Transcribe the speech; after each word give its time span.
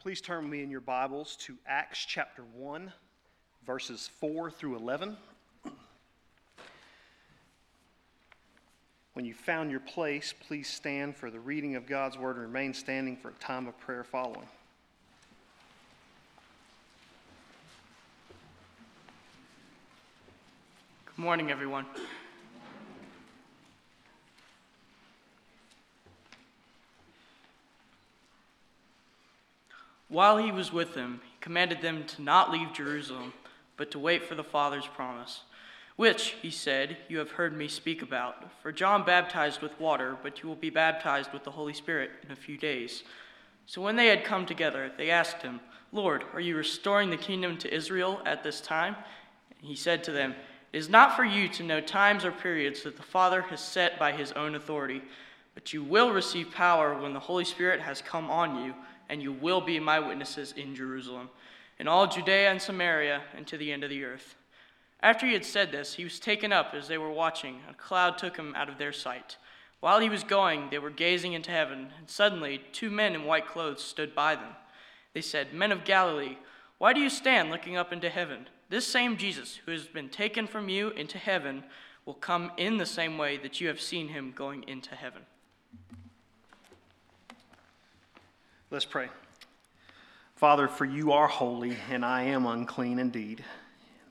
Please 0.00 0.22
turn 0.22 0.48
me 0.48 0.62
in 0.62 0.70
your 0.70 0.80
Bibles 0.80 1.36
to 1.40 1.58
Acts 1.66 2.06
chapter 2.06 2.42
1, 2.56 2.90
verses 3.66 4.08
4 4.18 4.50
through 4.50 4.76
11. 4.76 5.14
When 9.12 9.26
you 9.26 9.34
found 9.34 9.70
your 9.70 9.80
place, 9.80 10.32
please 10.48 10.68
stand 10.68 11.16
for 11.16 11.30
the 11.30 11.38
reading 11.38 11.76
of 11.76 11.86
God's 11.86 12.16
word 12.16 12.36
and 12.36 12.46
remain 12.46 12.72
standing 12.72 13.14
for 13.14 13.28
a 13.28 13.32
time 13.34 13.68
of 13.68 13.78
prayer 13.78 14.02
following. 14.02 14.48
Good 21.04 21.18
morning, 21.18 21.50
everyone. 21.50 21.84
While 30.10 30.38
he 30.38 30.50
was 30.50 30.72
with 30.72 30.94
them, 30.94 31.20
he 31.22 31.36
commanded 31.40 31.80
them 31.80 32.04
to 32.04 32.22
not 32.22 32.50
leave 32.50 32.72
Jerusalem, 32.72 33.32
but 33.76 33.92
to 33.92 33.98
wait 34.00 34.24
for 34.24 34.34
the 34.34 34.42
Father's 34.42 34.86
promise, 34.88 35.42
which, 35.94 36.34
he 36.42 36.50
said, 36.50 36.96
you 37.08 37.18
have 37.18 37.30
heard 37.30 37.56
me 37.56 37.68
speak 37.68 38.02
about. 38.02 38.50
For 38.60 38.72
John 38.72 39.04
baptized 39.04 39.62
with 39.62 39.78
water, 39.78 40.16
but 40.20 40.42
you 40.42 40.48
will 40.48 40.56
be 40.56 40.68
baptized 40.68 41.32
with 41.32 41.44
the 41.44 41.52
Holy 41.52 41.72
Spirit 41.72 42.10
in 42.24 42.32
a 42.32 42.36
few 42.36 42.58
days. 42.58 43.04
So 43.66 43.80
when 43.80 43.94
they 43.94 44.08
had 44.08 44.24
come 44.24 44.46
together, 44.46 44.90
they 44.98 45.10
asked 45.10 45.42
him, 45.42 45.60
Lord, 45.92 46.24
are 46.34 46.40
you 46.40 46.56
restoring 46.56 47.10
the 47.10 47.16
kingdom 47.16 47.56
to 47.58 47.72
Israel 47.72 48.20
at 48.26 48.42
this 48.42 48.60
time? 48.60 48.96
And 49.60 49.68
he 49.68 49.76
said 49.76 50.02
to 50.04 50.12
them, 50.12 50.34
It 50.72 50.78
is 50.78 50.88
not 50.88 51.14
for 51.14 51.24
you 51.24 51.46
to 51.50 51.62
know 51.62 51.80
times 51.80 52.24
or 52.24 52.32
periods 52.32 52.82
that 52.82 52.96
the 52.96 53.02
Father 53.04 53.42
has 53.42 53.60
set 53.60 53.96
by 53.96 54.10
his 54.10 54.32
own 54.32 54.56
authority, 54.56 55.02
but 55.54 55.72
you 55.72 55.84
will 55.84 56.10
receive 56.10 56.50
power 56.50 57.00
when 57.00 57.14
the 57.14 57.20
Holy 57.20 57.44
Spirit 57.44 57.80
has 57.80 58.02
come 58.02 58.28
on 58.28 58.64
you 58.64 58.74
and 59.10 59.20
you 59.20 59.32
will 59.32 59.60
be 59.60 59.78
my 59.80 59.98
witnesses 59.98 60.54
in 60.56 60.74
Jerusalem, 60.74 61.28
in 61.78 61.88
all 61.88 62.06
Judea 62.06 62.50
and 62.50 62.62
Samaria, 62.62 63.22
and 63.36 63.46
to 63.48 63.58
the 63.58 63.72
end 63.72 63.84
of 63.84 63.90
the 63.90 64.04
earth. 64.04 64.36
After 65.02 65.26
he 65.26 65.32
had 65.32 65.44
said 65.44 65.72
this, 65.72 65.94
he 65.94 66.04
was 66.04 66.20
taken 66.20 66.52
up 66.52 66.72
as 66.74 66.88
they 66.88 66.96
were 66.96 67.10
watching. 67.10 67.60
A 67.68 67.74
cloud 67.74 68.16
took 68.16 68.36
him 68.36 68.54
out 68.54 68.68
of 68.68 68.78
their 68.78 68.92
sight. 68.92 69.36
While 69.80 69.98
he 69.98 70.08
was 70.08 70.22
going, 70.24 70.68
they 70.70 70.78
were 70.78 70.90
gazing 70.90 71.32
into 71.32 71.50
heaven, 71.50 71.88
and 71.98 72.08
suddenly 72.08 72.60
two 72.72 72.90
men 72.90 73.14
in 73.14 73.24
white 73.24 73.48
clothes 73.48 73.82
stood 73.82 74.14
by 74.14 74.36
them. 74.36 74.54
They 75.12 75.22
said, 75.22 75.52
Men 75.52 75.72
of 75.72 75.84
Galilee, 75.84 76.36
why 76.78 76.92
do 76.92 77.00
you 77.00 77.10
stand 77.10 77.50
looking 77.50 77.76
up 77.76 77.92
into 77.92 78.10
heaven? 78.10 78.46
This 78.68 78.86
same 78.86 79.16
Jesus, 79.16 79.58
who 79.64 79.72
has 79.72 79.86
been 79.86 80.08
taken 80.08 80.46
from 80.46 80.68
you 80.68 80.90
into 80.90 81.18
heaven, 81.18 81.64
will 82.04 82.14
come 82.14 82.52
in 82.56 82.76
the 82.76 82.86
same 82.86 83.18
way 83.18 83.36
that 83.38 83.60
you 83.60 83.68
have 83.68 83.80
seen 83.80 84.08
him 84.08 84.32
going 84.36 84.62
into 84.68 84.94
heaven. 84.94 85.22
Let's 88.72 88.84
pray. 88.84 89.08
Father, 90.36 90.68
for 90.68 90.84
you 90.84 91.10
are 91.10 91.26
holy, 91.26 91.76
and 91.90 92.04
I 92.04 92.22
am 92.22 92.46
unclean 92.46 93.00
indeed. 93.00 93.42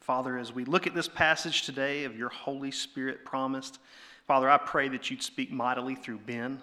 Father, 0.01 0.37
as 0.37 0.51
we 0.51 0.65
look 0.65 0.85
at 0.85 0.93
this 0.93 1.07
passage 1.07 1.61
today 1.61 2.03
of 2.03 2.17
your 2.17 2.27
Holy 2.27 2.69
Spirit 2.69 3.23
promised, 3.23 3.79
Father, 4.27 4.49
I 4.49 4.57
pray 4.57 4.89
that 4.89 5.09
you'd 5.09 5.23
speak 5.23 5.49
mightily 5.49 5.95
through 5.95 6.17
Ben. 6.17 6.59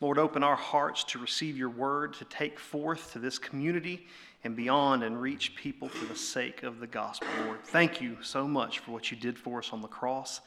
Lord, 0.00 0.18
open 0.18 0.44
our 0.44 0.54
hearts 0.54 1.02
to 1.02 1.18
receive 1.18 1.58
your 1.58 1.68
word, 1.68 2.14
to 2.14 2.24
take 2.26 2.60
forth 2.60 3.12
to 3.14 3.18
this 3.18 3.40
community 3.40 4.06
and 4.44 4.54
beyond 4.54 5.02
and 5.02 5.20
reach 5.20 5.56
people 5.56 5.88
for 5.88 6.04
the 6.04 6.14
sake 6.14 6.62
of 6.62 6.78
the 6.78 6.86
gospel, 6.86 7.26
Lord. 7.44 7.64
Thank 7.64 8.00
you 8.00 8.18
so 8.22 8.46
much 8.46 8.78
for 8.78 8.92
what 8.92 9.10
you 9.10 9.16
did 9.16 9.36
for 9.36 9.58
us 9.58 9.72
on 9.72 9.82
the 9.82 9.88
cross. 9.88 10.42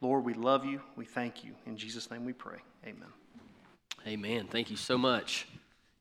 Lord, 0.00 0.24
we 0.24 0.32
love 0.32 0.64
you. 0.64 0.80
We 0.96 1.04
thank 1.04 1.44
you. 1.44 1.52
In 1.66 1.76
Jesus' 1.76 2.10
name 2.10 2.24
we 2.24 2.32
pray. 2.32 2.60
Amen. 2.86 3.08
Amen. 4.06 4.46
Thank 4.50 4.70
you 4.70 4.78
so 4.78 4.96
much 4.96 5.46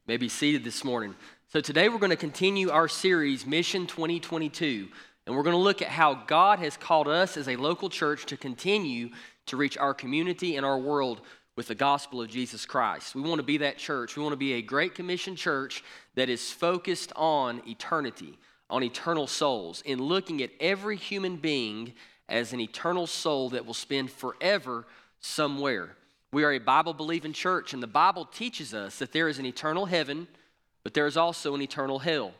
may 0.08 0.16
be 0.16 0.30
seated 0.30 0.63
this 0.63 0.86
morning. 0.86 1.13
So, 1.50 1.59
today 1.59 1.89
we're 1.89 1.97
going 1.97 2.11
to 2.11 2.16
continue 2.16 2.69
our 2.69 2.88
series, 2.88 3.45
Mission 3.45 3.86
2022, 3.88 4.88
and 5.25 5.36
we're 5.36 5.44
going 5.44 5.53
to 5.55 5.61
look 5.61 5.81
at 5.81 5.89
how 5.89 6.13
God 6.13 6.59
has 6.59 6.77
called 6.77 7.09
us 7.09 7.36
as 7.36 7.50
a 7.50 7.58
local 7.58 7.89
church 7.89 8.25
to 8.28 8.38
continue 8.38 9.09
to 9.47 9.57
reach 9.57 9.78
our 9.78 9.94
community 9.94 10.56
and 10.56 10.66
our 10.66 10.78
world 10.78 11.19
with 11.57 11.68
the 11.68 11.75
gospel 11.75 12.22
of 12.22 12.29
Jesus 12.29 12.66
Christ. 12.66 13.16
We 13.16 13.22
want 13.22 13.40
to 13.40 13.44
be 13.44 13.57
that 13.57 13.78
church. 13.78 14.16
We 14.16 14.23
want 14.23 14.31
to 14.31 14.38
be 14.38 14.53
a 14.53 14.62
Great 14.62 14.95
Commission 14.95 15.35
church 15.35 15.84
that 16.16 16.29
is 16.29 16.53
focused 16.53 17.12
on 17.18 17.62
eternity, 17.68 18.38
on 18.69 18.84
eternal 18.84 19.28
souls, 19.28 19.81
in 19.81 20.01
looking 20.01 20.41
at 20.41 20.51
every 20.62 20.95
human 20.95 21.35
being 21.35 21.94
as 22.29 22.53
an 22.53 22.62
eternal 22.62 23.07
soul 23.07 23.50
that 23.50 23.66
will 23.66 23.74
spend 23.74 24.09
forever 24.09 24.85
somewhere. 25.19 25.97
We 26.31 26.43
are 26.43 26.51
a 26.51 26.59
Bible 26.59 26.93
believing 26.93 27.33
church, 27.33 27.73
and 27.73 27.81
the 27.81 27.88
Bible 27.88 28.25
teaches 28.25 28.73
us 28.73 28.99
that 28.99 29.13
there 29.13 29.27
is 29.27 29.39
an 29.39 29.45
eternal 29.45 29.85
heaven, 29.85 30.27
but 30.83 30.93
there 30.93 31.07
is 31.07 31.17
also 31.17 31.55
an 31.55 31.61
eternal 31.61 31.99
hell. 31.99 32.33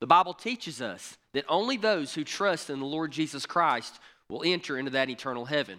The 0.00 0.06
Bible 0.06 0.34
teaches 0.34 0.82
us 0.82 1.16
that 1.32 1.44
only 1.48 1.76
those 1.76 2.14
who 2.14 2.24
trust 2.24 2.70
in 2.70 2.80
the 2.80 2.86
Lord 2.86 3.12
Jesus 3.12 3.46
Christ 3.46 3.98
will 4.28 4.42
enter 4.44 4.78
into 4.78 4.90
that 4.92 5.10
eternal 5.10 5.44
heaven. 5.44 5.78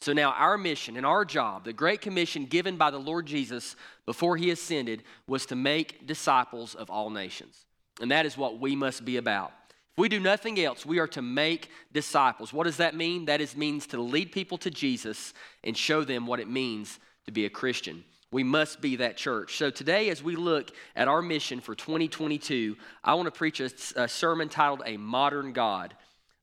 So 0.00 0.12
now, 0.12 0.32
our 0.32 0.58
mission 0.58 0.96
and 0.96 1.06
our 1.06 1.24
job, 1.24 1.64
the 1.64 1.72
great 1.72 2.00
commission 2.00 2.44
given 2.46 2.76
by 2.76 2.90
the 2.90 2.98
Lord 2.98 3.26
Jesus 3.26 3.76
before 4.04 4.36
he 4.36 4.50
ascended, 4.50 5.02
was 5.26 5.46
to 5.46 5.56
make 5.56 6.06
disciples 6.06 6.74
of 6.74 6.90
all 6.90 7.10
nations. 7.10 7.64
And 8.00 8.10
that 8.10 8.26
is 8.26 8.36
what 8.36 8.60
we 8.60 8.76
must 8.76 9.04
be 9.04 9.16
about. 9.16 9.52
We 9.96 10.10
do 10.10 10.20
nothing 10.20 10.60
else, 10.60 10.84
we 10.84 10.98
are 10.98 11.06
to 11.08 11.22
make 11.22 11.70
disciples. 11.92 12.52
What 12.52 12.64
does 12.64 12.76
that 12.76 12.94
mean? 12.94 13.26
That 13.26 13.40
is 13.40 13.56
means 13.56 13.86
to 13.88 14.00
lead 14.00 14.30
people 14.30 14.58
to 14.58 14.70
Jesus 14.70 15.32
and 15.64 15.76
show 15.76 16.04
them 16.04 16.26
what 16.26 16.38
it 16.38 16.48
means 16.48 16.98
to 17.24 17.32
be 17.32 17.46
a 17.46 17.50
Christian. 17.50 18.04
We 18.30 18.42
must 18.42 18.82
be 18.82 18.96
that 18.96 19.16
church. 19.16 19.56
So 19.56 19.70
today, 19.70 20.10
as 20.10 20.22
we 20.22 20.36
look 20.36 20.70
at 20.94 21.08
our 21.08 21.22
mission 21.22 21.60
for 21.60 21.74
2022, 21.74 22.76
I 23.02 23.14
want 23.14 23.26
to 23.26 23.30
preach 23.30 23.60
a, 23.60 23.70
a 23.96 24.08
sermon 24.08 24.48
titled 24.48 24.82
A 24.84 24.98
Modern 24.98 25.52
God. 25.52 25.94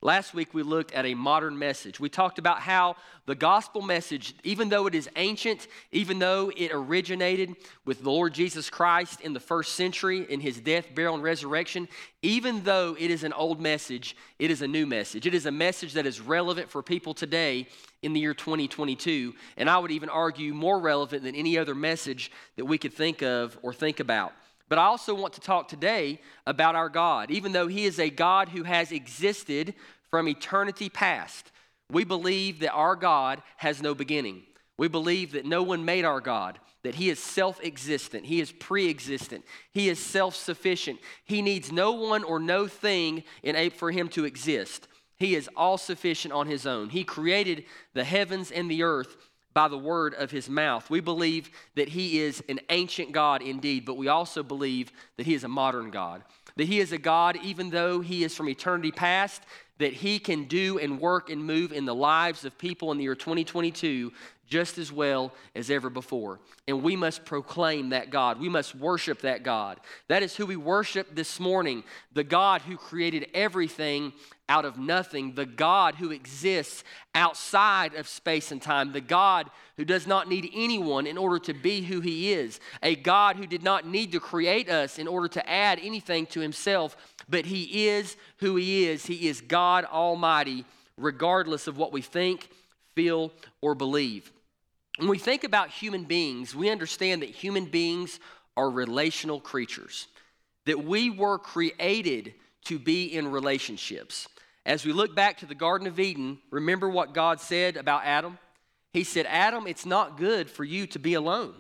Last 0.03 0.33
week, 0.33 0.53
we 0.53 0.63
looked 0.63 0.91
at 0.91 1.05
a 1.05 1.13
modern 1.13 1.57
message. 1.57 1.97
We 1.97 2.09
talked 2.09 2.37
about 2.37 2.59
how 2.59 2.97
the 3.25 3.35
gospel 3.35 3.81
message, 3.81 4.35
even 4.43 4.67
though 4.67 4.85
it 4.85 4.95
is 4.95 5.09
ancient, 5.15 5.69
even 5.93 6.19
though 6.19 6.51
it 6.57 6.71
originated 6.73 7.55
with 7.85 8.03
the 8.03 8.09
Lord 8.09 8.33
Jesus 8.33 8.69
Christ 8.69 9.21
in 9.21 9.31
the 9.31 9.39
first 9.39 9.75
century 9.75 10.25
in 10.29 10.41
his 10.41 10.59
death, 10.59 10.93
burial, 10.93 11.13
and 11.13 11.23
resurrection, 11.23 11.87
even 12.21 12.63
though 12.65 12.97
it 12.99 13.11
is 13.11 13.23
an 13.23 13.31
old 13.31 13.61
message, 13.61 14.17
it 14.39 14.51
is 14.51 14.61
a 14.61 14.67
new 14.67 14.85
message. 14.85 15.25
It 15.25 15.33
is 15.33 15.45
a 15.45 15.51
message 15.51 15.93
that 15.93 16.05
is 16.05 16.19
relevant 16.19 16.69
for 16.69 16.83
people 16.83 17.13
today 17.13 17.65
in 18.01 18.11
the 18.11 18.19
year 18.19 18.33
2022. 18.33 19.33
And 19.55 19.69
I 19.69 19.77
would 19.77 19.91
even 19.91 20.09
argue 20.09 20.53
more 20.53 20.81
relevant 20.81 21.23
than 21.23 21.33
any 21.33 21.57
other 21.57 21.75
message 21.75 22.29
that 22.57 22.65
we 22.65 22.77
could 22.77 22.93
think 22.93 23.21
of 23.21 23.57
or 23.61 23.71
think 23.71 24.01
about. 24.01 24.33
But 24.69 24.79
I 24.79 24.85
also 24.85 25.13
want 25.13 25.33
to 25.33 25.41
talk 25.41 25.67
today 25.67 26.19
about 26.47 26.73
our 26.73 26.89
God. 26.89 27.29
Even 27.29 27.51
though 27.51 27.67
He 27.67 27.85
is 27.85 27.99
a 27.99 28.09
God 28.09 28.49
who 28.49 28.63
has 28.63 28.91
existed 28.91 29.75
from 30.13 30.27
eternity 30.27 30.89
past, 30.89 31.51
we 31.89 32.03
believe 32.03 32.59
that 32.59 32.71
our 32.73 32.95
God 32.95 33.41
has 33.57 33.81
no 33.81 33.95
beginning. 33.95 34.43
We 34.77 34.87
believe 34.87 35.31
that 35.31 35.43
no 35.43 35.63
one 35.63 35.85
made 35.85 36.05
our 36.05 36.21
God, 36.21 36.59
that 36.83 36.93
He 36.93 37.09
is 37.09 37.17
self 37.17 37.59
existent, 37.63 38.27
He 38.27 38.39
is 38.39 38.51
pre 38.51 38.91
existent, 38.91 39.43
He 39.71 39.89
is 39.89 39.97
self 39.97 40.35
sufficient. 40.35 40.99
He 41.25 41.41
needs 41.41 41.71
no 41.71 41.93
one 41.93 42.23
or 42.23 42.39
no 42.39 42.67
thing 42.67 43.23
in 43.41 43.71
for 43.71 43.89
Him 43.89 44.07
to 44.09 44.25
exist. 44.25 44.87
He 45.17 45.33
is 45.33 45.49
all 45.57 45.79
sufficient 45.79 46.31
on 46.31 46.45
His 46.45 46.67
own. 46.67 46.89
He 46.89 47.03
created 47.03 47.65
the 47.95 48.03
heavens 48.03 48.51
and 48.51 48.69
the 48.69 48.83
earth 48.83 49.17
by 49.53 49.67
the 49.67 49.77
word 49.77 50.13
of 50.15 50.31
his 50.31 50.49
mouth. 50.49 50.89
We 50.89 50.99
believe 50.99 51.49
that 51.75 51.89
he 51.89 52.19
is 52.19 52.43
an 52.49 52.59
ancient 52.69 53.11
God 53.11 53.41
indeed, 53.41 53.85
but 53.85 53.97
we 53.97 54.07
also 54.07 54.41
believe 54.41 54.91
that 55.17 55.25
he 55.25 55.35
is 55.35 55.43
a 55.43 55.47
modern 55.47 55.91
God. 55.91 56.23
That 56.55 56.67
he 56.67 56.79
is 56.79 56.91
a 56.91 56.97
God, 56.97 57.37
even 57.43 57.69
though 57.69 58.01
he 58.01 58.23
is 58.23 58.35
from 58.35 58.49
eternity 58.49 58.91
past, 58.91 59.43
that 59.79 59.93
he 59.93 60.19
can 60.19 60.45
do 60.45 60.77
and 60.79 60.99
work 60.99 61.29
and 61.29 61.43
move 61.43 61.71
in 61.71 61.85
the 61.85 61.95
lives 61.95 62.45
of 62.45 62.57
people 62.57 62.91
in 62.91 62.97
the 62.97 63.03
year 63.03 63.15
2022 63.15 64.11
just 64.47 64.77
as 64.77 64.91
well 64.91 65.33
as 65.55 65.71
ever 65.71 65.89
before. 65.89 66.39
And 66.67 66.83
we 66.83 66.95
must 66.95 67.25
proclaim 67.25 67.89
that 67.89 68.11
God. 68.11 68.39
We 68.39 68.49
must 68.49 68.75
worship 68.75 69.21
that 69.21 69.41
God. 69.41 69.79
That 70.09 70.21
is 70.21 70.35
who 70.35 70.45
we 70.45 70.57
worship 70.57 71.15
this 71.15 71.39
morning 71.39 71.83
the 72.11 72.23
God 72.23 72.61
who 72.61 72.77
created 72.77 73.27
everything 73.33 74.13
out 74.49 74.65
of 74.65 74.77
nothing, 74.77 75.33
the 75.33 75.45
God 75.45 75.95
who 75.95 76.11
exists 76.11 76.83
outside 77.15 77.95
of 77.95 78.07
space 78.07 78.51
and 78.51 78.61
time, 78.61 78.91
the 78.91 79.01
God 79.01 79.49
who 79.77 79.85
does 79.85 80.05
not 80.05 80.29
need 80.29 80.51
anyone 80.53 81.07
in 81.07 81.17
order 81.17 81.39
to 81.39 81.53
be 81.53 81.81
who 81.81 82.01
he 82.01 82.33
is, 82.33 82.59
a 82.83 82.95
God 82.95 83.37
who 83.37 83.47
did 83.47 83.63
not 83.63 83.87
need 83.87 84.11
to 84.11 84.19
create 84.19 84.69
us 84.69 84.99
in 84.99 85.07
order 85.07 85.27
to 85.29 85.49
add 85.49 85.79
anything 85.81 86.25
to 86.27 86.41
himself, 86.41 86.95
but 87.29 87.45
he 87.45 87.87
is 87.87 88.15
who 88.37 88.55
he 88.55 88.85
is. 88.85 89.05
He 89.05 89.27
is 89.27 89.41
God 89.41 89.85
Almighty, 89.85 90.65
regardless 90.97 91.67
of 91.67 91.77
what 91.77 91.91
we 91.91 92.01
think, 92.01 92.49
feel, 92.95 93.31
or 93.61 93.75
believe. 93.75 94.31
When 94.97 95.09
we 95.09 95.17
think 95.17 95.43
about 95.43 95.69
human 95.69 96.03
beings, 96.03 96.55
we 96.55 96.69
understand 96.69 97.21
that 97.21 97.29
human 97.29 97.65
beings 97.65 98.19
are 98.55 98.69
relational 98.69 99.39
creatures, 99.39 100.07
that 100.65 100.83
we 100.83 101.09
were 101.09 101.39
created 101.39 102.33
to 102.65 102.77
be 102.77 103.05
in 103.05 103.31
relationships. 103.31 104.27
As 104.65 104.85
we 104.85 104.93
look 104.93 105.15
back 105.15 105.39
to 105.39 105.45
the 105.45 105.55
Garden 105.55 105.87
of 105.87 105.99
Eden, 105.99 106.37
remember 106.51 106.87
what 106.87 107.13
God 107.13 107.41
said 107.41 107.75
about 107.75 108.05
Adam? 108.05 108.37
He 108.93 109.03
said, 109.03 109.25
Adam, 109.27 109.65
it's 109.65 109.85
not 109.85 110.17
good 110.17 110.49
for 110.49 110.63
you 110.63 110.85
to 110.87 110.99
be 110.99 111.15
alone. 111.15 111.55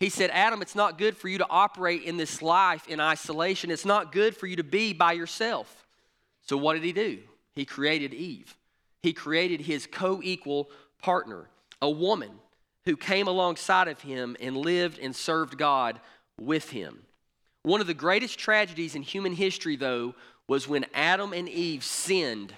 He 0.00 0.08
said, 0.08 0.30
Adam, 0.32 0.62
it's 0.62 0.74
not 0.74 0.96
good 0.96 1.14
for 1.14 1.28
you 1.28 1.38
to 1.38 1.46
operate 1.48 2.02
in 2.02 2.16
this 2.16 2.40
life 2.40 2.88
in 2.88 3.00
isolation. 3.00 3.70
It's 3.70 3.84
not 3.84 4.12
good 4.12 4.34
for 4.34 4.46
you 4.46 4.56
to 4.56 4.64
be 4.64 4.94
by 4.94 5.12
yourself. 5.12 5.86
So, 6.46 6.56
what 6.56 6.72
did 6.72 6.82
he 6.82 6.92
do? 6.92 7.18
He 7.54 7.66
created 7.66 8.14
Eve. 8.14 8.56
He 9.02 9.12
created 9.12 9.60
his 9.60 9.86
co 9.86 10.20
equal 10.22 10.70
partner, 11.02 11.48
a 11.82 11.90
woman 11.90 12.30
who 12.86 12.96
came 12.96 13.28
alongside 13.28 13.88
of 13.88 14.00
him 14.00 14.36
and 14.40 14.56
lived 14.56 14.98
and 14.98 15.14
served 15.14 15.58
God 15.58 16.00
with 16.40 16.70
him. 16.70 17.02
One 17.62 17.82
of 17.82 17.86
the 17.86 17.94
greatest 17.94 18.38
tragedies 18.38 18.94
in 18.94 19.02
human 19.02 19.34
history, 19.34 19.76
though, 19.76 20.14
was 20.48 20.66
when 20.66 20.86
Adam 20.94 21.34
and 21.34 21.46
Eve 21.46 21.84
sinned 21.84 22.54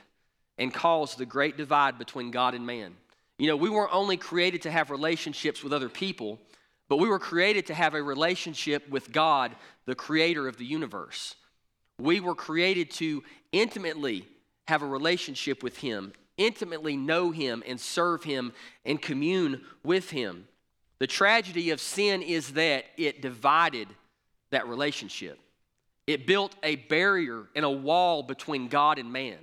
and 0.59 0.73
caused 0.73 1.19
the 1.19 1.27
great 1.27 1.57
divide 1.57 1.99
between 1.99 2.31
God 2.31 2.55
and 2.55 2.65
man. 2.65 2.95
You 3.37 3.49
know, 3.49 3.57
we 3.57 3.69
weren't 3.69 3.93
only 3.93 4.17
created 4.17 4.63
to 4.63 4.71
have 4.71 4.91
relationships 4.91 5.65
with 5.65 5.73
other 5.73 5.89
people, 5.89 6.39
but 6.93 6.99
we 6.99 7.09
were 7.09 7.19
created 7.19 7.65
to 7.65 7.73
have 7.73 7.95
a 7.95 8.03
relationship 8.03 8.87
with 8.91 9.13
God, 9.13 9.57
the 9.87 9.95
creator 9.95 10.47
of 10.47 10.59
the 10.59 10.67
universe. 10.67 11.37
We 11.99 12.21
were 12.21 12.35
created 12.35 12.91
to 12.91 13.25
intimately 13.51 14.29
have 14.69 14.83
a 14.83 14.87
relationship 14.87 15.63
with 15.63 15.79
Him, 15.79 16.13
intimately 16.37 16.99
know 16.99 17.31
Him 17.31 17.63
and 17.67 17.81
serve 17.81 18.25
Him 18.25 18.53
and 18.85 19.01
commune 19.01 19.63
with 19.83 20.11
Him. 20.11 20.47
The 20.99 21.07
tragedy 21.07 21.71
of 21.71 21.81
sin 21.81 22.21
is 22.21 22.53
that 22.53 22.85
it 22.99 23.23
divided 23.23 23.89
that 24.51 24.69
relationship. 24.69 25.41
It 26.07 26.27
built 26.27 26.55
a 26.63 26.77
barrier 26.77 27.47
and 27.57 27.65
a 27.65 27.71
wall 27.71 28.23
between 28.23 28.69
God 28.69 28.99
and 28.99 29.11
man. 29.11 29.39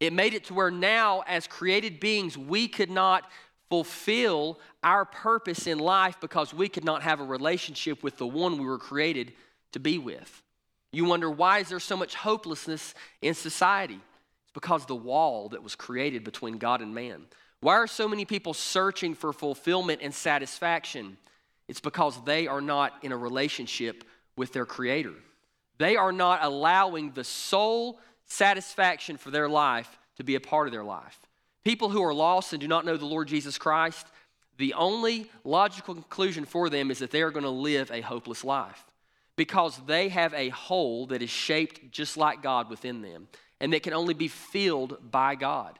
It 0.00 0.14
made 0.14 0.32
it 0.32 0.44
to 0.44 0.54
where 0.54 0.70
now, 0.70 1.24
as 1.26 1.46
created 1.46 2.00
beings, 2.00 2.38
we 2.38 2.68
could 2.68 2.90
not 2.90 3.30
fulfill 3.70 4.58
our 4.82 5.04
purpose 5.04 5.66
in 5.66 5.78
life 5.78 6.16
because 6.20 6.52
we 6.52 6.68
could 6.68 6.84
not 6.84 7.02
have 7.02 7.20
a 7.20 7.24
relationship 7.24 8.02
with 8.02 8.18
the 8.18 8.26
one 8.26 8.58
we 8.58 8.66
were 8.66 8.78
created 8.78 9.32
to 9.72 9.80
be 9.80 9.96
with. 9.96 10.42
You 10.92 11.04
wonder 11.04 11.30
why 11.30 11.60
is 11.60 11.68
there 11.68 11.80
so 11.80 11.96
much 11.96 12.16
hopelessness 12.16 12.94
in 13.22 13.34
society? 13.34 13.94
It's 14.42 14.52
because 14.52 14.86
the 14.86 14.96
wall 14.96 15.50
that 15.50 15.62
was 15.62 15.76
created 15.76 16.24
between 16.24 16.58
God 16.58 16.82
and 16.82 16.92
man. 16.94 17.22
Why 17.60 17.74
are 17.74 17.86
so 17.86 18.08
many 18.08 18.24
people 18.24 18.54
searching 18.54 19.14
for 19.14 19.32
fulfillment 19.32 20.00
and 20.02 20.12
satisfaction? 20.12 21.16
It's 21.68 21.80
because 21.80 22.22
they 22.24 22.48
are 22.48 22.60
not 22.60 22.92
in 23.02 23.12
a 23.12 23.16
relationship 23.16 24.02
with 24.36 24.52
their 24.52 24.66
Creator. 24.66 25.14
They 25.78 25.94
are 25.94 26.12
not 26.12 26.40
allowing 26.42 27.12
the 27.12 27.22
sole 27.22 28.00
satisfaction 28.26 29.16
for 29.16 29.30
their 29.30 29.48
life 29.48 29.98
to 30.16 30.24
be 30.24 30.34
a 30.34 30.40
part 30.40 30.66
of 30.66 30.72
their 30.72 30.84
life. 30.84 31.18
People 31.64 31.90
who 31.90 32.02
are 32.02 32.14
lost 32.14 32.52
and 32.52 32.60
do 32.60 32.68
not 32.68 32.84
know 32.84 32.96
the 32.96 33.04
Lord 33.04 33.28
Jesus 33.28 33.58
Christ, 33.58 34.06
the 34.56 34.74
only 34.74 35.30
logical 35.44 35.94
conclusion 35.94 36.44
for 36.44 36.70
them 36.70 36.90
is 36.90 36.98
that 36.98 37.10
they 37.10 37.22
are 37.22 37.30
going 37.30 37.44
to 37.44 37.50
live 37.50 37.90
a 37.90 38.00
hopeless 38.00 38.44
life 38.44 38.84
because 39.36 39.80
they 39.86 40.08
have 40.10 40.34
a 40.34 40.50
hole 40.50 41.06
that 41.06 41.22
is 41.22 41.30
shaped 41.30 41.90
just 41.90 42.16
like 42.16 42.42
God 42.42 42.68
within 42.68 43.02
them 43.02 43.28
and 43.60 43.72
that 43.72 43.82
can 43.82 43.94
only 43.94 44.14
be 44.14 44.28
filled 44.28 45.10
by 45.10 45.34
God. 45.34 45.78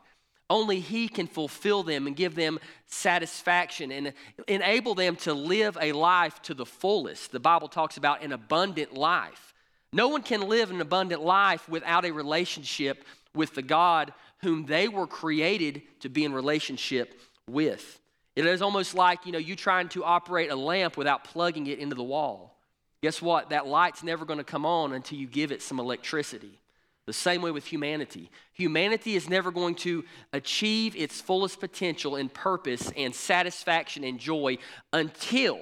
Only 0.49 0.81
He 0.81 1.09
can 1.09 1.27
fulfill 1.27 1.83
them 1.83 2.07
and 2.07 2.17
give 2.17 2.35
them 2.35 2.59
satisfaction 2.87 3.93
and 3.93 4.13
enable 4.49 4.95
them 4.95 5.17
to 5.17 5.33
live 5.33 5.79
a 5.81 5.93
life 5.93 6.43
to 6.43 6.55
the 6.55 6.67
fullest. 6.67 7.33
The 7.33 7.41
Bible 7.41 7.69
talks 7.69 7.97
about 7.97 8.23
an 8.23 8.33
abundant 8.33 8.95
life. 8.95 9.55
No 9.93 10.09
one 10.09 10.23
can 10.23 10.49
live 10.49 10.71
an 10.71 10.81
abundant 10.81 11.23
life 11.23 11.69
without 11.69 12.05
a 12.05 12.13
relationship 12.13 13.05
with 13.35 13.55
the 13.55 13.63
God 13.63 14.13
whom 14.43 14.67
they 14.67 14.89
were 14.89 15.07
created 15.07 15.83
to 16.01 16.09
be 16.09 16.25
in 16.25 16.33
relationship 16.33 17.21
with. 17.49 18.01
It 18.37 18.47
is 18.47 18.63
almost 18.63 18.95
like, 18.95 19.27
you 19.27 19.33
know, 19.33 19.39
you 19.39 19.57
trying 19.57 19.89
to 19.91 20.05
operate 20.05 20.51
a 20.51 20.57
lamp 20.57 20.97
without 20.97 21.25
plugging 21.25 21.67
it 21.67 21.79
into 21.79 21.95
the 21.95 22.03
wall. 22.03 22.57
Guess 23.03 23.21
what? 23.21 23.51
That 23.51 23.67
light's 23.67 24.03
never 24.03 24.25
going 24.25 24.39
to 24.39 24.45
come 24.45 24.67
on 24.67 24.93
until 24.93 25.19
you 25.19 25.27
give 25.27 25.53
it 25.53 25.63
some 25.63 25.81
electricity. 25.81 26.59
The 27.07 27.13
same 27.13 27.43
way 27.43 27.51
with 27.51 27.67
humanity. 27.67 28.31
Humanity 28.53 29.17
is 29.17 29.29
never 29.29 29.51
going 29.51 29.75
to 29.77 30.05
achieve 30.33 30.95
its 30.95 31.21
fullest 31.21 31.59
potential 31.59 32.15
and 32.17 32.33
purpose 32.33 32.93
and 32.97 33.15
satisfaction 33.15 34.05
and 34.05 34.19
joy 34.19 34.59
until 34.93 35.59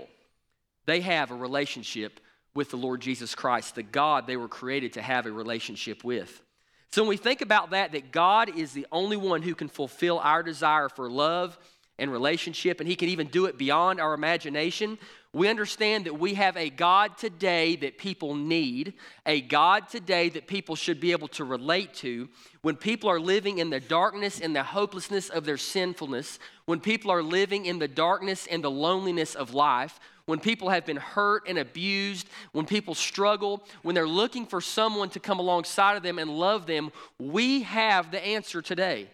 they 0.84 1.00
have 1.00 1.30
a 1.30 1.34
relationship 1.34 2.20
with 2.54 2.70
the 2.70 2.76
Lord 2.76 3.00
Jesus 3.00 3.34
Christ, 3.34 3.76
the 3.76 3.82
God 3.82 4.26
they 4.26 4.36
were 4.36 4.48
created 4.48 4.94
to 4.94 5.02
have 5.02 5.26
a 5.26 5.32
relationship 5.32 6.02
with. 6.02 6.42
So 6.90 7.02
when 7.02 7.10
we 7.10 7.16
think 7.16 7.42
about 7.42 7.70
that, 7.70 7.92
that 7.92 8.12
God 8.12 8.56
is 8.56 8.72
the 8.72 8.86
only 8.90 9.16
one 9.16 9.42
who 9.42 9.54
can 9.54 9.68
fulfill 9.68 10.18
our 10.18 10.42
desire 10.42 10.88
for 10.88 11.10
love 11.10 11.58
and 11.98 12.10
relationship, 12.10 12.80
and 12.80 12.88
He 12.88 12.96
can 12.96 13.08
even 13.08 13.26
do 13.26 13.46
it 13.46 13.58
beyond 13.58 14.00
our 14.00 14.14
imagination, 14.14 14.98
we 15.34 15.48
understand 15.48 16.06
that 16.06 16.18
we 16.18 16.34
have 16.34 16.56
a 16.56 16.70
God 16.70 17.18
today 17.18 17.76
that 17.76 17.98
people 17.98 18.34
need, 18.34 18.94
a 19.26 19.42
God 19.42 19.88
today 19.88 20.30
that 20.30 20.46
people 20.46 20.74
should 20.74 21.00
be 21.00 21.12
able 21.12 21.28
to 21.28 21.44
relate 21.44 21.92
to. 21.94 22.30
When 22.62 22.76
people 22.76 23.10
are 23.10 23.20
living 23.20 23.58
in 23.58 23.68
the 23.68 23.80
darkness 23.80 24.40
and 24.40 24.56
the 24.56 24.62
hopelessness 24.62 25.28
of 25.28 25.44
their 25.44 25.58
sinfulness, 25.58 26.38
when 26.64 26.80
people 26.80 27.10
are 27.10 27.22
living 27.22 27.66
in 27.66 27.78
the 27.78 27.88
darkness 27.88 28.46
and 28.50 28.64
the 28.64 28.70
loneliness 28.70 29.34
of 29.34 29.52
life, 29.52 30.00
when 30.28 30.38
people 30.38 30.68
have 30.68 30.84
been 30.84 30.98
hurt 30.98 31.44
and 31.48 31.56
abused, 31.56 32.28
when 32.52 32.66
people 32.66 32.94
struggle, 32.94 33.62
when 33.80 33.94
they're 33.94 34.06
looking 34.06 34.44
for 34.44 34.60
someone 34.60 35.08
to 35.08 35.18
come 35.18 35.38
alongside 35.38 35.96
of 35.96 36.02
them 36.02 36.18
and 36.18 36.28
love 36.28 36.66
them, 36.66 36.92
we 37.18 37.62
have 37.62 38.10
the 38.10 38.22
answer 38.22 38.60
today. 38.60 39.08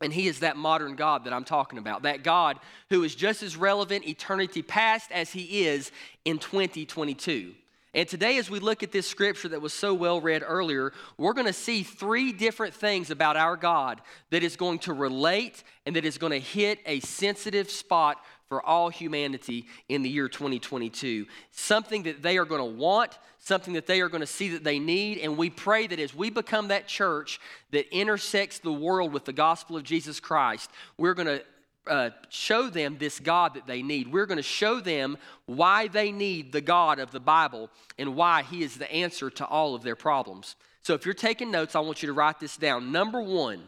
And 0.00 0.12
he 0.12 0.26
is 0.26 0.40
that 0.40 0.56
modern 0.56 0.96
God 0.96 1.26
that 1.26 1.32
I'm 1.32 1.44
talking 1.44 1.78
about, 1.78 2.02
that 2.02 2.24
God 2.24 2.58
who 2.90 3.04
is 3.04 3.14
just 3.14 3.44
as 3.44 3.56
relevant 3.56 4.04
eternity 4.04 4.62
past 4.62 5.12
as 5.12 5.30
he 5.30 5.64
is 5.64 5.92
in 6.24 6.40
2022. 6.40 7.54
And 7.94 8.08
today, 8.08 8.38
as 8.38 8.50
we 8.50 8.58
look 8.58 8.82
at 8.82 8.90
this 8.90 9.06
scripture 9.06 9.50
that 9.50 9.60
was 9.60 9.72
so 9.72 9.94
well 9.94 10.20
read 10.20 10.42
earlier, 10.44 10.92
we're 11.18 11.34
going 11.34 11.46
to 11.46 11.52
see 11.52 11.84
three 11.84 12.32
different 12.32 12.74
things 12.74 13.12
about 13.12 13.36
our 13.36 13.56
God 13.56 14.00
that 14.30 14.42
is 14.42 14.56
going 14.56 14.80
to 14.80 14.92
relate 14.92 15.62
and 15.86 15.94
that 15.94 16.04
is 16.04 16.18
going 16.18 16.32
to 16.32 16.40
hit 16.40 16.80
a 16.84 16.98
sensitive 16.98 17.70
spot 17.70 18.16
for 18.52 18.62
all 18.66 18.90
humanity 18.90 19.64
in 19.88 20.02
the 20.02 20.10
year 20.10 20.28
2022. 20.28 21.24
Something 21.52 22.02
that 22.02 22.20
they 22.20 22.36
are 22.36 22.44
going 22.44 22.60
to 22.60 22.78
want, 22.78 23.18
something 23.38 23.72
that 23.72 23.86
they 23.86 24.02
are 24.02 24.10
going 24.10 24.20
to 24.20 24.26
see 24.26 24.50
that 24.50 24.62
they 24.62 24.78
need. 24.78 25.16
And 25.16 25.38
we 25.38 25.48
pray 25.48 25.86
that 25.86 25.98
as 25.98 26.14
we 26.14 26.28
become 26.28 26.68
that 26.68 26.86
church 26.86 27.40
that 27.70 27.90
intersects 27.96 28.58
the 28.58 28.70
world 28.70 29.10
with 29.10 29.24
the 29.24 29.32
gospel 29.32 29.74
of 29.74 29.84
Jesus 29.84 30.20
Christ, 30.20 30.70
we're 30.98 31.14
going 31.14 31.28
to 31.28 31.42
uh, 31.86 32.10
show 32.28 32.68
them 32.68 32.98
this 32.98 33.18
God 33.20 33.54
that 33.54 33.66
they 33.66 33.80
need. 33.80 34.12
We're 34.12 34.26
going 34.26 34.36
to 34.36 34.42
show 34.42 34.80
them 34.80 35.16
why 35.46 35.88
they 35.88 36.12
need 36.12 36.52
the 36.52 36.60
God 36.60 36.98
of 36.98 37.10
the 37.10 37.20
Bible 37.20 37.70
and 37.98 38.14
why 38.14 38.42
He 38.42 38.62
is 38.62 38.76
the 38.76 38.92
answer 38.92 39.30
to 39.30 39.46
all 39.46 39.74
of 39.74 39.82
their 39.82 39.96
problems. 39.96 40.56
So 40.82 40.92
if 40.92 41.06
you're 41.06 41.14
taking 41.14 41.50
notes, 41.50 41.74
I 41.74 41.80
want 41.80 42.02
you 42.02 42.08
to 42.08 42.12
write 42.12 42.38
this 42.38 42.58
down. 42.58 42.92
Number 42.92 43.22
one, 43.22 43.62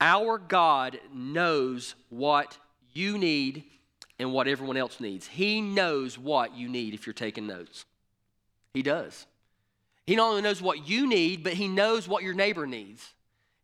our 0.00 0.38
God 0.38 0.98
knows 1.12 1.94
what 2.08 2.56
you 2.94 3.18
need 3.18 3.64
and 4.18 4.32
what 4.32 4.48
everyone 4.48 4.76
else 4.76 5.00
needs. 5.00 5.26
He 5.26 5.60
knows 5.60 6.18
what 6.18 6.56
you 6.56 6.68
need 6.68 6.94
if 6.94 7.06
you're 7.06 7.14
taking 7.14 7.46
notes. 7.46 7.84
He 8.72 8.82
does. 8.82 9.26
He 10.06 10.16
not 10.16 10.30
only 10.30 10.42
knows 10.42 10.60
what 10.60 10.88
you 10.88 11.08
need, 11.08 11.42
but 11.42 11.54
he 11.54 11.68
knows 11.68 12.06
what 12.06 12.22
your 12.22 12.34
neighbor 12.34 12.66
needs. 12.66 13.12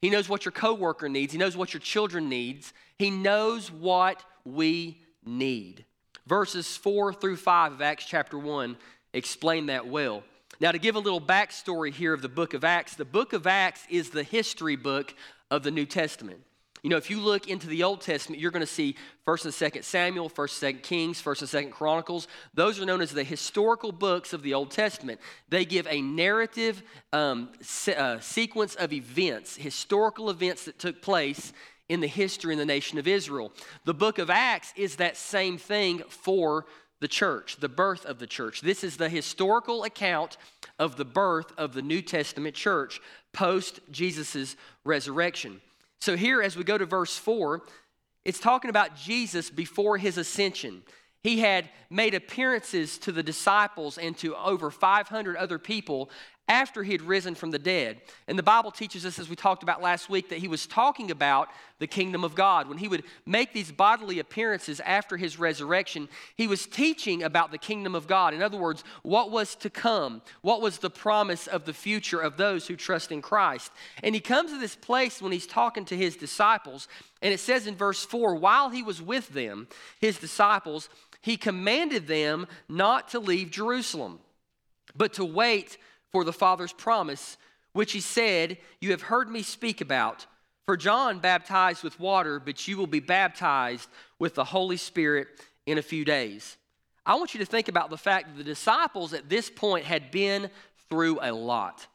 He 0.00 0.11
knows 0.11 0.28
what 0.28 0.45
your 0.45 0.52
coworker 0.52 1.09
needs. 1.09 1.33
He 1.33 1.38
knows 1.38 1.57
what 1.57 1.75
your 1.75 1.80
children 1.80 2.28
needs. 2.28 2.73
He 2.99 3.11
knows 3.11 3.71
what 3.71 4.25
we 4.45 5.00
need. 5.25 5.85
Verses 6.26 6.76
4 6.76 7.12
through 7.12 7.37
5 7.37 7.73
of 7.73 7.83
Acts 7.83 8.07
chapter 8.07 8.38
1 8.38 8.76
explain 9.12 9.66
that 9.66 9.87
well. 9.87 10.23
Now, 10.61 10.73
to 10.73 10.78
give 10.78 10.95
a 10.95 11.00
little 11.00 11.21
backstory 11.21 11.92
here 11.92 12.12
of 12.12 12.23
the 12.23 12.28
book 12.28 12.54
of 12.54 12.64
Acts, 12.64 12.95
the 12.95 13.04
book 13.04 13.33
of 13.33 13.47
Acts 13.47 13.87
is 13.88 14.11
the 14.11 14.23
history 14.23 14.76
book 14.76 15.14
of 15.50 15.62
the 15.62 15.71
New 15.71 15.87
Testament. 15.87 16.40
You 16.82 16.90
know, 16.90 16.96
if 16.96 17.10
you 17.10 17.20
look 17.20 17.49
into 17.49 17.66
the 17.66 17.82
Old 17.82 18.00
Testament, 18.00 18.40
you're 18.40 18.50
going 18.50 18.60
to 18.60 18.66
see 18.66 18.96
1st 19.26 19.44
and 19.44 19.72
2nd 19.72 19.84
Samuel, 19.84 20.30
1st 20.30 20.62
and 20.62 20.78
2nd 20.78 20.82
Kings, 20.82 21.22
1st 21.22 21.40
and 21.40 21.66
2nd 21.66 21.72
Chronicles. 21.72 22.28
Those 22.54 22.80
are 22.80 22.87
known 22.87 23.00
as 23.00 23.12
the 23.12 23.25
historical 23.25 23.92
books 23.92 24.32
of 24.32 24.42
the 24.42 24.54
Old 24.54 24.70
Testament. 24.70 25.20
They 25.49 25.64
give 25.64 25.87
a 25.88 26.00
narrative 26.00 26.82
um, 27.12 27.50
se- 27.60 27.96
uh, 27.96 28.20
sequence 28.20 28.75
of 28.76 28.92
events, 28.92 29.56
historical 29.56 30.30
events 30.30 30.64
that 30.64 30.78
took 30.78 31.02
place 31.02 31.52
in 31.90 32.00
the 32.00 32.06
history 32.06 32.52
in 32.52 32.58
the 32.58 32.64
nation 32.64 32.99
of 32.99 33.08
Israel. 33.08 33.52
The 33.84 33.94
book 33.94 34.18
of 34.18 34.30
Acts 34.30 34.72
is 34.76 34.96
that 34.96 35.16
same 35.16 35.58
thing 35.58 36.02
for 36.08 36.66
the 37.00 37.08
church, 37.08 37.56
the 37.56 37.68
birth 37.68 38.06
of 38.06 38.18
the 38.18 38.26
church. 38.26 38.60
This 38.60 38.84
is 38.84 38.96
the 38.96 39.08
historical 39.08 39.84
account 39.84 40.37
of 40.78 40.96
the 40.96 41.04
birth 41.04 41.52
of 41.58 41.75
the 41.75 41.82
New 41.82 42.00
Testament 42.02 42.54
church 42.54 43.00
post 43.32 43.80
Jesus' 43.90 44.56
resurrection. 44.84 45.60
So, 46.00 46.16
here 46.16 46.40
as 46.40 46.57
we 46.57 46.64
go 46.64 46.78
to 46.78 46.87
verse 46.87 47.16
4, 47.16 47.62
it's 48.25 48.40
talking 48.40 48.71
about 48.71 48.97
Jesus 48.97 49.50
before 49.50 49.99
his 49.99 50.16
ascension. 50.16 50.83
He 51.23 51.40
had 51.40 51.69
made 51.90 52.14
appearances 52.14 52.97
to 52.99 53.12
the 53.12 53.23
disciples 53.23 53.99
and 53.99 54.16
to 54.19 54.35
over 54.37 54.71
500 54.71 55.37
other 55.37 55.59
people 55.59 56.11
after 56.50 56.83
he 56.83 56.90
had 56.90 57.02
risen 57.02 57.37
from 57.37 57.52
the 57.52 57.61
dead. 57.61 58.00
And 58.26 58.37
the 58.37 58.42
Bible 58.42 58.73
teaches 58.73 59.07
us, 59.07 59.21
as 59.21 59.28
we 59.30 59.37
talked 59.37 59.62
about 59.62 59.80
last 59.80 60.11
week, 60.11 60.30
that 60.30 60.40
he 60.40 60.49
was 60.49 60.66
talking 60.66 61.12
about 61.12 61.49
the 61.78 61.87
kingdom 61.87 62.25
of 62.25 62.35
God. 62.35 62.69
When 62.69 62.76
he 62.76 62.88
would 62.88 63.04
make 63.25 63.52
these 63.52 63.71
bodily 63.71 64.19
appearances 64.19 64.80
after 64.80 65.16
his 65.16 65.38
resurrection, 65.38 66.09
he 66.35 66.49
was 66.49 66.66
teaching 66.66 67.23
about 67.23 67.52
the 67.52 67.57
kingdom 67.57 67.95
of 67.95 68.09
God. 68.09 68.35
In 68.35 68.42
other 68.42 68.59
words, 68.59 68.83
what 69.04 69.30
was 69.30 69.54
to 69.57 69.71
come, 69.71 70.23
what 70.42 70.61
was 70.61 70.78
the 70.78 70.90
promise 70.90 71.47
of 71.47 71.66
the 71.66 71.73
future 71.73 72.19
of 72.19 72.37
those 72.37 72.66
who 72.66 72.75
trust 72.75 73.12
in 73.12 73.23
Christ. 73.23 73.71
And 74.02 74.12
he 74.12 74.21
comes 74.21 74.50
to 74.50 74.59
this 74.59 74.75
place 74.75 75.23
when 75.23 75.30
he's 75.30 75.47
talking 75.47 75.85
to 75.85 75.97
his 75.97 76.16
disciples, 76.16 76.88
and 77.23 77.33
it 77.33 77.38
says 77.38 77.69
in 77.69 77.76
verse 77.76 78.04
4 78.04 78.35
while 78.35 78.71
he 78.71 78.83
was 78.83 79.00
with 79.00 79.28
them, 79.28 79.69
his 80.00 80.19
disciples, 80.19 80.88
he 81.21 81.37
commanded 81.37 82.09
them 82.09 82.49
not 82.69 83.07
to 83.11 83.21
leave 83.21 83.52
Jerusalem, 83.52 84.19
but 84.97 85.12
to 85.12 85.25
wait 85.25 85.78
for 86.12 86.24
the 86.24 86.32
Father's 86.32 86.72
promise, 86.72 87.36
which 87.72 87.92
he 87.92 88.00
said, 88.00 88.58
You 88.80 88.90
have 88.90 89.02
heard 89.02 89.30
me 89.30 89.42
speak 89.42 89.80
about. 89.80 90.26
For 90.66 90.76
John 90.76 91.18
baptized 91.18 91.82
with 91.82 91.98
water, 91.98 92.38
but 92.38 92.68
you 92.68 92.76
will 92.76 92.86
be 92.86 93.00
baptized 93.00 93.88
with 94.18 94.34
the 94.34 94.44
Holy 94.44 94.76
Spirit 94.76 95.28
in 95.66 95.78
a 95.78 95.82
few 95.82 96.04
days. 96.04 96.56
I 97.04 97.16
want 97.16 97.34
you 97.34 97.40
to 97.40 97.46
think 97.46 97.68
about 97.68 97.90
the 97.90 97.96
fact 97.96 98.28
that 98.28 98.36
the 98.36 98.44
disciples 98.44 99.12
at 99.12 99.28
this 99.28 99.50
point 99.50 99.84
had 99.84 100.10
been 100.10 100.50
through 100.88 101.18
a 101.22 101.32
lot. 101.32 101.86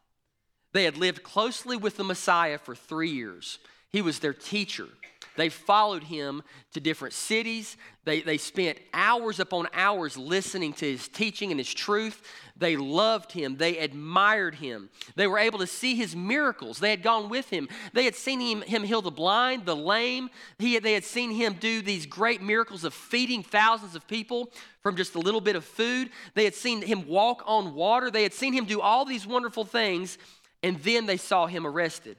They 0.73 0.83
had 0.83 0.97
lived 0.97 1.23
closely 1.23 1.77
with 1.77 1.95
the 1.95 2.03
Messiah 2.03 2.57
for 2.57 2.75
three 2.75 3.11
years. 3.11 3.59
He 3.89 4.01
was 4.01 4.19
their 4.19 4.33
teacher. 4.33 4.89
They 5.35 5.49
followed 5.49 6.03
him 6.03 6.43
to 6.73 6.79
different 6.79 7.13
cities. 7.13 7.77
They, 8.03 8.21
they 8.21 8.37
spent 8.37 8.77
hours 8.93 9.39
upon 9.39 9.67
hours 9.73 10.17
listening 10.17 10.73
to 10.73 10.91
his 10.91 11.07
teaching 11.07 11.51
and 11.51 11.59
his 11.59 11.73
truth. 11.73 12.21
They 12.57 12.77
loved 12.77 13.31
him. 13.31 13.57
They 13.57 13.79
admired 13.79 14.55
him. 14.55 14.89
They 15.15 15.27
were 15.27 15.39
able 15.39 15.59
to 15.59 15.67
see 15.67 15.95
his 15.95 16.15
miracles. 16.15 16.79
They 16.79 16.89
had 16.89 17.03
gone 17.03 17.29
with 17.29 17.49
him. 17.49 17.67
They 17.93 18.05
had 18.05 18.15
seen 18.15 18.39
him, 18.39 18.61
him 18.61 18.83
heal 18.83 19.01
the 19.01 19.11
blind, 19.11 19.65
the 19.65 19.75
lame. 19.75 20.29
He, 20.57 20.79
they 20.79 20.93
had 20.93 21.03
seen 21.03 21.31
him 21.31 21.53
do 21.59 21.81
these 21.81 22.05
great 22.05 22.41
miracles 22.41 22.83
of 22.83 22.93
feeding 22.93 23.43
thousands 23.43 23.95
of 23.95 24.07
people 24.07 24.51
from 24.81 24.95
just 24.95 25.15
a 25.15 25.19
little 25.19 25.41
bit 25.41 25.55
of 25.55 25.65
food. 25.65 26.11
They 26.33 26.45
had 26.45 26.55
seen 26.55 26.81
him 26.81 27.07
walk 27.07 27.43
on 27.45 27.75
water. 27.75 28.09
They 28.09 28.23
had 28.23 28.33
seen 28.33 28.53
him 28.53 28.65
do 28.65 28.79
all 28.79 29.03
these 29.03 29.27
wonderful 29.27 29.65
things. 29.65 30.17
And 30.63 30.79
then 30.79 31.05
they 31.05 31.17
saw 31.17 31.47
him 31.47 31.67
arrested. 31.67 32.17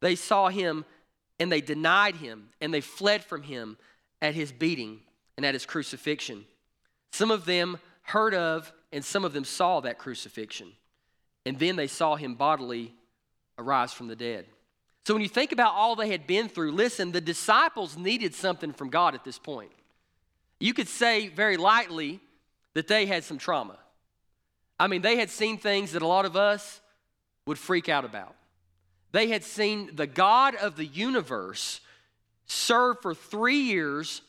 They 0.00 0.14
saw 0.14 0.48
him 0.48 0.84
and 1.38 1.50
they 1.50 1.60
denied 1.60 2.16
him 2.16 2.48
and 2.60 2.72
they 2.72 2.80
fled 2.80 3.24
from 3.24 3.42
him 3.42 3.76
at 4.22 4.34
his 4.34 4.52
beating 4.52 5.00
and 5.36 5.44
at 5.44 5.54
his 5.54 5.66
crucifixion. 5.66 6.44
Some 7.12 7.30
of 7.30 7.44
them 7.44 7.78
heard 8.02 8.34
of 8.34 8.72
and 8.92 9.04
some 9.04 9.24
of 9.24 9.32
them 9.32 9.44
saw 9.44 9.80
that 9.80 9.98
crucifixion. 9.98 10.72
And 11.44 11.58
then 11.58 11.76
they 11.76 11.86
saw 11.86 12.16
him 12.16 12.34
bodily 12.34 12.94
arise 13.58 13.92
from 13.92 14.08
the 14.08 14.16
dead. 14.16 14.46
So 15.06 15.14
when 15.14 15.22
you 15.22 15.28
think 15.28 15.52
about 15.52 15.74
all 15.74 15.94
they 15.94 16.10
had 16.10 16.26
been 16.26 16.48
through, 16.48 16.72
listen, 16.72 17.12
the 17.12 17.20
disciples 17.20 17.96
needed 17.96 18.34
something 18.34 18.72
from 18.72 18.90
God 18.90 19.14
at 19.14 19.24
this 19.24 19.38
point. 19.38 19.70
You 20.58 20.74
could 20.74 20.88
say 20.88 21.28
very 21.28 21.56
lightly 21.56 22.20
that 22.74 22.88
they 22.88 23.06
had 23.06 23.22
some 23.22 23.38
trauma. 23.38 23.78
I 24.80 24.88
mean, 24.88 25.02
they 25.02 25.16
had 25.16 25.30
seen 25.30 25.58
things 25.58 25.92
that 25.92 26.02
a 26.02 26.06
lot 26.06 26.24
of 26.24 26.36
us 26.36 26.80
would 27.46 27.58
freak 27.58 27.88
out 27.88 28.04
about. 28.04 28.34
They 29.16 29.28
had 29.28 29.44
seen 29.44 29.92
the 29.94 30.06
God 30.06 30.56
of 30.56 30.76
the 30.76 30.84
universe 30.84 31.80
serve 32.44 33.00
for 33.00 33.14
three 33.14 33.60
years, 33.60 34.20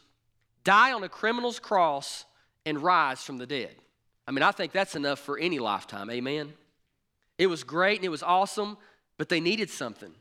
die 0.63 0.93
on 0.93 1.03
a 1.03 1.09
criminal's 1.09 1.59
cross, 1.59 2.23
and 2.65 2.81
rise 2.81 3.21
from 3.21 3.37
the 3.37 3.45
dead. 3.45 3.75
I 4.29 4.31
mean, 4.31 4.43
I 4.43 4.51
think 4.51 4.71
that's 4.71 4.95
enough 4.95 5.19
for 5.19 5.37
any 5.37 5.59
lifetime. 5.59 6.09
Amen. 6.09 6.53
It 7.37 7.47
was 7.47 7.65
great 7.65 7.97
and 7.97 8.05
it 8.05 8.09
was 8.09 8.23
awesome, 8.23 8.77
but 9.17 9.27
they 9.27 9.41
needed 9.41 9.69
something. 9.69 10.13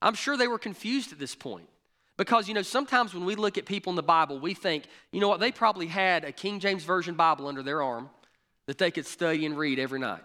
I'm 0.00 0.14
sure 0.14 0.38
they 0.38 0.48
were 0.48 0.58
confused 0.58 1.12
at 1.12 1.18
this 1.18 1.34
point. 1.34 1.68
Because, 2.16 2.48
you 2.48 2.54
know, 2.54 2.62
sometimes 2.62 3.12
when 3.12 3.26
we 3.26 3.34
look 3.34 3.58
at 3.58 3.66
people 3.66 3.90
in 3.90 3.96
the 3.96 4.02
Bible, 4.02 4.40
we 4.40 4.54
think, 4.54 4.84
you 5.12 5.20
know 5.20 5.28
what, 5.28 5.40
they 5.40 5.52
probably 5.52 5.88
had 5.88 6.24
a 6.24 6.32
King 6.32 6.60
James 6.60 6.84
Version 6.84 7.14
Bible 7.14 7.46
under 7.46 7.62
their 7.62 7.82
arm 7.82 8.08
that 8.64 8.78
they 8.78 8.90
could 8.90 9.04
study 9.04 9.44
and 9.44 9.58
read 9.58 9.78
every 9.78 10.00
night. 10.00 10.22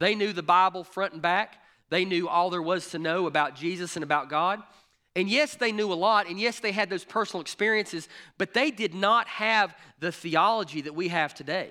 They 0.00 0.16
knew 0.16 0.32
the 0.32 0.42
Bible 0.42 0.82
front 0.82 1.12
and 1.12 1.22
back. 1.22 1.58
They 1.90 2.04
knew 2.04 2.28
all 2.28 2.50
there 2.50 2.62
was 2.62 2.90
to 2.90 2.98
know 2.98 3.26
about 3.26 3.56
Jesus 3.56 3.96
and 3.96 4.02
about 4.02 4.30
God. 4.30 4.62
And 5.16 5.28
yes, 5.28 5.56
they 5.56 5.72
knew 5.72 5.92
a 5.92 5.94
lot, 5.94 6.28
and 6.28 6.40
yes, 6.40 6.60
they 6.60 6.70
had 6.70 6.88
those 6.88 7.04
personal 7.04 7.40
experiences, 7.40 8.08
but 8.38 8.54
they 8.54 8.70
did 8.70 8.94
not 8.94 9.26
have 9.26 9.76
the 9.98 10.12
theology 10.12 10.82
that 10.82 10.94
we 10.94 11.08
have 11.08 11.34
today. 11.34 11.70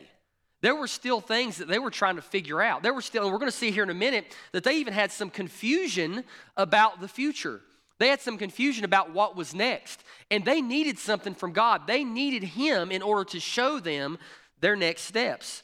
There 0.61 0.75
were 0.75 0.87
still 0.87 1.21
things 1.21 1.57
that 1.57 1.69
they 1.69 1.79
were 1.79 1.89
trying 1.89 2.17
to 2.17 2.21
figure 2.21 2.61
out. 2.61 2.83
There 2.83 2.93
were 2.93 3.01
still, 3.01 3.23
and 3.23 3.31
we're 3.31 3.39
going 3.39 3.51
to 3.51 3.57
see 3.57 3.71
here 3.71 3.83
in 3.83 3.89
a 3.89 3.93
minute, 3.93 4.35
that 4.51 4.65
they 4.65 4.75
even 4.75 4.93
had 4.93 5.09
some 5.09 5.29
confusion 5.29 6.25
about 6.57 6.99
the 6.99 7.07
future. 7.07 7.61
They 7.97 8.09
had 8.09 8.19
some 8.19 8.37
confusion 8.37 8.83
about 8.83 9.13
what 9.13 9.37
was 9.37 9.53
next, 9.55 10.03
and 10.29 10.43
they 10.43 10.61
needed 10.61 10.99
something 10.99 11.33
from 11.33 11.53
God. 11.53 11.87
They 11.87 12.03
needed 12.03 12.43
Him 12.43 12.91
in 12.91 13.01
order 13.01 13.23
to 13.31 13.39
show 13.39 13.79
them 13.79 14.17
their 14.59 14.75
next 14.75 15.03
steps. 15.03 15.63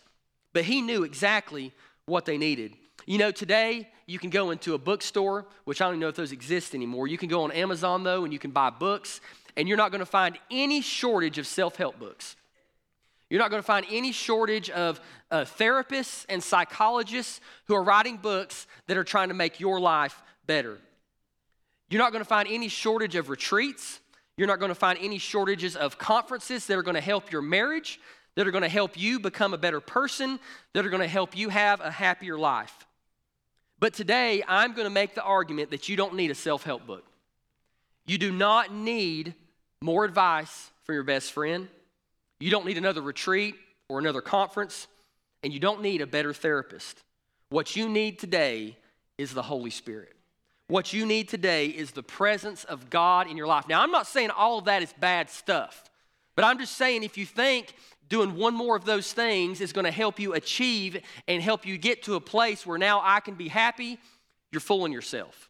But 0.54 0.64
He 0.64 0.82
knew 0.82 1.04
exactly 1.04 1.74
what 2.06 2.24
they 2.24 2.38
needed. 2.38 2.74
You 3.06 3.20
know, 3.20 3.32
today 3.32 3.88
you 4.08 4.18
can 4.18 4.30
go 4.30 4.52
into 4.52 4.74
a 4.74 4.78
bookstore, 4.78 5.46
which 5.66 5.82
I 5.82 5.90
don't 5.90 6.00
know 6.00 6.08
if 6.08 6.16
those 6.16 6.32
exist 6.32 6.74
anymore. 6.74 7.08
You 7.08 7.18
can 7.18 7.30
go 7.30 7.44
on 7.44 7.52
Amazon, 7.52 8.04
though, 8.04 8.24
and 8.24 8.34
you 8.34 8.40
can 8.40 8.52
buy 8.52 8.72
books, 8.72 9.22
and 9.56 9.68
you're 9.68 9.78
not 9.78 9.92
going 9.92 10.00
to 10.00 10.06
find 10.06 10.38
any 10.50 10.82
shortage 10.82 11.38
of 11.38 11.46
self 11.46 11.76
help 11.76 12.00
books. 12.00 12.36
You're 13.30 13.40
not 13.40 13.50
going 13.50 13.62
to 13.62 13.66
find 13.66 13.86
any 13.92 14.12
shortage 14.12 14.70
of 14.70 15.00
uh, 15.32 15.42
therapists 15.42 16.26
and 16.30 16.44
psychologists 16.44 17.42
who 17.66 17.76
are 17.76 17.84
writing 17.84 18.18
books 18.18 18.68
that 18.88 18.98
are 18.98 19.04
trying 19.04 19.30
to 19.30 19.34
make 19.34 19.60
your 19.60 19.80
life 19.80 20.22
better. 20.46 20.78
You're 21.90 22.02
not 22.02 22.12
going 22.12 22.24
to 22.24 22.28
find 22.30 22.48
any 22.50 22.68
shortage 22.68 23.16
of 23.16 23.30
retreats. 23.30 24.00
You're 24.38 24.48
not 24.48 24.60
going 24.60 24.70
to 24.70 24.76
find 24.76 25.00
any 25.02 25.18
shortages 25.18 25.76
of 25.76 25.98
conferences 25.98 26.68
that 26.68 26.78
are 26.78 26.84
going 26.84 26.96
to 26.96 27.02
help 27.02 27.32
your 27.32 27.42
marriage, 27.42 28.00
that 28.36 28.48
are 28.48 28.52
going 28.52 28.64
to 28.64 28.70
help 28.70 29.00
you 29.00 29.20
become 29.20 29.54
a 29.54 29.58
better 29.58 29.80
person, 29.80 30.40
that 30.74 30.86
are 30.86 30.90
going 30.90 31.02
to 31.02 31.08
help 31.08 31.38
you 31.38 31.50
have 31.50 31.82
a 31.82 31.90
happier 31.92 32.38
life. 32.38 32.86
But 33.79 33.94
today, 33.94 34.44
I'm 34.48 34.74
going 34.74 34.86
to 34.86 34.94
make 34.94 35.15
the 35.15 35.24
argument 35.24 35.72
that 35.72 35.89
you 35.89 35.96
don't 35.96 36.15
need 36.15 36.32
a 36.32 36.36
self 36.36 36.63
help 36.63 36.88
book. 36.88 37.05
You 38.05 38.17
do 38.17 38.32
not 38.32 38.74
need 38.74 39.34
more 39.82 40.05
advice 40.05 40.72
from 40.84 40.96
your 40.96 41.03
best 41.03 41.32
friend. 41.32 41.67
You 42.39 42.51
don't 42.51 42.65
need 42.65 42.77
another 42.77 43.01
retreat 43.01 43.55
or 43.89 44.00
another 44.00 44.22
conference, 44.22 44.88
and 45.44 45.53
you 45.53 45.60
don't 45.60 45.82
need 45.82 46.01
a 46.01 46.08
better 46.08 46.34
therapist. 46.34 47.03
What 47.50 47.75
you 47.75 47.89
need 47.89 48.20
today 48.20 48.77
is 49.17 49.34
the 49.34 49.44
Holy 49.44 49.70
Spirit. 49.70 50.13
What 50.67 50.94
you 50.94 51.05
need 51.05 51.29
today 51.29 51.67
is 51.67 51.91
the 51.91 52.03
presence 52.03 52.63
of 52.63 52.89
God 52.89 53.29
in 53.29 53.38
your 53.38 53.48
life. 53.48 53.67
Now, 53.67 53.82
I'm 53.82 53.91
not 53.91 54.08
saying 54.08 54.32
all 54.32 54.58
of 54.58 54.65
that 54.65 54.82
is 54.82 54.94
bad 55.00 55.29
stuff, 55.29 55.84
but 56.36 56.44
I'm 56.44 56.58
just 56.58 56.75
saying 56.75 57.03
if 57.03 57.17
you 57.17 57.25
think 57.25 57.75
doing 58.10 58.36
one 58.36 58.54
more 58.54 58.76
of 58.76 58.86
those 58.86 59.12
things 59.12 59.62
is 59.62 59.74
going 59.74 59.86
to 59.86 59.92
help 59.92 60.20
you 60.20 60.34
achieve 60.34 61.02
and 61.28 61.42
help 61.42 61.66
you 61.66 61.78
get 61.78 62.04
to 62.04 62.16
a 62.16 62.22
place 62.22 62.66
where 62.66 62.78
now 62.78 63.02
I 63.04 63.20
can 63.20 63.36
be 63.36 63.48
happy, 63.48 64.00
you're 64.52 64.60
fooling 64.60 64.92
yourself. 64.92 65.50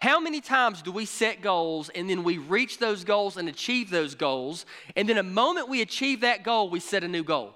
How 0.00 0.20
many 0.20 0.42
times 0.42 0.82
do 0.82 0.92
we 0.92 1.06
set 1.06 1.40
goals 1.40 1.88
and 1.88 2.10
then 2.10 2.24
we 2.24 2.36
reach 2.36 2.78
those 2.78 3.04
goals 3.04 3.36
and 3.38 3.48
achieve 3.48 3.88
those 3.88 4.14
goals, 4.14 4.66
and 4.96 5.08
then 5.08 5.16
a 5.16 5.22
moment 5.22 5.68
we 5.68 5.80
achieve 5.80 6.20
that 6.20 6.44
goal, 6.44 6.68
we 6.68 6.80
set 6.80 7.04
a 7.04 7.08
new 7.08 7.24
goal? 7.24 7.54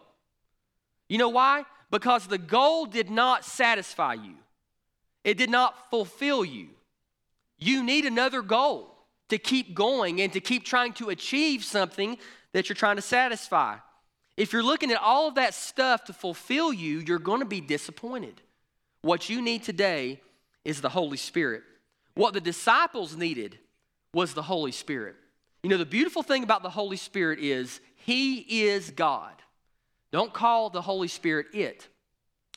You 1.09 1.19
know 1.19 1.29
why? 1.29 1.65
Because 1.91 2.27
the 2.27 2.39
goal 2.39 2.87
did 2.87 3.11
not 3.11 3.45
satisfy 3.45 4.15
you, 4.15 4.35
it 5.25 5.37
did 5.37 5.51
not 5.51 5.91
fulfill 5.91 6.45
you. 6.45 6.69
You 7.59 7.83
need 7.83 8.05
another 8.05 8.41
goal 8.41 8.95
to 9.29 9.37
keep 9.37 9.75
going 9.75 10.21
and 10.21 10.33
to 10.33 10.41
keep 10.41 10.65
trying 10.65 10.93
to 10.95 11.11
achieve 11.11 11.65
something 11.65 12.17
that 12.53 12.69
you're 12.69 12.77
trying 12.77 12.97
to 12.97 13.03
satisfy. 13.03 13.77
If 14.39 14.53
you're 14.53 14.63
looking 14.63 14.93
at 14.93 15.03
all 15.03 15.27
of 15.27 15.35
that 15.35 15.53
stuff 15.53 16.05
to 16.05 16.13
fulfill 16.13 16.73
you, 16.73 17.01
you're 17.01 17.19
going 17.19 17.41
to 17.41 17.45
be 17.45 17.61
disappointed. 17.61 18.41
What 19.03 19.29
you 19.29 19.43
need 19.43 19.65
today 19.65 20.21
is 20.65 20.81
the 20.81 20.89
Holy 20.89 21.17
Spirit. 21.17 21.65
What 22.15 22.35
the 22.35 22.41
disciples 22.41 23.17
needed 23.17 23.59
was 24.15 24.35
the 24.35 24.43
Holy 24.43 24.71
Spirit. 24.71 25.17
You 25.65 25.71
know, 25.71 25.77
the 25.77 25.85
beautiful 25.85 26.23
thing 26.23 26.45
about 26.45 26.63
the 26.63 26.71
Holy 26.71 26.97
Spirit 26.97 27.41
is 27.41 27.81
He 27.97 28.63
is 28.63 28.91
God. 28.91 29.35
Don't 30.13 30.33
call 30.33 30.71
the 30.71 30.83
Holy 30.83 31.09
Spirit 31.09 31.49
it. 31.53 31.89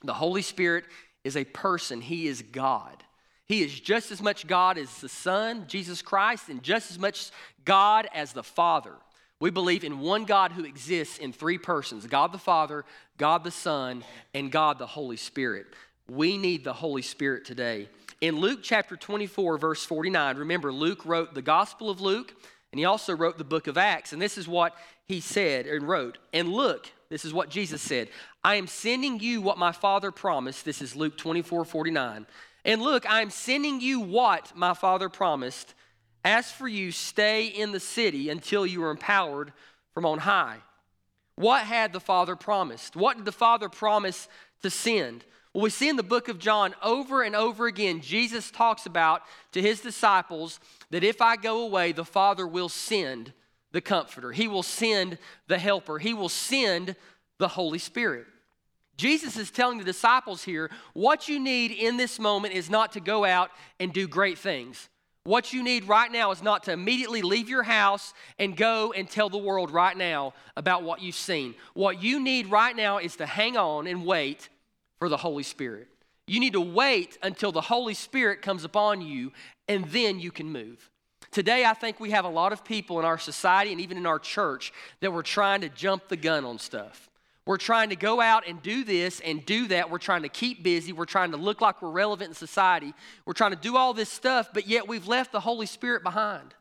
The 0.03 0.13
Holy 0.13 0.43
Spirit 0.43 0.85
is 1.23 1.35
a 1.35 1.45
person, 1.45 1.99
He 1.99 2.27
is 2.27 2.43
God. 2.43 3.03
He 3.47 3.63
is 3.63 3.79
just 3.79 4.11
as 4.11 4.21
much 4.21 4.45
God 4.45 4.77
as 4.77 4.95
the 4.99 5.09
Son, 5.09 5.65
Jesus 5.67 6.03
Christ, 6.03 6.47
and 6.47 6.61
just 6.61 6.91
as 6.91 6.99
much 6.99 7.31
God 7.65 8.07
as 8.13 8.33
the 8.33 8.43
Father. 8.43 8.93
We 9.41 9.49
believe 9.49 9.83
in 9.83 9.99
one 9.99 10.25
God 10.25 10.51
who 10.51 10.63
exists 10.63 11.17
in 11.17 11.33
three 11.33 11.57
persons 11.57 12.05
God 12.07 12.31
the 12.31 12.37
Father, 12.37 12.85
God 13.17 13.43
the 13.43 13.51
Son, 13.51 14.03
and 14.33 14.51
God 14.51 14.77
the 14.77 14.85
Holy 14.85 15.17
Spirit. 15.17 15.65
We 16.07 16.37
need 16.37 16.63
the 16.63 16.73
Holy 16.73 17.01
Spirit 17.01 17.43
today. 17.43 17.89
In 18.21 18.39
Luke 18.39 18.59
chapter 18.61 18.95
24, 18.95 19.57
verse 19.57 19.83
49, 19.83 20.37
remember, 20.37 20.71
Luke 20.71 21.05
wrote 21.05 21.33
the 21.33 21.41
Gospel 21.41 21.89
of 21.89 21.99
Luke 21.99 22.33
And 22.71 22.79
he 22.79 22.85
also 22.85 23.15
wrote 23.15 23.39
the 23.39 23.43
book 23.43 23.65
of 23.65 23.77
Acts. 23.77 24.13
And 24.13 24.21
this 24.21 24.37
is 24.37 24.47
what 24.47 24.75
he 25.07 25.19
said 25.19 25.65
and 25.65 25.87
wrote. 25.87 26.19
And 26.31 26.53
look, 26.53 26.91
this 27.09 27.25
is 27.25 27.33
what 27.33 27.49
Jesus 27.49 27.81
said 27.81 28.09
I 28.43 28.55
am 28.55 28.67
sending 28.67 29.19
you 29.19 29.41
what 29.41 29.57
my 29.57 29.71
Father 29.71 30.11
promised. 30.11 30.65
This 30.65 30.83
is 30.83 30.95
Luke 30.95 31.17
24 31.17 31.65
49. 31.65 32.27
And 32.63 32.81
look, 32.81 33.09
I 33.09 33.21
am 33.21 33.31
sending 33.31 33.81
you 33.81 33.99
what 34.01 34.55
my 34.55 34.75
Father 34.75 35.09
promised. 35.09 35.73
As 36.23 36.51
for 36.51 36.67
you, 36.67 36.91
stay 36.91 37.47
in 37.47 37.71
the 37.71 37.79
city 37.79 38.29
until 38.29 38.65
you 38.65 38.83
are 38.83 38.91
empowered 38.91 39.53
from 39.93 40.05
on 40.05 40.19
high. 40.19 40.57
What 41.35 41.63
had 41.63 41.93
the 41.93 41.99
Father 41.99 42.35
promised? 42.35 42.95
What 42.95 43.17
did 43.17 43.25
the 43.25 43.31
Father 43.31 43.69
promise 43.69 44.27
to 44.61 44.69
send? 44.69 45.25
Well, 45.53 45.63
we 45.63 45.69
see 45.69 45.89
in 45.89 45.95
the 45.95 46.03
book 46.03 46.29
of 46.29 46.39
John 46.39 46.75
over 46.81 47.23
and 47.23 47.35
over 47.35 47.65
again, 47.65 48.01
Jesus 48.01 48.51
talks 48.51 48.85
about 48.85 49.23
to 49.51 49.61
his 49.61 49.81
disciples 49.81 50.59
that 50.91 51.03
if 51.03 51.21
I 51.21 51.35
go 51.35 51.63
away, 51.63 51.91
the 51.91 52.05
Father 52.05 52.47
will 52.47 52.69
send 52.69 53.33
the 53.71 53.81
Comforter. 53.81 54.31
He 54.31 54.47
will 54.47 54.63
send 54.63 55.17
the 55.47 55.57
Helper. 55.57 55.97
He 55.97 56.13
will 56.13 56.29
send 56.29 56.95
the 57.37 57.47
Holy 57.47 57.79
Spirit. 57.79 58.27
Jesus 58.97 59.35
is 59.35 59.49
telling 59.49 59.79
the 59.79 59.83
disciples 59.83 60.43
here 60.43 60.69
what 60.93 61.27
you 61.27 61.39
need 61.39 61.71
in 61.71 61.97
this 61.97 62.19
moment 62.19 62.53
is 62.53 62.69
not 62.69 62.91
to 62.91 62.99
go 62.99 63.25
out 63.25 63.49
and 63.79 63.91
do 63.91 64.07
great 64.07 64.37
things. 64.37 64.89
What 65.23 65.53
you 65.53 65.61
need 65.63 65.87
right 65.87 66.11
now 66.11 66.31
is 66.31 66.41
not 66.41 66.63
to 66.63 66.71
immediately 66.71 67.21
leave 67.21 67.47
your 67.47 67.61
house 67.61 68.13
and 68.39 68.57
go 68.57 68.91
and 68.91 69.07
tell 69.07 69.29
the 69.29 69.37
world 69.37 69.69
right 69.69 69.95
now 69.95 70.33
about 70.57 70.81
what 70.81 71.01
you've 71.01 71.15
seen. 71.15 71.53
What 71.75 72.01
you 72.01 72.19
need 72.19 72.47
right 72.47 72.75
now 72.75 72.97
is 72.97 73.17
to 73.17 73.27
hang 73.27 73.55
on 73.55 73.85
and 73.85 74.03
wait 74.03 74.49
for 74.97 75.09
the 75.09 75.17
Holy 75.17 75.43
Spirit. 75.43 75.87
You 76.25 76.39
need 76.39 76.53
to 76.53 76.61
wait 76.61 77.19
until 77.21 77.51
the 77.51 77.61
Holy 77.61 77.93
Spirit 77.93 78.41
comes 78.41 78.63
upon 78.63 79.01
you 79.01 79.31
and 79.67 79.85
then 79.85 80.19
you 80.19 80.31
can 80.31 80.51
move. 80.51 80.89
Today, 81.29 81.65
I 81.65 81.73
think 81.75 81.99
we 81.99 82.11
have 82.11 82.25
a 82.25 82.29
lot 82.29 82.51
of 82.51 82.65
people 82.65 82.97
in 82.97 83.05
our 83.05 83.19
society 83.19 83.71
and 83.71 83.79
even 83.79 83.97
in 83.97 84.07
our 84.07 84.19
church 84.19 84.73
that 85.01 85.13
we're 85.13 85.21
trying 85.21 85.61
to 85.61 85.69
jump 85.69 86.07
the 86.07 86.17
gun 86.17 86.45
on 86.45 86.57
stuff. 86.57 87.10
We're 87.45 87.57
trying 87.57 87.89
to 87.89 87.95
go 87.95 88.21
out 88.21 88.47
and 88.47 88.61
do 88.61 88.83
this 88.83 89.19
and 89.19 89.43
do 89.45 89.67
that. 89.69 89.89
We're 89.89 89.97
trying 89.97 90.21
to 90.23 90.29
keep 90.29 90.61
busy. 90.63 90.93
We're 90.93 91.05
trying 91.05 91.31
to 91.31 91.37
look 91.37 91.59
like 91.59 91.81
we're 91.81 91.89
relevant 91.89 92.29
in 92.29 92.35
society. 92.35 92.93
We're 93.25 93.33
trying 93.33 93.51
to 93.51 93.57
do 93.57 93.77
all 93.77 93.93
this 93.93 94.09
stuff, 94.09 94.49
but 94.53 94.67
yet 94.67 94.87
we've 94.87 95.07
left 95.07 95.31
the 95.31 95.39
Holy 95.39 95.65
Spirit 95.65 96.03
behind. 96.03 96.53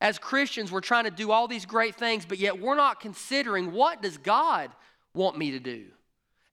As 0.00 0.18
Christians, 0.18 0.72
we're 0.72 0.80
trying 0.80 1.04
to 1.04 1.10
do 1.10 1.30
all 1.30 1.46
these 1.46 1.66
great 1.66 1.94
things, 1.94 2.24
but 2.24 2.38
yet 2.38 2.60
we're 2.60 2.76
not 2.76 3.00
considering 3.00 3.72
what 3.72 4.02
does 4.02 4.18
God 4.18 4.70
want 5.14 5.38
me 5.38 5.52
to 5.52 5.60
do? 5.60 5.86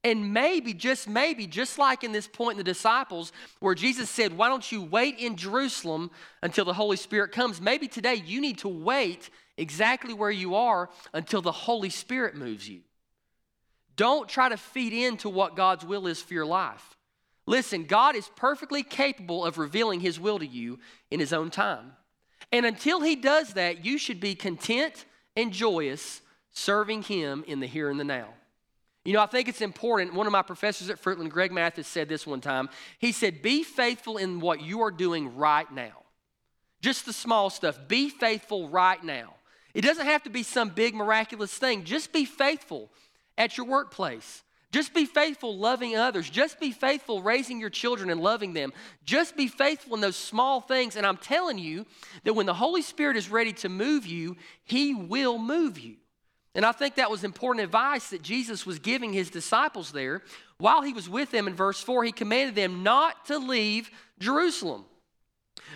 And 0.04 0.34
maybe, 0.34 0.76
just 0.76 1.10
maybe, 1.10 1.48
just 1.48 1.80
like 1.80 2.04
in 2.04 2.12
this 2.12 2.28
point 2.28 2.54
in 2.54 2.58
the 2.60 2.64
disciples, 2.64 3.32
where 3.60 3.74
Jesus 3.74 4.08
said, 4.08 4.38
Why 4.38 4.50
don't 4.50 4.72
you 4.72 4.84
wait 4.84 5.18
in 5.18 5.36
Jerusalem 5.36 6.12
until 6.44 6.66
the 6.66 6.74
Holy 6.74 6.98
Spirit 6.98 7.32
comes? 7.32 7.60
Maybe 7.60 7.88
today 7.88 8.14
you 8.14 8.40
need 8.40 8.60
to 8.60 8.68
wait 8.68 9.32
exactly 9.58 10.14
where 10.14 10.30
you 10.30 10.54
are 10.54 10.92
until 11.14 11.42
the 11.42 11.52
Holy 11.52 11.90
Spirit 11.90 12.36
moves 12.36 12.70
you. 12.70 12.82
Don't 13.96 14.28
try 14.28 14.50
to 14.50 14.58
feed 14.58 14.94
into 14.94 15.30
what 15.30 15.56
God's 15.56 15.86
will 15.86 16.08
is 16.08 16.22
for 16.22 16.34
your 16.34 16.46
life. 16.46 16.96
Listen, 17.48 17.86
God 17.86 18.16
is 18.16 18.30
perfectly 18.36 18.84
capable 18.84 19.46
of 19.46 19.58
revealing 19.58 20.00
His 20.00 20.20
will 20.20 20.40
to 20.40 20.48
you 20.48 20.80
in 21.12 21.20
His 21.20 21.34
own 21.34 21.52
time. 21.52 21.94
And 22.52 22.66
until 22.66 23.02
He 23.02 23.16
does 23.16 23.54
that, 23.54 23.86
you 23.86 23.98
should 23.98 24.20
be 24.20 24.36
content 24.36 25.06
and 25.36 25.52
joyous 25.54 26.22
serving 26.52 27.04
Him 27.04 27.44
in 27.48 27.60
the 27.60 27.68
here 27.68 27.90
and 27.90 28.00
the 28.00 28.04
now. 28.04 28.30
You 29.04 29.14
know, 29.14 29.22
I 29.22 29.28
think 29.28 29.48
it's 29.48 29.62
important. 29.62 30.16
One 30.16 30.26
of 30.26 30.34
my 30.34 30.42
professors 30.42 30.90
at 30.90 31.02
Fruitland, 31.02 31.30
Greg 31.30 31.52
Mathis, 31.52 31.88
said 31.88 32.10
this 32.10 32.26
one 32.26 32.42
time. 32.42 32.70
He 32.98 33.12
said, 33.12 33.44
Be 33.44 33.64
faithful 33.64 34.18
in 34.18 34.40
what 34.40 34.62
you 34.62 34.82
are 34.82 34.92
doing 34.92 35.36
right 35.36 35.72
now. 35.72 36.02
Just 36.82 37.06
the 37.06 37.14
small 37.14 37.52
stuff. 37.52 37.80
Be 37.88 38.10
faithful 38.10 38.68
right 38.68 39.04
now. 39.04 39.36
It 39.76 39.82
doesn't 39.82 40.06
have 40.06 40.24
to 40.24 40.30
be 40.30 40.42
some 40.42 40.70
big 40.70 40.96
miraculous 40.96 41.54
thing. 41.54 41.84
Just 41.84 42.14
be 42.14 42.26
faithful 42.26 42.90
at 43.38 43.58
your 43.58 43.66
workplace. 43.66 44.44
Just 44.72 44.94
be 44.94 45.06
faithful 45.06 45.58
loving 45.58 45.96
others. 45.96 46.30
Just 46.30 46.60
be 46.60 46.72
faithful 46.72 47.22
raising 47.22 47.62
your 47.62 47.70
children 47.70 48.10
and 48.10 48.20
loving 48.20 48.52
them. 48.52 48.74
Just 49.06 49.38
be 49.38 49.48
faithful 49.48 49.96
in 49.96 50.02
those 50.02 50.18
small 50.18 50.60
things. 50.60 50.98
And 50.98 51.06
I'm 51.06 51.16
telling 51.16 51.58
you 51.58 51.86
that 52.26 52.34
when 52.34 52.46
the 52.46 52.54
Holy 52.54 52.82
Spirit 52.82 53.16
is 53.16 53.30
ready 53.30 53.54
to 53.54 53.70
move 53.70 54.06
you, 54.06 54.36
He 54.66 54.94
will 54.94 55.38
move 55.38 55.80
you. 55.80 55.96
And 56.54 56.66
I 56.66 56.74
think 56.74 56.96
that 56.96 57.10
was 57.10 57.24
important 57.24 57.64
advice 57.64 58.10
that 58.10 58.22
Jesus 58.22 58.66
was 58.66 58.80
giving 58.80 59.14
His 59.14 59.30
disciples 59.30 59.94
there. 59.94 60.22
While 60.58 60.82
He 60.82 60.92
was 60.92 61.08
with 61.08 61.32
them 61.32 61.48
in 61.48 61.54
verse 61.54 61.80
4, 61.80 62.04
He 62.04 62.12
commanded 62.12 62.56
them 62.56 62.84
not 62.84 63.28
to 63.28 63.38
leave 63.38 63.90
Jerusalem. 64.20 64.84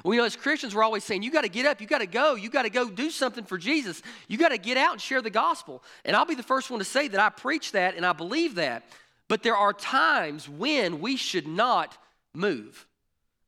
We 0.04 0.18
know 0.18 0.24
as 0.24 0.36
Christians, 0.36 0.74
we're 0.74 0.84
always 0.84 1.04
saying, 1.04 1.24
you 1.24 1.32
got 1.32 1.42
to 1.42 1.50
get 1.50 1.66
up, 1.66 1.82
you 1.82 1.88
got 1.88 2.00
to 2.00 2.08
go, 2.08 2.36
you 2.36 2.50
got 2.50 2.64
to 2.64 2.70
go 2.70 2.90
do 2.90 3.10
something 3.10 3.44
for 3.44 3.58
Jesus. 3.58 4.02
You 4.28 4.38
got 4.38 4.50
to 4.50 4.58
get 4.58 4.78
out 4.78 4.94
and 4.94 5.02
share 5.02 5.22
the 5.22 5.30
gospel. 5.30 5.84
And 6.06 6.16
I'll 6.16 6.26
be 6.26 6.36
the 6.36 6.44
first 6.44 6.70
one 6.70 6.80
to 6.80 6.86
say 6.86 7.08
that 7.08 7.20
I 7.20 7.30
preach 7.30 7.74
that 7.74 7.96
and 7.96 8.06
I 8.06 8.14
believe 8.14 8.56
that. 8.56 8.84
But 9.28 9.44
there 9.44 9.56
are 9.56 9.74
times 9.74 10.48
when 10.50 11.02
we 11.02 11.16
should 11.16 11.48
not 11.48 11.98
move 12.34 12.88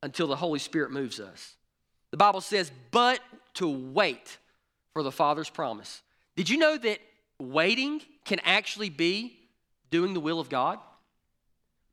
until 0.03 0.27
the 0.27 0.35
Holy 0.35 0.59
Spirit 0.59 0.91
moves 0.91 1.19
us. 1.19 1.55
The 2.11 2.17
Bible 2.17 2.41
says, 2.41 2.71
but 2.91 3.19
to 3.55 3.67
wait 3.67 4.37
for 4.93 5.03
the 5.03 5.11
Father's 5.11 5.49
promise. 5.49 6.01
Did 6.35 6.49
you 6.49 6.57
know 6.57 6.77
that 6.77 6.99
waiting 7.39 8.01
can 8.25 8.39
actually 8.43 8.89
be 8.89 9.37
doing 9.89 10.13
the 10.13 10.19
will 10.19 10.39
of 10.39 10.49
God? 10.49 10.79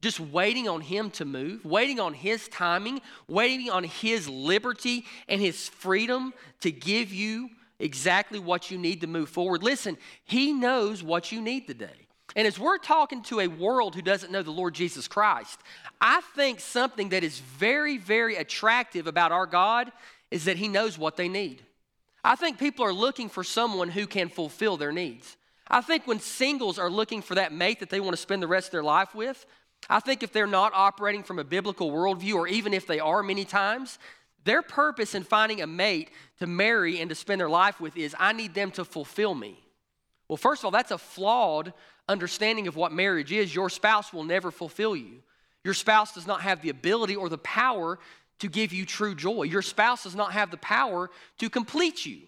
Just 0.00 0.20
waiting 0.20 0.68
on 0.68 0.80
Him 0.80 1.10
to 1.12 1.24
move, 1.24 1.64
waiting 1.64 1.98
on 2.00 2.14
His 2.14 2.48
timing, 2.48 3.00
waiting 3.26 3.70
on 3.70 3.84
His 3.84 4.28
liberty 4.28 5.04
and 5.28 5.40
His 5.40 5.68
freedom 5.68 6.32
to 6.60 6.70
give 6.70 7.12
you 7.12 7.50
exactly 7.78 8.38
what 8.38 8.70
you 8.70 8.78
need 8.78 9.00
to 9.00 9.06
move 9.06 9.28
forward. 9.28 9.62
Listen, 9.62 9.96
He 10.24 10.52
knows 10.52 11.02
what 11.02 11.32
you 11.32 11.40
need 11.40 11.66
today. 11.66 12.06
And 12.36 12.46
as 12.46 12.58
we're 12.58 12.78
talking 12.78 13.22
to 13.24 13.40
a 13.40 13.48
world 13.48 13.94
who 13.94 14.02
doesn't 14.02 14.30
know 14.30 14.42
the 14.42 14.50
Lord 14.50 14.74
Jesus 14.74 15.08
Christ, 15.08 15.58
I 16.00 16.20
think 16.36 16.60
something 16.60 17.08
that 17.08 17.24
is 17.24 17.38
very, 17.40 17.98
very 17.98 18.36
attractive 18.36 19.06
about 19.06 19.32
our 19.32 19.46
God 19.46 19.90
is 20.30 20.44
that 20.44 20.56
He 20.56 20.68
knows 20.68 20.98
what 20.98 21.16
they 21.16 21.28
need. 21.28 21.62
I 22.22 22.36
think 22.36 22.58
people 22.58 22.84
are 22.84 22.92
looking 22.92 23.28
for 23.28 23.42
someone 23.42 23.88
who 23.88 24.06
can 24.06 24.28
fulfill 24.28 24.76
their 24.76 24.92
needs. 24.92 25.36
I 25.70 25.80
think 25.80 26.06
when 26.06 26.20
singles 26.20 26.78
are 26.78 26.90
looking 26.90 27.22
for 27.22 27.34
that 27.36 27.52
mate 27.52 27.80
that 27.80 27.90
they 27.90 28.00
want 28.00 28.12
to 28.12 28.22
spend 28.22 28.42
the 28.42 28.48
rest 28.48 28.68
of 28.68 28.72
their 28.72 28.82
life 28.82 29.14
with, 29.14 29.46
I 29.88 30.00
think 30.00 30.22
if 30.22 30.32
they're 30.32 30.46
not 30.46 30.72
operating 30.74 31.22
from 31.22 31.38
a 31.38 31.44
biblical 31.44 31.90
worldview, 31.90 32.34
or 32.34 32.48
even 32.48 32.74
if 32.74 32.86
they 32.86 33.00
are 33.00 33.22
many 33.22 33.44
times, 33.44 33.98
their 34.44 34.62
purpose 34.62 35.14
in 35.14 35.24
finding 35.24 35.60
a 35.60 35.66
mate 35.66 36.10
to 36.38 36.46
marry 36.46 37.00
and 37.00 37.08
to 37.08 37.14
spend 37.14 37.40
their 37.40 37.50
life 37.50 37.80
with 37.80 37.96
is 37.96 38.14
I 38.18 38.32
need 38.32 38.54
them 38.54 38.70
to 38.72 38.84
fulfill 38.84 39.34
me. 39.34 39.62
Well, 40.28 40.36
first 40.36 40.60
of 40.60 40.66
all, 40.66 40.70
that's 40.70 40.90
a 40.90 40.98
flawed 40.98 41.72
understanding 42.08 42.66
of 42.66 42.76
what 42.76 42.92
marriage 42.92 43.32
is. 43.32 43.54
Your 43.54 43.70
spouse 43.70 44.12
will 44.12 44.24
never 44.24 44.50
fulfill 44.50 44.94
you. 44.94 45.22
Your 45.64 45.74
spouse 45.74 46.14
does 46.14 46.26
not 46.26 46.42
have 46.42 46.62
the 46.62 46.70
ability 46.70 47.16
or 47.16 47.28
the 47.28 47.38
power 47.38 47.98
to 48.38 48.48
give 48.48 48.72
you 48.72 48.86
true 48.86 49.14
joy. 49.14 49.42
Your 49.42 49.62
spouse 49.62 50.04
does 50.04 50.14
not 50.14 50.32
have 50.32 50.50
the 50.50 50.56
power 50.58 51.10
to 51.38 51.50
complete 51.50 52.06
you. 52.06 52.20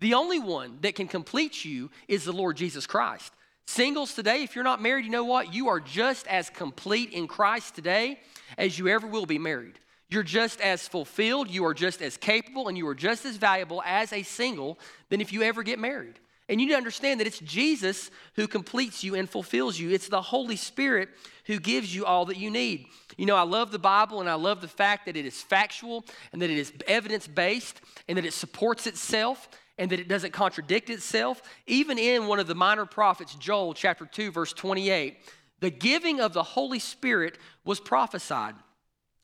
The 0.00 0.14
only 0.14 0.40
one 0.40 0.78
that 0.80 0.96
can 0.96 1.06
complete 1.06 1.64
you 1.64 1.90
is 2.08 2.24
the 2.24 2.32
Lord 2.32 2.56
Jesus 2.56 2.86
Christ. 2.86 3.32
Singles 3.66 4.14
today, 4.14 4.42
if 4.42 4.54
you're 4.54 4.64
not 4.64 4.82
married, 4.82 5.04
you 5.04 5.10
know 5.10 5.24
what? 5.24 5.54
You 5.54 5.68
are 5.68 5.80
just 5.80 6.26
as 6.26 6.50
complete 6.50 7.10
in 7.10 7.26
Christ 7.26 7.74
today 7.74 8.20
as 8.58 8.78
you 8.78 8.88
ever 8.88 9.06
will 9.06 9.26
be 9.26 9.38
married. 9.38 9.78
You're 10.08 10.22
just 10.22 10.60
as 10.60 10.86
fulfilled, 10.86 11.48
you 11.48 11.64
are 11.64 11.72
just 11.72 12.02
as 12.02 12.18
capable, 12.18 12.68
and 12.68 12.76
you 12.76 12.86
are 12.86 12.94
just 12.94 13.24
as 13.24 13.36
valuable 13.36 13.82
as 13.86 14.12
a 14.12 14.22
single 14.22 14.78
than 15.08 15.22
if 15.22 15.32
you 15.32 15.42
ever 15.42 15.62
get 15.62 15.78
married. 15.78 16.18
And 16.48 16.60
you 16.60 16.66
need 16.66 16.72
to 16.72 16.76
understand 16.76 17.20
that 17.20 17.26
it's 17.26 17.38
Jesus 17.38 18.10
who 18.34 18.46
completes 18.46 19.02
you 19.02 19.14
and 19.14 19.30
fulfills 19.30 19.78
you. 19.78 19.90
It's 19.90 20.08
the 20.08 20.20
Holy 20.20 20.56
Spirit 20.56 21.08
who 21.46 21.58
gives 21.58 21.94
you 21.94 22.04
all 22.04 22.26
that 22.26 22.36
you 22.36 22.50
need. 22.50 22.88
You 23.16 23.24
know, 23.24 23.36
I 23.36 23.42
love 23.42 23.72
the 23.72 23.78
Bible 23.78 24.20
and 24.20 24.28
I 24.28 24.34
love 24.34 24.60
the 24.60 24.68
fact 24.68 25.06
that 25.06 25.16
it 25.16 25.24
is 25.24 25.40
factual 25.40 26.04
and 26.32 26.42
that 26.42 26.50
it 26.50 26.58
is 26.58 26.72
evidence 26.86 27.26
based 27.26 27.80
and 28.06 28.18
that 28.18 28.26
it 28.26 28.34
supports 28.34 28.86
itself 28.86 29.48
and 29.82 29.90
that 29.90 29.98
it 29.98 30.06
doesn't 30.06 30.32
contradict 30.32 30.90
itself. 30.90 31.42
Even 31.66 31.98
in 31.98 32.28
one 32.28 32.38
of 32.38 32.46
the 32.46 32.54
minor 32.54 32.86
prophets, 32.86 33.34
Joel 33.34 33.74
chapter 33.74 34.06
2, 34.06 34.30
verse 34.30 34.52
28, 34.52 35.18
the 35.58 35.70
giving 35.70 36.20
of 36.20 36.32
the 36.32 36.44
Holy 36.44 36.78
Spirit 36.78 37.36
was 37.64 37.80
prophesied. 37.80 38.54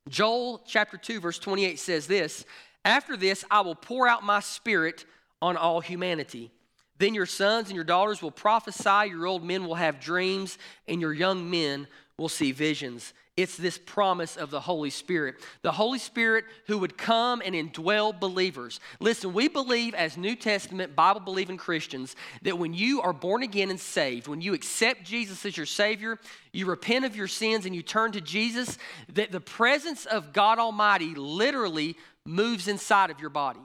Joel 0.08 0.60
chapter 0.66 0.96
2, 0.96 1.20
verse 1.20 1.38
28 1.38 1.78
says 1.78 2.08
this 2.08 2.44
After 2.84 3.16
this, 3.16 3.44
I 3.52 3.60
will 3.60 3.76
pour 3.76 4.08
out 4.08 4.24
my 4.24 4.40
spirit 4.40 5.04
on 5.40 5.56
all 5.56 5.80
humanity. 5.80 6.50
Then 6.98 7.14
your 7.14 7.26
sons 7.26 7.68
and 7.68 7.76
your 7.76 7.84
daughters 7.84 8.20
will 8.20 8.32
prophesy, 8.32 9.10
your 9.10 9.26
old 9.28 9.44
men 9.44 9.64
will 9.64 9.76
have 9.76 10.00
dreams, 10.00 10.58
and 10.88 11.00
your 11.00 11.12
young 11.12 11.48
men 11.48 11.86
will 12.16 12.28
see 12.28 12.50
visions. 12.50 13.14
It's 13.38 13.56
this 13.56 13.78
promise 13.78 14.36
of 14.36 14.50
the 14.50 14.58
Holy 14.58 14.90
Spirit. 14.90 15.36
The 15.62 15.70
Holy 15.70 16.00
Spirit 16.00 16.44
who 16.66 16.78
would 16.78 16.98
come 16.98 17.40
and 17.44 17.54
indwell 17.54 18.18
believers. 18.18 18.80
Listen, 18.98 19.32
we 19.32 19.46
believe 19.46 19.94
as 19.94 20.16
New 20.16 20.34
Testament 20.34 20.96
Bible 20.96 21.20
believing 21.20 21.56
Christians 21.56 22.16
that 22.42 22.58
when 22.58 22.74
you 22.74 23.00
are 23.00 23.12
born 23.12 23.44
again 23.44 23.70
and 23.70 23.78
saved, 23.78 24.26
when 24.26 24.40
you 24.40 24.54
accept 24.54 25.04
Jesus 25.04 25.46
as 25.46 25.56
your 25.56 25.66
Savior, 25.66 26.18
you 26.52 26.66
repent 26.66 27.04
of 27.04 27.14
your 27.14 27.28
sins 27.28 27.64
and 27.64 27.76
you 27.76 27.80
turn 27.80 28.10
to 28.10 28.20
Jesus, 28.20 28.76
that 29.12 29.30
the 29.30 29.38
presence 29.38 30.04
of 30.04 30.32
God 30.32 30.58
Almighty 30.58 31.14
literally 31.14 31.96
moves 32.26 32.66
inside 32.66 33.08
of 33.08 33.20
your 33.20 33.30
body. 33.30 33.60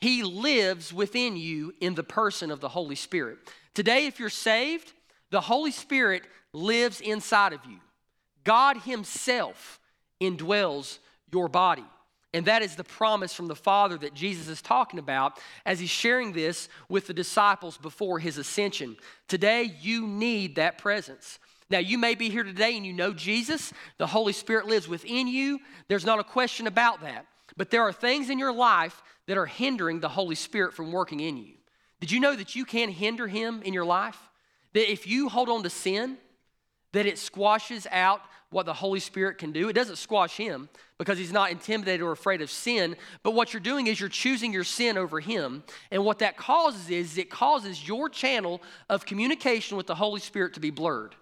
He 0.00 0.24
lives 0.24 0.92
within 0.92 1.36
you 1.36 1.72
in 1.80 1.94
the 1.94 2.02
person 2.02 2.50
of 2.50 2.58
the 2.58 2.68
Holy 2.68 2.96
Spirit. 2.96 3.38
Today, 3.74 4.06
if 4.06 4.18
you're 4.18 4.28
saved, 4.28 4.92
the 5.30 5.40
Holy 5.40 5.70
Spirit 5.70 6.24
lives 6.52 7.00
inside 7.00 7.52
of 7.52 7.60
you. 7.64 7.78
God 8.48 8.78
Himself 8.78 9.78
indwells 10.22 11.00
your 11.30 11.48
body. 11.48 11.84
And 12.32 12.46
that 12.46 12.62
is 12.62 12.76
the 12.76 12.84
promise 12.84 13.34
from 13.34 13.46
the 13.46 13.54
Father 13.54 13.98
that 13.98 14.14
Jesus 14.14 14.48
is 14.48 14.62
talking 14.62 14.98
about 14.98 15.38
as 15.66 15.78
he's 15.78 15.90
sharing 15.90 16.32
this 16.32 16.70
with 16.88 17.06
the 17.06 17.12
disciples 17.12 17.76
before 17.76 18.18
his 18.18 18.38
ascension. 18.38 18.96
Today, 19.28 19.70
you 19.82 20.06
need 20.06 20.56
that 20.56 20.78
presence. 20.78 21.38
Now, 21.68 21.78
you 21.78 21.98
may 21.98 22.14
be 22.14 22.30
here 22.30 22.42
today 22.42 22.74
and 22.74 22.86
you 22.86 22.94
know 22.94 23.12
Jesus, 23.12 23.74
the 23.98 24.06
Holy 24.06 24.32
Spirit 24.32 24.66
lives 24.66 24.88
within 24.88 25.26
you. 25.26 25.58
There's 25.88 26.06
not 26.06 26.18
a 26.18 26.24
question 26.24 26.66
about 26.66 27.02
that. 27.02 27.26
But 27.54 27.70
there 27.70 27.82
are 27.82 27.92
things 27.92 28.30
in 28.30 28.38
your 28.38 28.52
life 28.52 29.02
that 29.26 29.36
are 29.36 29.46
hindering 29.46 30.00
the 30.00 30.08
Holy 30.08 30.36
Spirit 30.36 30.72
from 30.72 30.90
working 30.90 31.20
in 31.20 31.36
you. 31.36 31.54
Did 32.00 32.10
you 32.10 32.20
know 32.20 32.34
that 32.34 32.56
you 32.56 32.64
can 32.64 32.88
hinder 32.88 33.28
him 33.28 33.60
in 33.62 33.74
your 33.74 33.84
life? 33.84 34.18
That 34.72 34.90
if 34.90 35.06
you 35.06 35.28
hold 35.28 35.50
on 35.50 35.62
to 35.64 35.70
sin, 35.70 36.16
that 36.92 37.06
it 37.06 37.18
squashes 37.18 37.86
out 37.90 38.20
what 38.50 38.66
the 38.66 38.72
Holy 38.72 39.00
Spirit 39.00 39.38
can 39.38 39.52
do. 39.52 39.68
It 39.68 39.74
doesn't 39.74 39.96
squash 39.96 40.36
him 40.36 40.68
because 40.96 41.18
he's 41.18 41.32
not 41.32 41.50
intimidated 41.50 42.00
or 42.00 42.12
afraid 42.12 42.40
of 42.40 42.50
sin, 42.50 42.96
but 43.22 43.32
what 43.32 43.52
you're 43.52 43.60
doing 43.60 43.86
is 43.86 44.00
you're 44.00 44.08
choosing 44.08 44.52
your 44.52 44.64
sin 44.64 44.96
over 44.96 45.20
him. 45.20 45.62
And 45.90 46.04
what 46.04 46.20
that 46.20 46.36
causes 46.36 46.88
is 46.90 47.18
it 47.18 47.30
causes 47.30 47.86
your 47.86 48.08
channel 48.08 48.62
of 48.88 49.04
communication 49.04 49.76
with 49.76 49.86
the 49.86 49.94
Holy 49.94 50.20
Spirit 50.20 50.54
to 50.54 50.60
be 50.60 50.70
blurred. 50.70 51.14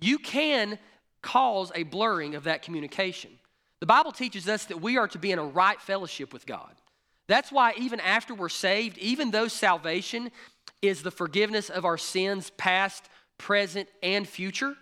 You 0.00 0.18
can 0.18 0.78
cause 1.22 1.70
a 1.74 1.84
blurring 1.84 2.34
of 2.34 2.44
that 2.44 2.62
communication. 2.62 3.30
The 3.78 3.86
Bible 3.86 4.12
teaches 4.12 4.48
us 4.48 4.64
that 4.66 4.82
we 4.82 4.98
are 4.98 5.08
to 5.08 5.18
be 5.18 5.32
in 5.32 5.38
a 5.38 5.44
right 5.44 5.80
fellowship 5.80 6.32
with 6.32 6.46
God. 6.46 6.74
That's 7.28 7.52
why, 7.52 7.74
even 7.78 8.00
after 8.00 8.34
we're 8.34 8.48
saved, 8.48 8.98
even 8.98 9.30
though 9.30 9.46
salvation 9.46 10.30
is 10.82 11.02
the 11.02 11.10
forgiveness 11.10 11.70
of 11.70 11.84
our 11.84 11.96
sins, 11.98 12.50
past, 12.56 13.08
present, 13.38 13.88
and 14.02 14.26
future, 14.26 14.74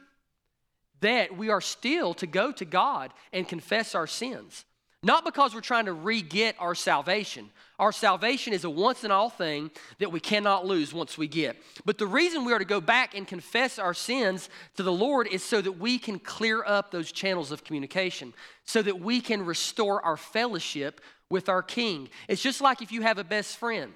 that 1.00 1.36
we 1.36 1.50
are 1.50 1.60
still 1.60 2.14
to 2.14 2.26
go 2.26 2.52
to 2.52 2.64
God 2.64 3.12
and 3.32 3.48
confess 3.48 3.94
our 3.94 4.06
sins. 4.06 4.64
Not 5.02 5.24
because 5.24 5.54
we're 5.54 5.60
trying 5.60 5.84
to 5.84 5.92
re 5.92 6.22
get 6.22 6.56
our 6.58 6.74
salvation. 6.74 7.50
Our 7.78 7.92
salvation 7.92 8.52
is 8.52 8.64
a 8.64 8.70
once 8.70 9.04
and 9.04 9.12
all 9.12 9.30
thing 9.30 9.70
that 10.00 10.10
we 10.10 10.18
cannot 10.18 10.66
lose 10.66 10.92
once 10.92 11.16
we 11.16 11.28
get. 11.28 11.56
But 11.84 11.98
the 11.98 12.06
reason 12.06 12.44
we 12.44 12.52
are 12.52 12.58
to 12.58 12.64
go 12.64 12.80
back 12.80 13.14
and 13.14 13.26
confess 13.26 13.78
our 13.78 13.94
sins 13.94 14.50
to 14.76 14.82
the 14.82 14.92
Lord 14.92 15.28
is 15.28 15.44
so 15.44 15.60
that 15.60 15.78
we 15.78 16.00
can 16.00 16.18
clear 16.18 16.64
up 16.64 16.90
those 16.90 17.12
channels 17.12 17.52
of 17.52 17.62
communication, 17.62 18.34
so 18.64 18.82
that 18.82 18.98
we 18.98 19.20
can 19.20 19.44
restore 19.44 20.04
our 20.04 20.16
fellowship 20.16 21.00
with 21.30 21.48
our 21.48 21.62
King. 21.62 22.08
It's 22.26 22.42
just 22.42 22.60
like 22.60 22.82
if 22.82 22.90
you 22.90 23.02
have 23.02 23.18
a 23.18 23.24
best 23.24 23.56
friend, 23.56 23.92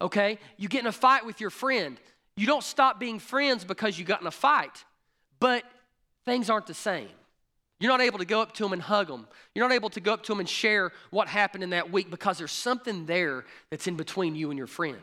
okay? 0.00 0.38
You 0.56 0.68
get 0.68 0.80
in 0.80 0.86
a 0.86 0.92
fight 0.92 1.26
with 1.26 1.42
your 1.42 1.50
friend. 1.50 1.98
You 2.36 2.46
don't 2.46 2.64
stop 2.64 2.98
being 2.98 3.18
friends 3.18 3.64
because 3.64 3.98
you 3.98 4.06
got 4.06 4.22
in 4.22 4.26
a 4.26 4.30
fight, 4.30 4.84
but 5.38 5.64
things 6.24 6.50
aren't 6.50 6.66
the 6.66 6.74
same. 6.74 7.08
You're 7.80 7.90
not 7.90 8.00
able 8.00 8.18
to 8.18 8.24
go 8.24 8.40
up 8.40 8.52
to 8.54 8.62
them 8.62 8.72
and 8.72 8.80
hug 8.80 9.08
them. 9.08 9.26
You're 9.54 9.68
not 9.68 9.74
able 9.74 9.90
to 9.90 10.00
go 10.00 10.12
up 10.12 10.22
to 10.24 10.32
them 10.32 10.40
and 10.40 10.48
share 10.48 10.92
what 11.10 11.26
happened 11.26 11.64
in 11.64 11.70
that 11.70 11.90
week 11.90 12.10
because 12.10 12.38
there's 12.38 12.52
something 12.52 13.06
there 13.06 13.44
that's 13.70 13.88
in 13.88 13.96
between 13.96 14.36
you 14.36 14.50
and 14.50 14.58
your 14.58 14.68
friend. 14.68 15.00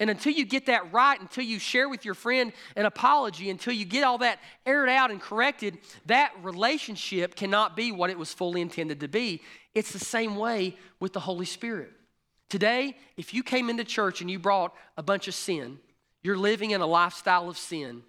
And 0.00 0.10
until 0.10 0.32
you 0.32 0.44
get 0.44 0.66
that 0.66 0.92
right, 0.92 1.20
until 1.20 1.44
you 1.44 1.58
share 1.58 1.88
with 1.88 2.04
your 2.04 2.14
friend 2.14 2.52
an 2.74 2.84
apology, 2.84 3.48
until 3.48 3.72
you 3.72 3.84
get 3.84 4.04
all 4.04 4.18
that 4.18 4.40
aired 4.66 4.88
out 4.88 5.10
and 5.10 5.20
corrected, 5.20 5.78
that 6.06 6.32
relationship 6.42 7.34
cannot 7.34 7.76
be 7.76 7.92
what 7.92 8.10
it 8.10 8.18
was 8.18 8.32
fully 8.32 8.60
intended 8.60 9.00
to 9.00 9.08
be. 9.08 9.40
It's 9.74 9.92
the 9.92 9.98
same 9.98 10.36
way 10.36 10.76
with 11.00 11.12
the 11.12 11.20
Holy 11.20 11.46
Spirit. 11.46 11.92
Today, 12.48 12.96
if 13.16 13.34
you 13.34 13.42
came 13.42 13.70
into 13.70 13.84
church 13.84 14.20
and 14.20 14.30
you 14.30 14.38
brought 14.38 14.74
a 14.96 15.02
bunch 15.02 15.28
of 15.28 15.34
sin, 15.34 15.78
you're 16.22 16.36
living 16.36 16.72
in 16.72 16.80
a 16.80 16.86
lifestyle 16.86 17.48
of 17.48 17.56
sin, 17.56 18.02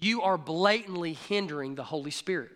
you 0.00 0.22
are 0.22 0.38
blatantly 0.38 1.14
hindering 1.14 1.74
the 1.74 1.84
Holy 1.84 2.10
Spirit. 2.10 2.52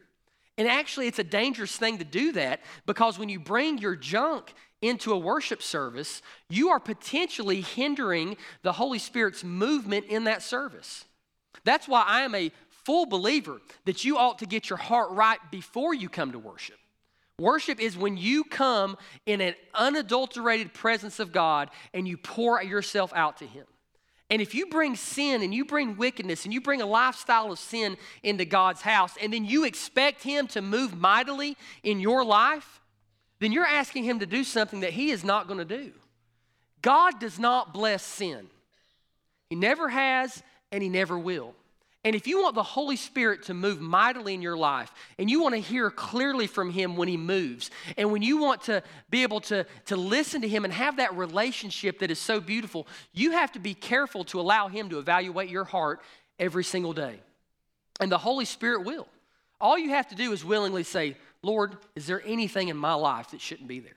And 0.58 0.68
actually, 0.68 1.06
it's 1.06 1.18
a 1.18 1.24
dangerous 1.24 1.76
thing 1.76 1.98
to 1.98 2.04
do 2.04 2.32
that 2.32 2.60
because 2.86 3.18
when 3.18 3.28
you 3.28 3.40
bring 3.40 3.78
your 3.78 3.96
junk 3.96 4.52
into 4.82 5.12
a 5.12 5.18
worship 5.18 5.62
service, 5.62 6.20
you 6.50 6.70
are 6.70 6.80
potentially 6.80 7.62
hindering 7.62 8.36
the 8.62 8.72
Holy 8.72 8.98
Spirit's 8.98 9.44
movement 9.44 10.06
in 10.06 10.24
that 10.24 10.42
service. 10.42 11.04
That's 11.64 11.88
why 11.88 12.02
I 12.06 12.22
am 12.22 12.34
a 12.34 12.50
full 12.84 13.06
believer 13.06 13.60
that 13.84 14.04
you 14.04 14.18
ought 14.18 14.40
to 14.40 14.46
get 14.46 14.68
your 14.68 14.76
heart 14.76 15.10
right 15.12 15.38
before 15.50 15.94
you 15.94 16.08
come 16.08 16.32
to 16.32 16.38
worship. 16.38 16.76
Worship 17.38 17.80
is 17.80 17.96
when 17.96 18.16
you 18.16 18.44
come 18.44 18.96
in 19.24 19.40
an 19.40 19.54
unadulterated 19.74 20.74
presence 20.74 21.18
of 21.18 21.32
God 21.32 21.70
and 21.94 22.06
you 22.06 22.16
pour 22.16 22.62
yourself 22.62 23.12
out 23.14 23.38
to 23.38 23.46
Him. 23.46 23.64
And 24.32 24.40
if 24.40 24.54
you 24.54 24.64
bring 24.64 24.96
sin 24.96 25.42
and 25.42 25.52
you 25.52 25.66
bring 25.66 25.98
wickedness 25.98 26.46
and 26.46 26.54
you 26.54 26.62
bring 26.62 26.80
a 26.80 26.86
lifestyle 26.86 27.52
of 27.52 27.58
sin 27.58 27.98
into 28.22 28.46
God's 28.46 28.80
house 28.80 29.12
and 29.20 29.30
then 29.30 29.44
you 29.44 29.64
expect 29.64 30.22
Him 30.22 30.46
to 30.48 30.62
move 30.62 30.96
mightily 30.96 31.54
in 31.82 32.00
your 32.00 32.24
life, 32.24 32.80
then 33.40 33.52
you're 33.52 33.66
asking 33.66 34.04
Him 34.04 34.20
to 34.20 34.26
do 34.26 34.42
something 34.42 34.80
that 34.80 34.94
He 34.94 35.10
is 35.10 35.22
not 35.22 35.48
going 35.48 35.58
to 35.58 35.66
do. 35.66 35.92
God 36.80 37.20
does 37.20 37.38
not 37.38 37.74
bless 37.74 38.02
sin, 38.02 38.48
He 39.50 39.56
never 39.56 39.90
has 39.90 40.42
and 40.70 40.82
He 40.82 40.88
never 40.88 41.18
will. 41.18 41.54
And 42.04 42.16
if 42.16 42.26
you 42.26 42.42
want 42.42 42.56
the 42.56 42.64
Holy 42.64 42.96
Spirit 42.96 43.44
to 43.44 43.54
move 43.54 43.80
mightily 43.80 44.34
in 44.34 44.42
your 44.42 44.56
life, 44.56 44.92
and 45.18 45.30
you 45.30 45.40
want 45.40 45.54
to 45.54 45.60
hear 45.60 45.88
clearly 45.88 46.48
from 46.48 46.70
Him 46.70 46.96
when 46.96 47.06
He 47.06 47.16
moves, 47.16 47.70
and 47.96 48.10
when 48.10 48.22
you 48.22 48.38
want 48.38 48.62
to 48.62 48.82
be 49.08 49.22
able 49.22 49.40
to, 49.42 49.64
to 49.86 49.96
listen 49.96 50.42
to 50.42 50.48
Him 50.48 50.64
and 50.64 50.74
have 50.74 50.96
that 50.96 51.16
relationship 51.16 52.00
that 52.00 52.10
is 52.10 52.18
so 52.18 52.40
beautiful, 52.40 52.88
you 53.12 53.32
have 53.32 53.52
to 53.52 53.60
be 53.60 53.74
careful 53.74 54.24
to 54.24 54.40
allow 54.40 54.66
Him 54.66 54.88
to 54.88 54.98
evaluate 54.98 55.48
your 55.48 55.64
heart 55.64 56.00
every 56.40 56.64
single 56.64 56.92
day. 56.92 57.20
And 58.00 58.10
the 58.10 58.18
Holy 58.18 58.46
Spirit 58.46 58.84
will. 58.84 59.06
All 59.60 59.78
you 59.78 59.90
have 59.90 60.08
to 60.08 60.16
do 60.16 60.32
is 60.32 60.44
willingly 60.44 60.82
say, 60.82 61.16
Lord, 61.40 61.76
is 61.94 62.08
there 62.08 62.22
anything 62.26 62.66
in 62.66 62.76
my 62.76 62.94
life 62.94 63.30
that 63.30 63.40
shouldn't 63.40 63.68
be 63.68 63.78
there? 63.78 63.92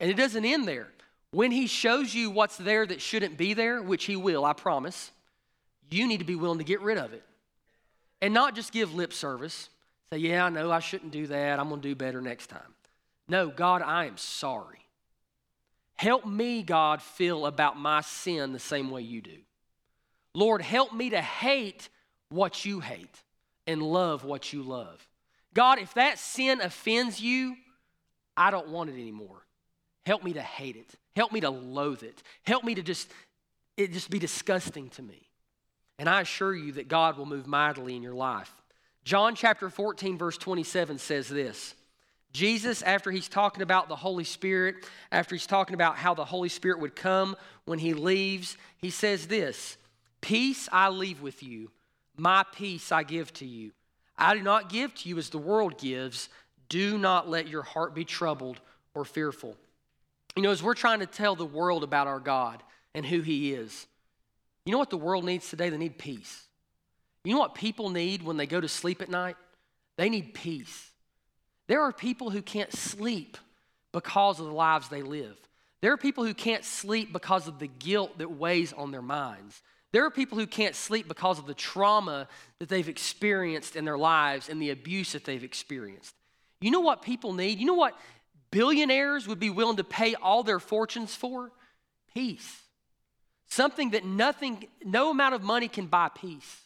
And 0.00 0.10
it 0.10 0.18
doesn't 0.18 0.44
end 0.44 0.68
there. 0.68 0.88
When 1.30 1.50
He 1.50 1.66
shows 1.66 2.14
you 2.14 2.28
what's 2.28 2.58
there 2.58 2.84
that 2.84 3.00
shouldn't 3.00 3.38
be 3.38 3.54
there, 3.54 3.80
which 3.80 4.04
He 4.04 4.16
will, 4.16 4.44
I 4.44 4.52
promise 4.52 5.10
you 5.94 6.06
need 6.06 6.18
to 6.18 6.24
be 6.24 6.34
willing 6.34 6.58
to 6.58 6.64
get 6.64 6.80
rid 6.80 6.98
of 6.98 7.12
it. 7.12 7.22
And 8.20 8.34
not 8.34 8.54
just 8.54 8.72
give 8.72 8.94
lip 8.94 9.12
service. 9.12 9.68
Say, 10.10 10.18
yeah, 10.18 10.44
I 10.44 10.48
know 10.48 10.70
I 10.70 10.80
shouldn't 10.80 11.12
do 11.12 11.26
that. 11.28 11.58
I'm 11.58 11.68
going 11.68 11.80
to 11.80 11.88
do 11.88 11.94
better 11.94 12.20
next 12.20 12.48
time. 12.48 12.74
No, 13.28 13.48
God, 13.48 13.82
I 13.82 14.06
am 14.06 14.16
sorry. 14.16 14.78
Help 15.94 16.26
me, 16.26 16.62
God, 16.62 17.00
feel 17.00 17.46
about 17.46 17.78
my 17.78 18.00
sin 18.00 18.52
the 18.52 18.58
same 18.58 18.90
way 18.90 19.02
you 19.02 19.22
do. 19.22 19.38
Lord, 20.34 20.60
help 20.60 20.92
me 20.92 21.10
to 21.10 21.20
hate 21.20 21.88
what 22.28 22.64
you 22.64 22.80
hate 22.80 23.22
and 23.66 23.80
love 23.80 24.24
what 24.24 24.52
you 24.52 24.62
love. 24.62 25.06
God, 25.54 25.78
if 25.78 25.94
that 25.94 26.18
sin 26.18 26.60
offends 26.60 27.20
you, 27.20 27.56
I 28.36 28.50
don't 28.50 28.68
want 28.68 28.90
it 28.90 28.94
anymore. 28.94 29.46
Help 30.04 30.24
me 30.24 30.32
to 30.32 30.42
hate 30.42 30.76
it. 30.76 30.90
Help 31.14 31.32
me 31.32 31.40
to 31.40 31.50
loathe 31.50 32.02
it. 32.02 32.22
Help 32.44 32.64
me 32.64 32.74
to 32.74 32.82
just 32.82 33.08
it 33.76 33.92
just 33.92 34.10
be 34.10 34.18
disgusting 34.18 34.88
to 34.90 35.02
me. 35.02 35.28
And 35.98 36.08
I 36.08 36.22
assure 36.22 36.54
you 36.54 36.72
that 36.72 36.88
God 36.88 37.16
will 37.16 37.26
move 37.26 37.46
mightily 37.46 37.96
in 37.96 38.02
your 38.02 38.14
life. 38.14 38.52
John 39.04 39.34
chapter 39.34 39.68
14, 39.68 40.18
verse 40.18 40.38
27 40.38 40.98
says 40.98 41.28
this 41.28 41.74
Jesus, 42.32 42.82
after 42.82 43.10
he's 43.12 43.28
talking 43.28 43.62
about 43.62 43.88
the 43.88 43.96
Holy 43.96 44.24
Spirit, 44.24 44.86
after 45.12 45.34
he's 45.34 45.46
talking 45.46 45.74
about 45.74 45.96
how 45.96 46.14
the 46.14 46.24
Holy 46.24 46.48
Spirit 46.48 46.80
would 46.80 46.96
come 46.96 47.36
when 47.64 47.78
he 47.78 47.94
leaves, 47.94 48.56
he 48.76 48.90
says 48.90 49.28
this 49.28 49.76
Peace 50.20 50.68
I 50.72 50.88
leave 50.88 51.22
with 51.22 51.42
you, 51.42 51.70
my 52.16 52.44
peace 52.52 52.90
I 52.90 53.04
give 53.04 53.32
to 53.34 53.46
you. 53.46 53.72
I 54.16 54.34
do 54.34 54.42
not 54.42 54.68
give 54.68 54.94
to 54.94 55.08
you 55.08 55.18
as 55.18 55.30
the 55.30 55.38
world 55.38 55.78
gives. 55.78 56.28
Do 56.68 56.98
not 56.98 57.28
let 57.28 57.48
your 57.48 57.62
heart 57.62 57.94
be 57.94 58.04
troubled 58.04 58.60
or 58.94 59.04
fearful. 59.04 59.56
You 60.34 60.42
know, 60.42 60.50
as 60.50 60.62
we're 60.62 60.74
trying 60.74 61.00
to 61.00 61.06
tell 61.06 61.36
the 61.36 61.44
world 61.44 61.84
about 61.84 62.06
our 62.06 62.20
God 62.20 62.62
and 62.94 63.04
who 63.04 63.20
he 63.20 63.52
is, 63.52 63.86
you 64.64 64.72
know 64.72 64.78
what 64.78 64.90
the 64.90 64.96
world 64.96 65.24
needs 65.24 65.48
today? 65.48 65.68
They 65.68 65.76
need 65.76 65.98
peace. 65.98 66.44
You 67.24 67.34
know 67.34 67.40
what 67.40 67.54
people 67.54 67.90
need 67.90 68.22
when 68.22 68.36
they 68.36 68.46
go 68.46 68.60
to 68.60 68.68
sleep 68.68 69.02
at 69.02 69.08
night? 69.08 69.36
They 69.96 70.08
need 70.08 70.34
peace. 70.34 70.90
There 71.66 71.82
are 71.82 71.92
people 71.92 72.30
who 72.30 72.42
can't 72.42 72.72
sleep 72.72 73.38
because 73.92 74.40
of 74.40 74.46
the 74.46 74.52
lives 74.52 74.88
they 74.88 75.02
live. 75.02 75.36
There 75.80 75.92
are 75.92 75.98
people 75.98 76.24
who 76.24 76.34
can't 76.34 76.64
sleep 76.64 77.12
because 77.12 77.46
of 77.46 77.58
the 77.58 77.66
guilt 77.66 78.18
that 78.18 78.30
weighs 78.30 78.72
on 78.72 78.90
their 78.90 79.02
minds. 79.02 79.62
There 79.92 80.04
are 80.04 80.10
people 80.10 80.38
who 80.38 80.46
can't 80.46 80.74
sleep 80.74 81.06
because 81.06 81.38
of 81.38 81.46
the 81.46 81.54
trauma 81.54 82.26
that 82.58 82.68
they've 82.68 82.88
experienced 82.88 83.76
in 83.76 83.84
their 83.84 83.98
lives 83.98 84.48
and 84.48 84.60
the 84.60 84.70
abuse 84.70 85.12
that 85.12 85.24
they've 85.24 85.44
experienced. 85.44 86.14
You 86.60 86.70
know 86.70 86.80
what 86.80 87.02
people 87.02 87.32
need? 87.32 87.60
You 87.60 87.66
know 87.66 87.74
what 87.74 87.96
billionaires 88.50 89.28
would 89.28 89.38
be 89.38 89.50
willing 89.50 89.76
to 89.76 89.84
pay 89.84 90.14
all 90.14 90.42
their 90.42 90.58
fortunes 90.58 91.14
for? 91.14 91.52
Peace. 92.12 92.63
Something 93.48 93.90
that 93.90 94.04
nothing, 94.04 94.66
no 94.84 95.10
amount 95.10 95.34
of 95.34 95.42
money 95.42 95.68
can 95.68 95.86
buy 95.86 96.08
peace. 96.08 96.62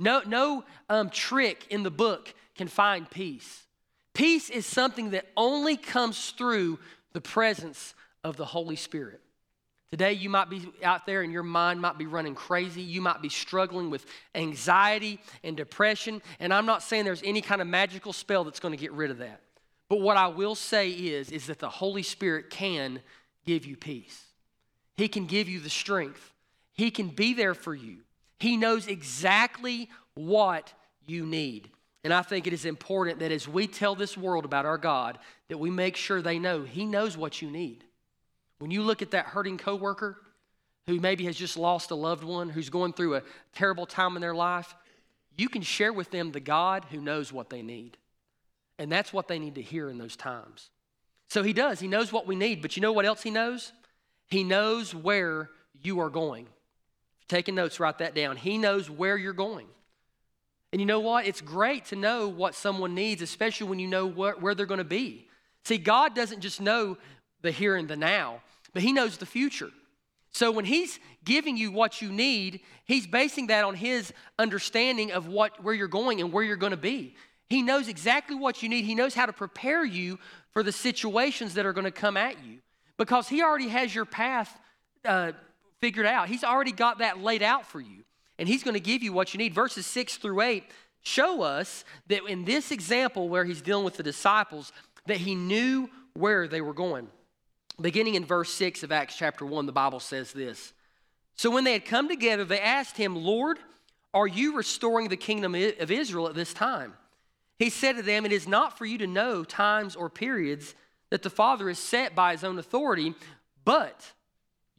No, 0.00 0.22
no 0.26 0.64
um, 0.88 1.10
trick 1.10 1.66
in 1.70 1.82
the 1.82 1.90
book 1.90 2.32
can 2.56 2.68
find 2.68 3.08
peace. 3.08 3.64
Peace 4.14 4.50
is 4.50 4.66
something 4.66 5.10
that 5.10 5.26
only 5.36 5.76
comes 5.76 6.30
through 6.30 6.78
the 7.12 7.20
presence 7.20 7.94
of 8.24 8.36
the 8.36 8.44
Holy 8.44 8.76
Spirit. 8.76 9.20
Today, 9.90 10.12
you 10.12 10.28
might 10.28 10.50
be 10.50 10.70
out 10.82 11.06
there 11.06 11.22
and 11.22 11.32
your 11.32 11.42
mind 11.42 11.80
might 11.80 11.96
be 11.96 12.04
running 12.04 12.34
crazy. 12.34 12.82
You 12.82 13.00
might 13.00 13.22
be 13.22 13.30
struggling 13.30 13.88
with 13.88 14.04
anxiety 14.34 15.18
and 15.42 15.56
depression. 15.56 16.20
And 16.40 16.52
I'm 16.52 16.66
not 16.66 16.82
saying 16.82 17.04
there's 17.04 17.22
any 17.24 17.40
kind 17.40 17.62
of 17.62 17.66
magical 17.66 18.12
spell 18.12 18.44
that's 18.44 18.60
going 18.60 18.72
to 18.72 18.80
get 18.80 18.92
rid 18.92 19.10
of 19.10 19.18
that. 19.18 19.40
But 19.88 20.00
what 20.00 20.18
I 20.18 20.26
will 20.26 20.54
say 20.54 20.90
is, 20.90 21.30
is 21.30 21.46
that 21.46 21.58
the 21.58 21.70
Holy 21.70 22.02
Spirit 22.02 22.50
can 22.50 23.00
give 23.46 23.64
you 23.64 23.76
peace. 23.76 24.27
He 24.98 25.06
can 25.06 25.26
give 25.26 25.48
you 25.48 25.60
the 25.60 25.70
strength. 25.70 26.32
He 26.74 26.90
can 26.90 27.08
be 27.08 27.32
there 27.32 27.54
for 27.54 27.72
you. 27.72 27.98
He 28.40 28.56
knows 28.56 28.88
exactly 28.88 29.88
what 30.14 30.72
you 31.06 31.24
need. 31.24 31.70
And 32.02 32.12
I 32.12 32.22
think 32.22 32.48
it 32.48 32.52
is 32.52 32.64
important 32.64 33.20
that 33.20 33.30
as 33.30 33.46
we 33.46 33.68
tell 33.68 33.94
this 33.94 34.16
world 34.16 34.44
about 34.44 34.66
our 34.66 34.76
God, 34.76 35.20
that 35.48 35.58
we 35.58 35.70
make 35.70 35.94
sure 35.94 36.20
they 36.20 36.40
know 36.40 36.64
He 36.64 36.84
knows 36.84 37.16
what 37.16 37.40
you 37.40 37.48
need. 37.48 37.84
When 38.58 38.72
you 38.72 38.82
look 38.82 39.00
at 39.00 39.12
that 39.12 39.26
hurting 39.26 39.58
coworker 39.58 40.20
who 40.88 40.98
maybe 40.98 41.26
has 41.26 41.36
just 41.36 41.56
lost 41.56 41.92
a 41.92 41.94
loved 41.94 42.24
one, 42.24 42.48
who's 42.48 42.68
going 42.68 42.92
through 42.92 43.14
a 43.14 43.22
terrible 43.54 43.86
time 43.86 44.16
in 44.16 44.20
their 44.20 44.34
life, 44.34 44.74
you 45.36 45.48
can 45.48 45.62
share 45.62 45.92
with 45.92 46.10
them 46.10 46.32
the 46.32 46.40
God 46.40 46.86
who 46.90 47.00
knows 47.00 47.32
what 47.32 47.50
they 47.50 47.62
need. 47.62 47.96
And 48.80 48.90
that's 48.90 49.12
what 49.12 49.28
they 49.28 49.38
need 49.38 49.54
to 49.54 49.62
hear 49.62 49.88
in 49.90 49.98
those 49.98 50.16
times. 50.16 50.70
So 51.28 51.44
he 51.44 51.52
does. 51.52 51.78
He 51.78 51.86
knows 51.86 52.12
what 52.12 52.26
we 52.26 52.34
need. 52.34 52.62
But 52.62 52.76
you 52.76 52.82
know 52.82 52.92
what 52.92 53.04
else 53.04 53.22
he 53.22 53.30
knows? 53.30 53.72
He 54.28 54.44
knows 54.44 54.94
where 54.94 55.50
you 55.82 56.00
are 56.00 56.10
going. 56.10 56.46
Taking 57.28 57.54
notes, 57.54 57.80
write 57.80 57.98
that 57.98 58.14
down. 58.14 58.36
He 58.36 58.58
knows 58.58 58.88
where 58.88 59.16
you're 59.16 59.32
going. 59.32 59.66
And 60.72 60.80
you 60.80 60.86
know 60.86 61.00
what? 61.00 61.26
It's 61.26 61.40
great 61.40 61.86
to 61.86 61.96
know 61.96 62.28
what 62.28 62.54
someone 62.54 62.94
needs, 62.94 63.22
especially 63.22 63.68
when 63.68 63.78
you 63.78 63.88
know 63.88 64.06
where, 64.06 64.54
they're 64.54 64.66
going 64.66 64.78
to 64.78 64.84
be. 64.84 65.26
See, 65.64 65.78
God 65.78 66.14
doesn't 66.14 66.40
just 66.40 66.60
know 66.60 66.98
the 67.42 67.50
here 67.50 67.76
and 67.76 67.88
the 67.88 67.96
now, 67.96 68.42
but 68.72 68.82
He 68.82 68.92
knows 68.92 69.16
the 69.16 69.26
future. 69.26 69.70
So 70.30 70.50
when 70.50 70.66
He's 70.66 71.00
giving 71.24 71.56
you 71.56 71.70
what 71.70 72.02
you 72.02 72.10
need, 72.10 72.60
He's 72.84 73.06
basing 73.06 73.46
that 73.46 73.64
on 73.64 73.74
His 73.74 74.12
understanding 74.38 75.12
of 75.12 75.26
what, 75.26 75.62
where 75.62 75.74
you're 75.74 75.88
going 75.88 76.20
and 76.20 76.32
where 76.32 76.44
you're 76.44 76.56
going 76.56 76.72
to 76.72 76.76
be. 76.76 77.14
He 77.48 77.62
knows 77.62 77.88
exactly 77.88 78.36
what 78.36 78.62
you 78.62 78.68
need. 78.68 78.84
He 78.84 78.94
knows 78.94 79.14
how 79.14 79.24
to 79.24 79.32
prepare 79.32 79.84
you 79.84 80.18
for 80.52 80.62
the 80.62 80.72
situations 80.72 81.54
that 81.54 81.64
are 81.64 81.72
going 81.72 81.86
to 81.86 81.90
come 81.90 82.18
at 82.18 82.44
you 82.44 82.58
because 82.98 83.28
He 83.28 83.42
already 83.42 83.68
has 83.68 83.94
your 83.94 84.04
path 84.04 84.58
uh, 85.04 85.32
figured 85.80 86.06
out. 86.06 86.28
He's 86.28 86.44
already 86.44 86.72
got 86.72 86.98
that 86.98 87.20
laid 87.20 87.42
out 87.42 87.66
for 87.66 87.80
you, 87.80 88.04
and 88.38 88.46
He's 88.46 88.62
going 88.62 88.74
to 88.74 88.80
give 88.80 89.02
you 89.02 89.12
what 89.14 89.32
you 89.32 89.38
need. 89.38 89.54
Verses 89.54 89.86
6 89.86 90.18
through 90.18 90.42
8 90.42 90.64
show 91.02 91.42
us 91.42 91.84
that 92.08 92.26
in 92.28 92.44
this 92.44 92.70
example 92.70 93.28
where 93.28 93.44
He's 93.44 93.62
dealing 93.62 93.84
with 93.84 93.96
the 93.96 94.02
disciples, 94.02 94.72
that 95.06 95.16
He 95.16 95.34
knew 95.34 95.88
where 96.12 96.46
they 96.46 96.60
were 96.60 96.74
going. 96.74 97.08
Beginning 97.80 98.16
in 98.16 98.24
verse 98.24 98.52
6 98.54 98.82
of 98.82 98.92
Acts 98.92 99.16
chapter 99.16 99.46
1, 99.46 99.66
the 99.66 99.72
Bible 99.72 100.00
says 100.00 100.32
this 100.32 100.72
So 101.36 101.50
when 101.50 101.64
they 101.64 101.72
had 101.72 101.84
come 101.84 102.08
together, 102.08 102.44
they 102.44 102.60
asked 102.60 102.96
him, 102.96 103.14
Lord, 103.14 103.58
are 104.12 104.26
you 104.26 104.56
restoring 104.56 105.08
the 105.08 105.16
kingdom 105.16 105.54
of 105.54 105.90
Israel 105.90 106.28
at 106.28 106.34
this 106.34 106.52
time? 106.52 106.94
He 107.58 107.70
said 107.70 107.96
to 107.96 108.02
them, 108.02 108.26
It 108.26 108.32
is 108.32 108.48
not 108.48 108.76
for 108.76 108.84
you 108.84 108.98
to 108.98 109.06
know 109.06 109.44
times 109.44 109.94
or 109.94 110.10
periods 110.10 110.74
that 111.10 111.22
the 111.22 111.30
Father 111.30 111.68
is 111.68 111.78
set 111.78 112.14
by 112.14 112.32
his 112.32 112.44
own 112.44 112.58
authority, 112.58 113.14
but 113.64 114.12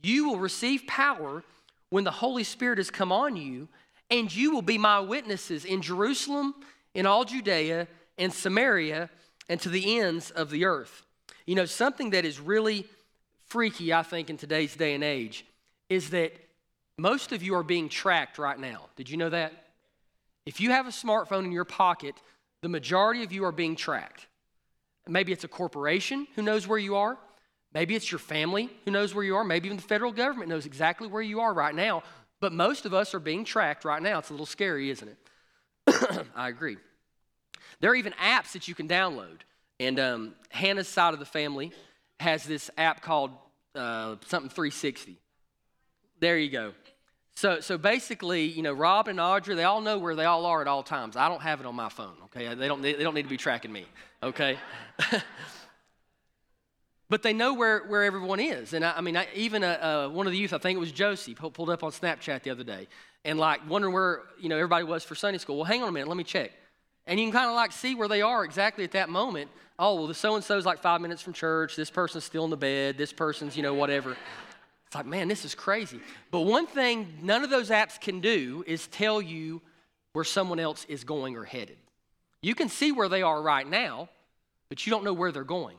you 0.01 0.29
will 0.29 0.39
receive 0.39 0.85
power 0.87 1.43
when 1.89 2.03
the 2.03 2.11
Holy 2.11 2.43
Spirit 2.43 2.77
has 2.77 2.91
come 2.91 3.11
on 3.11 3.35
you, 3.35 3.67
and 4.11 4.33
you 4.33 4.51
will 4.51 4.61
be 4.61 4.77
my 4.77 4.99
witnesses 4.99 5.65
in 5.65 5.81
Jerusalem, 5.81 6.55
in 6.93 7.05
all 7.05 7.25
Judea, 7.25 7.87
and 8.17 8.33
Samaria, 8.33 9.09
and 9.47 9.59
to 9.61 9.69
the 9.69 9.99
ends 9.99 10.31
of 10.31 10.49
the 10.49 10.65
earth. 10.65 11.05
You 11.45 11.55
know, 11.55 11.65
something 11.65 12.11
that 12.11 12.25
is 12.25 12.39
really 12.39 12.85
freaky, 13.47 13.93
I 13.93 14.03
think, 14.03 14.29
in 14.29 14.37
today's 14.37 14.75
day 14.75 14.93
and 14.93 15.03
age 15.03 15.45
is 15.89 16.11
that 16.11 16.33
most 16.97 17.31
of 17.31 17.41
you 17.41 17.55
are 17.55 17.63
being 17.63 17.89
tracked 17.89 18.37
right 18.37 18.59
now. 18.59 18.89
Did 18.95 19.09
you 19.09 19.17
know 19.17 19.29
that? 19.29 19.53
If 20.45 20.59
you 20.61 20.71
have 20.71 20.85
a 20.85 20.91
smartphone 20.91 21.45
in 21.45 21.51
your 21.51 21.65
pocket, 21.65 22.15
the 22.61 22.69
majority 22.69 23.23
of 23.23 23.31
you 23.31 23.45
are 23.45 23.51
being 23.51 23.75
tracked. 23.75 24.27
Maybe 25.09 25.31
it's 25.31 25.43
a 25.43 25.49
corporation 25.49 26.27
who 26.35 26.41
knows 26.41 26.67
where 26.67 26.77
you 26.77 26.95
are. 26.95 27.17
Maybe 27.73 27.95
it's 27.95 28.11
your 28.11 28.19
family 28.19 28.69
who 28.85 28.91
knows 28.91 29.13
where 29.13 29.23
you 29.23 29.35
are. 29.35 29.43
Maybe 29.43 29.67
even 29.67 29.77
the 29.77 29.83
federal 29.83 30.11
government 30.11 30.49
knows 30.49 30.65
exactly 30.65 31.07
where 31.07 31.21
you 31.21 31.39
are 31.41 31.53
right 31.53 31.73
now. 31.73 32.03
But 32.39 32.53
most 32.53 32.85
of 32.85 32.93
us 32.93 33.13
are 33.13 33.19
being 33.19 33.43
tracked 33.43 33.85
right 33.85 34.01
now. 34.01 34.19
It's 34.19 34.29
a 34.29 34.33
little 34.33 34.45
scary, 34.45 34.89
isn't 34.89 35.07
it? 35.07 36.25
I 36.35 36.49
agree. 36.49 36.77
There 37.79 37.91
are 37.91 37.95
even 37.95 38.13
apps 38.13 38.53
that 38.53 38.67
you 38.67 38.75
can 38.75 38.87
download. 38.87 39.39
And 39.79 39.99
um, 39.99 40.35
Hannah's 40.49 40.87
side 40.87 41.13
of 41.13 41.19
the 41.19 41.25
family 41.25 41.71
has 42.19 42.43
this 42.43 42.69
app 42.77 43.01
called 43.01 43.31
uh, 43.75 44.15
something 44.25 44.49
360. 44.49 45.17
There 46.19 46.37
you 46.37 46.49
go. 46.49 46.73
So, 47.39 47.61
so 47.61 47.77
basically, 47.77 48.43
you 48.43 48.61
know, 48.61 48.73
Rob 48.73 49.07
and 49.07 49.17
Audrey, 49.17 49.55
they 49.55 49.63
all 49.63 49.79
know 49.79 49.97
where 49.97 50.13
they 50.13 50.25
all 50.25 50.45
are 50.45 50.59
at 50.59 50.67
all 50.67 50.83
times. 50.83 51.15
I 51.15 51.29
don't 51.29 51.41
have 51.41 51.61
it 51.61 51.65
on 51.65 51.73
my 51.73 51.87
phone, 51.87 52.15
okay? 52.25 52.53
They 52.53 52.67
don't, 52.67 52.81
they 52.81 52.95
don't 52.95 53.13
need 53.13 53.23
to 53.23 53.29
be 53.29 53.37
tracking 53.37 53.71
me, 53.71 53.85
okay? 54.21 54.57
but 57.09 57.23
they 57.23 57.31
know 57.31 57.53
where, 57.53 57.85
where 57.85 58.03
everyone 58.03 58.41
is. 58.41 58.73
And 58.73 58.83
I, 58.83 58.95
I 58.97 58.99
mean, 58.99 59.15
I, 59.15 59.25
even 59.35 59.63
uh, 59.63 60.07
uh, 60.09 60.13
one 60.13 60.27
of 60.27 60.33
the 60.33 60.37
youth, 60.37 60.51
I 60.51 60.57
think 60.57 60.75
it 60.75 60.81
was 60.81 60.91
Josie, 60.91 61.33
pulled 61.33 61.69
up 61.69 61.81
on 61.81 61.91
Snapchat 61.91 62.43
the 62.43 62.49
other 62.49 62.65
day 62.65 62.89
and 63.23 63.39
like 63.39 63.61
wondering 63.69 63.93
where, 63.93 64.23
you 64.37 64.49
know, 64.49 64.57
everybody 64.57 64.83
was 64.83 65.05
for 65.05 65.15
Sunday 65.15 65.37
school. 65.37 65.55
Well, 65.55 65.63
hang 65.63 65.81
on 65.81 65.87
a 65.87 65.93
minute, 65.93 66.09
let 66.09 66.17
me 66.17 66.25
check. 66.25 66.51
And 67.07 67.21
you 67.21 67.25
can 67.25 67.31
kind 67.31 67.49
of 67.49 67.55
like 67.55 67.71
see 67.71 67.95
where 67.95 68.09
they 68.09 68.21
are 68.21 68.43
exactly 68.43 68.83
at 68.83 68.91
that 68.91 69.07
moment 69.07 69.49
oh, 69.81 69.95
well, 69.95 70.07
the 70.07 70.13
so 70.13 70.35
and 70.35 70.43
so's 70.43 70.65
like 70.65 70.79
five 70.79 70.99
minutes 70.99 71.21
from 71.21 71.31
church. 71.31 71.77
This 71.77 71.89
person's 71.89 72.25
still 72.25 72.43
in 72.43 72.49
the 72.49 72.57
bed. 72.57 72.97
This 72.97 73.13
person's, 73.13 73.55
you 73.55 73.63
know, 73.63 73.73
whatever. 73.73 74.17
It's 74.89 74.95
like, 74.95 75.05
man, 75.05 75.27
this 75.27 75.45
is 75.45 75.53
crazy. 75.53 75.99
But 76.31 76.41
one 76.41 76.65
thing 76.65 77.19
none 77.21 77.43
of 77.43 77.51
those 77.51 77.69
apps 77.69 78.01
can 78.01 78.21
do 78.21 78.63
is 78.65 78.87
tell 78.87 79.21
you 79.21 79.61
where 80.13 80.25
someone 80.25 80.59
else 80.59 80.83
is 80.89 81.03
going 81.03 81.37
or 81.37 81.43
headed. 81.43 81.77
You 82.41 82.55
can 82.55 82.69
see 82.69 82.91
where 82.91 83.07
they 83.07 83.21
are 83.21 83.39
right 83.39 83.69
now, 83.69 84.09
but 84.67 84.85
you 84.85 84.89
don't 84.89 85.03
know 85.03 85.13
where 85.13 85.31
they're 85.31 85.43
going. 85.43 85.77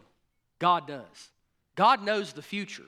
God 0.61 0.87
does. 0.87 1.31
God 1.75 2.05
knows 2.05 2.33
the 2.33 2.43
future. 2.43 2.87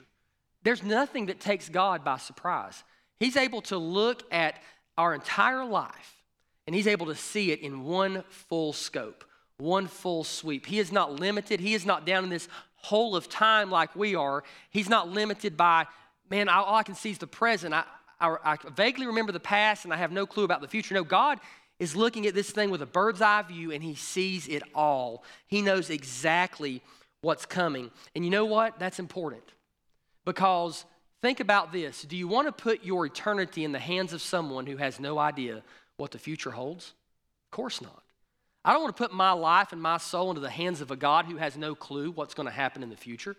There's 0.63 0.85
nothing 0.85 1.27
that 1.27 1.41
takes 1.41 1.69
God 1.69 2.05
by 2.05 2.19
surprise. 2.19 2.85
He's 3.19 3.37
able 3.37 3.63
to 3.63 3.77
look 3.77 4.23
at 4.31 4.63
our 4.97 5.15
entire 5.15 5.65
life 5.65 6.23
and 6.69 6.77
He's 6.77 6.87
able 6.87 7.07
to 7.07 7.17
see 7.17 7.51
it 7.51 7.61
in 7.63 7.83
one 7.83 8.23
full 8.29 8.73
scope 8.73 9.25
one 9.63 9.87
full 9.87 10.25
sweep. 10.25 10.67
He 10.67 10.79
is 10.79 10.93
not 10.93 11.21
limited. 11.21 11.61
He 11.61 11.75
is 11.75 11.87
not 11.87 12.05
down 12.05 12.25
in 12.25 12.31
this 12.31 12.49
hole 12.77 13.15
of 13.15 13.29
time 13.29 13.71
like 13.71 13.95
we 13.95 14.15
are. 14.15 14.43
He's 14.71 14.89
not 14.89 15.09
limited 15.09 15.57
by, 15.57 15.87
man, 16.33 16.49
all 16.49 16.75
I 16.75 16.83
can 16.83 16.95
see 16.95 17.11
is 17.11 17.19
the 17.19 17.27
present. 17.27 17.75
I, 17.75 17.85
I, 18.19 18.37
I 18.43 18.57
vaguely 18.75 19.07
remember 19.07 19.33
the 19.33 19.39
past 19.41 19.85
and 19.85 19.93
I 19.93 19.99
have 19.99 20.11
no 20.11 20.25
clue 20.25 20.45
about 20.45 20.63
the 20.63 20.67
future. 20.67 20.95
No, 20.95 21.05
God 21.05 21.39
is 21.79 21.95
looking 21.95 22.27
at 22.27 22.35
this 22.35 22.51
thing 22.51 22.71
with 22.71 22.81
a 22.81 22.87
bird's 22.87 23.21
eye 23.21 23.43
view 23.43 23.71
and 23.71 23.83
He 23.83 23.95
sees 23.95 24.49
it 24.49 24.63
all. 24.75 25.25
He 25.47 25.61
knows 25.61 25.91
exactly 25.91 26.81
what's 27.21 27.45
coming. 27.45 27.91
And 28.15 28.25
you 28.25 28.31
know 28.31 28.47
what? 28.47 28.79
That's 28.79 28.99
important 28.99 29.43
because 30.25 30.87
think 31.21 31.41
about 31.41 31.71
this. 31.71 32.01
Do 32.01 32.17
you 32.17 32.27
want 32.29 32.49
to 32.49 32.53
put 32.53 32.83
your 32.83 33.05
eternity 33.05 33.63
in 33.63 33.73
the 33.73 33.79
hands 33.79 34.15
of 34.15 34.23
someone 34.23 34.65
who 34.65 34.79
has 34.79 34.99
no 34.99 35.19
idea 35.19 35.63
what 35.99 36.13
the 36.13 36.19
future 36.19 36.53
holds? 36.53 36.95
Of 37.47 37.51
course 37.51 37.83
not. 37.83 38.03
I 38.65 38.73
don't 38.73 38.83
want 38.83 38.97
to 38.97 39.03
put 39.03 39.13
my 39.13 39.33
life 39.33 39.73
and 39.73 39.83
my 39.83 39.99
soul 39.99 40.31
into 40.31 40.41
the 40.41 40.49
hands 40.49 40.81
of 40.81 40.91
a 40.91 40.97
God 40.97 41.27
who 41.27 41.37
has 41.37 41.59
no 41.59 41.75
clue 41.75 42.11
what's 42.11 42.33
going 42.33 42.47
to 42.47 42.53
happen 42.53 42.83
in 42.83 42.89
the 42.89 42.97
future. 42.97 43.37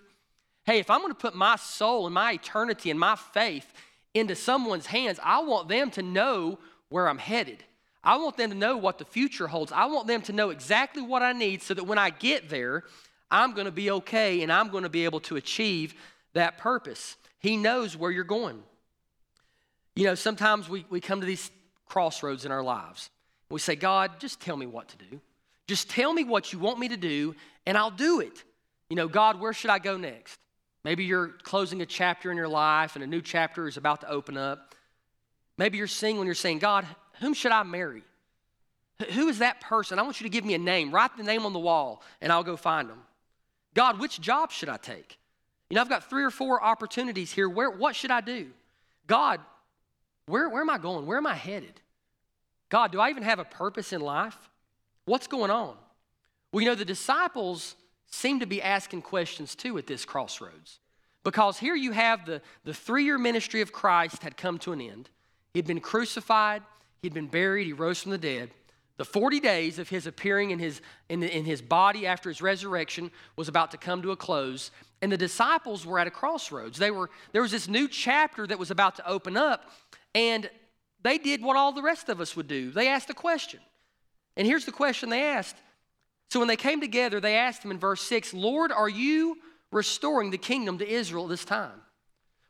Hey, 0.65 0.79
if 0.79 0.89
I'm 0.89 1.01
going 1.01 1.11
to 1.11 1.17
put 1.17 1.35
my 1.35 1.57
soul 1.57 2.05
and 2.05 2.13
my 2.13 2.33
eternity 2.33 2.89
and 2.89 2.99
my 2.99 3.15
faith 3.15 3.71
into 4.13 4.35
someone's 4.35 4.85
hands, 4.85 5.19
I 5.21 5.41
want 5.41 5.67
them 5.67 5.91
to 5.91 6.01
know 6.01 6.59
where 6.89 7.09
I'm 7.09 7.17
headed. 7.17 7.63
I 8.03 8.17
want 8.17 8.37
them 8.37 8.49
to 8.49 8.55
know 8.55 8.77
what 8.77 8.97
the 8.97 9.05
future 9.05 9.47
holds. 9.47 9.71
I 9.71 9.85
want 9.85 10.07
them 10.07 10.21
to 10.23 10.33
know 10.33 10.49
exactly 10.49 11.01
what 11.01 11.21
I 11.21 11.33
need 11.33 11.61
so 11.61 11.73
that 11.73 11.85
when 11.85 11.97
I 11.97 12.09
get 12.09 12.49
there, 12.49 12.83
I'm 13.31 13.53
going 13.53 13.65
to 13.65 13.71
be 13.71 13.91
okay 13.91 14.41
and 14.41 14.51
I'm 14.51 14.69
going 14.69 14.83
to 14.83 14.89
be 14.89 15.05
able 15.05 15.21
to 15.21 15.37
achieve 15.37 15.95
that 16.33 16.57
purpose. 16.57 17.15
He 17.39 17.57
knows 17.57 17.97
where 17.97 18.11
you're 18.11 18.23
going. 18.23 18.61
You 19.95 20.05
know, 20.05 20.15
sometimes 20.15 20.69
we, 20.69 20.85
we 20.89 21.01
come 21.01 21.19
to 21.19 21.25
these 21.25 21.51
crossroads 21.87 22.45
in 22.45 22.51
our 22.51 22.63
lives. 22.63 23.09
We 23.49 23.59
say, 23.59 23.75
God, 23.75 24.19
just 24.19 24.39
tell 24.39 24.57
me 24.57 24.65
what 24.65 24.87
to 24.89 24.97
do. 24.97 25.19
Just 25.67 25.89
tell 25.89 26.13
me 26.13 26.23
what 26.23 26.51
you 26.51 26.59
want 26.59 26.79
me 26.79 26.89
to 26.89 26.97
do, 26.97 27.35
and 27.65 27.77
I'll 27.77 27.91
do 27.91 28.19
it. 28.19 28.43
You 28.89 28.95
know, 28.95 29.07
God, 29.07 29.39
where 29.39 29.53
should 29.53 29.69
I 29.69 29.79
go 29.79 29.97
next? 29.97 30.39
Maybe 30.83 31.05
you're 31.05 31.29
closing 31.43 31.81
a 31.81 31.85
chapter 31.85 32.29
in 32.31 32.37
your 32.37 32.47
life 32.47 32.95
and 32.95 33.03
a 33.03 33.07
new 33.07 33.21
chapter 33.21 33.67
is 33.67 33.77
about 33.77 34.01
to 34.01 34.09
open 34.09 34.37
up. 34.37 34.75
Maybe 35.57 35.77
you're 35.77 35.87
seeing 35.87 36.17
when 36.17 36.25
you're 36.25 36.35
saying, 36.35 36.59
God, 36.59 36.85
whom 37.19 37.33
should 37.33 37.51
I 37.51 37.63
marry? 37.63 38.03
Who 39.11 39.27
is 39.29 39.39
that 39.39 39.61
person? 39.61 39.99
I 39.99 40.01
want 40.01 40.19
you 40.19 40.25
to 40.25 40.29
give 40.29 40.45
me 40.45 40.53
a 40.53 40.59
name. 40.59 40.91
Write 40.91 41.15
the 41.17 41.23
name 41.23 41.45
on 41.45 41.53
the 41.53 41.59
wall, 41.59 42.01
and 42.21 42.31
I'll 42.31 42.43
go 42.43 42.55
find 42.55 42.89
them. 42.89 43.01
God, 43.73 43.99
which 43.99 44.19
job 44.19 44.51
should 44.51 44.69
I 44.69 44.77
take? 44.77 45.17
You 45.69 45.75
know, 45.75 45.81
I've 45.81 45.89
got 45.89 46.09
three 46.09 46.23
or 46.23 46.29
four 46.29 46.63
opportunities 46.63 47.31
here. 47.31 47.49
Where, 47.49 47.69
what 47.69 47.95
should 47.95 48.11
I 48.11 48.21
do? 48.21 48.51
God, 49.07 49.39
where, 50.27 50.47
where 50.49 50.61
am 50.61 50.69
I 50.69 50.77
going? 50.77 51.05
Where 51.05 51.17
am 51.17 51.27
I 51.27 51.33
headed? 51.33 51.81
God, 52.69 52.91
do 52.91 52.99
I 52.99 53.09
even 53.09 53.23
have 53.23 53.39
a 53.39 53.45
purpose 53.45 53.93
in 53.93 54.01
life? 54.01 54.37
What's 55.05 55.27
going 55.27 55.51
on? 55.51 55.75
Well, 56.51 56.61
you 56.61 56.69
know, 56.69 56.75
the 56.75 56.85
disciples 56.85 57.75
seem 58.13 58.39
to 58.39 58.45
be 58.45 58.61
asking 58.61 59.01
questions 59.01 59.55
too 59.55 59.77
at 59.77 59.87
this 59.87 60.05
crossroads 60.05 60.79
Because 61.23 61.57
here 61.57 61.75
you 61.75 61.91
have 61.91 62.25
the, 62.25 62.41
the 62.63 62.73
three 62.73 63.05
year 63.05 63.17
ministry 63.17 63.61
of 63.61 63.71
Christ 63.71 64.23
had 64.23 64.37
come 64.37 64.59
to 64.59 64.71
an 64.71 64.81
end. 64.81 65.09
He'd 65.53 65.67
been 65.67 65.79
crucified, 65.79 66.61
he'd 67.01 67.13
been 67.13 67.27
buried, 67.27 67.65
he 67.65 67.73
rose 67.73 68.01
from 68.01 68.11
the 68.11 68.17
dead. 68.17 68.51
The 68.97 69.05
40 69.05 69.39
days 69.39 69.79
of 69.79 69.89
his 69.89 70.05
appearing 70.05 70.51
in 70.51 70.59
his, 70.59 70.79
in, 71.09 71.23
in 71.23 71.45
his 71.45 71.63
body 71.63 72.05
after 72.05 72.29
his 72.29 72.41
resurrection 72.41 73.09
was 73.35 73.47
about 73.47 73.71
to 73.71 73.77
come 73.77 74.03
to 74.03 74.11
a 74.11 74.15
close, 74.15 74.69
and 75.01 75.11
the 75.11 75.17
disciples 75.17 75.83
were 75.83 75.97
at 75.97 76.05
a 76.05 76.11
crossroads. 76.11 76.77
They 76.77 76.91
were, 76.91 77.09
there 77.31 77.41
was 77.41 77.51
this 77.51 77.67
new 77.67 77.87
chapter 77.87 78.45
that 78.45 78.59
was 78.59 78.69
about 78.69 78.95
to 78.97 79.07
open 79.07 79.35
up, 79.35 79.71
and 80.13 80.47
they 81.01 81.17
did 81.17 81.41
what 81.41 81.57
all 81.57 81.71
the 81.71 81.81
rest 81.81 82.07
of 82.09 82.21
us 82.21 82.35
would 82.35 82.47
do. 82.47 82.69
They 82.69 82.87
asked 82.87 83.09
a 83.09 83.15
question. 83.15 83.59
And 84.37 84.45
here's 84.45 84.65
the 84.65 84.71
question 84.71 85.09
they 85.09 85.23
asked. 85.23 85.57
So 86.33 86.39
when 86.39 86.47
they 86.47 86.55
came 86.55 86.81
together, 86.81 87.19
they 87.19 87.35
asked 87.35 87.63
him 87.63 87.69
in 87.69 87.77
verse 87.77 88.01
6 88.01 88.33
Lord, 88.33 88.71
are 88.71 88.89
you 88.89 89.37
restoring 89.71 90.31
the 90.31 90.39
kingdom 90.39 90.79
to 90.79 90.89
Israel 90.89 91.27
this 91.27 91.45
time? 91.45 91.79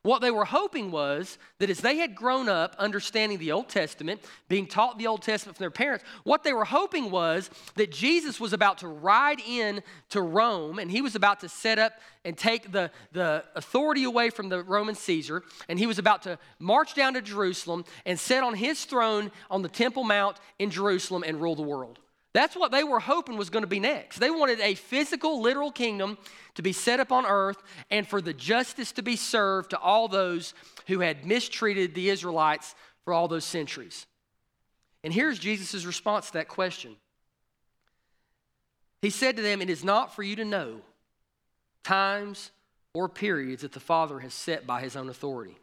What 0.04 0.22
they 0.22 0.32
were 0.32 0.46
hoping 0.46 0.90
was 0.90 1.38
that 1.60 1.70
as 1.70 1.82
they 1.82 1.98
had 1.98 2.16
grown 2.16 2.48
up 2.48 2.78
understanding 2.80 3.40
the 3.40 3.52
Old 3.52 3.68
Testament, 3.68 4.22
being 4.48 4.68
taught 4.68 4.98
the 4.98 5.08
Old 5.08 5.22
Testament 5.22 5.58
from 5.58 5.64
their 5.64 5.70
parents, 5.70 6.06
what 6.24 6.46
they 6.46 6.54
were 6.54 6.64
hoping 6.64 7.12
was 7.12 7.50
that 7.76 7.92
Jesus 7.92 8.40
was 8.40 8.54
about 8.54 8.78
to 8.78 8.88
ride 8.88 9.42
in 9.42 9.84
to 10.12 10.22
Rome 10.22 10.80
and 10.80 10.90
he 10.90 11.02
was 11.02 11.16
about 11.16 11.42
to 11.42 11.50
set 11.50 11.78
up 11.78 11.92
and 12.24 12.38
take 12.38 12.72
the, 12.72 12.90
the 13.12 13.44
authority 13.54 14.06
away 14.06 14.30
from 14.30 14.48
the 14.48 14.64
Roman 14.64 14.96
Caesar, 14.96 15.44
and 15.68 15.78
he 15.78 15.88
was 15.88 16.00
about 16.00 16.22
to 16.22 16.40
march 16.58 16.96
down 16.96 17.16
to 17.16 17.22
Jerusalem 17.22 17.84
and 18.06 18.18
sit 18.18 18.44
on 18.44 18.56
his 18.56 18.86
throne 18.86 19.30
on 19.52 19.62
the 19.62 19.68
Temple 19.68 20.06
Mount 20.06 20.38
in 20.58 20.70
Jerusalem 20.70 21.26
and 21.28 21.42
rule 21.42 21.56
the 21.56 21.64
world. 21.64 22.00
That's 22.34 22.56
what 22.56 22.72
they 22.72 22.84
were 22.84 23.00
hoping 23.00 23.38
was 23.38 23.52
going 23.52 23.64
to 23.64 23.68
be 23.68 23.80
next. 23.80 24.18
They 24.18 24.32
wanted 24.32 24.60
a 24.60 24.74
physical, 24.74 25.42
literal 25.42 25.72
kingdom 25.72 26.18
to 26.56 26.64
be 26.64 26.74
set 26.74 27.00
up 27.00 27.12
on 27.12 27.28
earth 27.28 27.62
and 27.92 28.08
for 28.08 28.22
the 28.22 28.34
justice 28.34 28.92
to 28.94 29.04
be 29.04 29.16
served 29.16 29.70
to 29.70 29.78
all 29.78 30.08
those 30.08 30.56
who 30.88 31.00
had 31.00 31.26
mistreated 31.26 31.94
the 31.94 32.10
Israelites 32.10 32.74
for 33.06 33.14
all 33.14 33.28
those 33.28 33.46
centuries. 33.46 34.08
And 35.04 35.14
here's 35.14 35.38
Jesus' 35.38 35.86
response 35.86 36.28
to 36.28 36.34
that 36.34 36.48
question 36.48 36.96
He 39.02 39.12
said 39.12 39.36
to 39.36 39.44
them, 39.44 39.62
It 39.62 39.70
is 39.70 39.84
not 39.84 40.16
for 40.16 40.24
you 40.24 40.36
to 40.38 40.46
know 40.46 40.82
times 41.84 42.50
or 42.96 43.10
periods 43.10 43.62
that 43.62 43.74
the 43.74 43.80
Father 43.80 44.20
has 44.20 44.34
set 44.34 44.66
by 44.66 44.82
his 44.82 44.96
own 44.96 45.10
authority. 45.10 45.58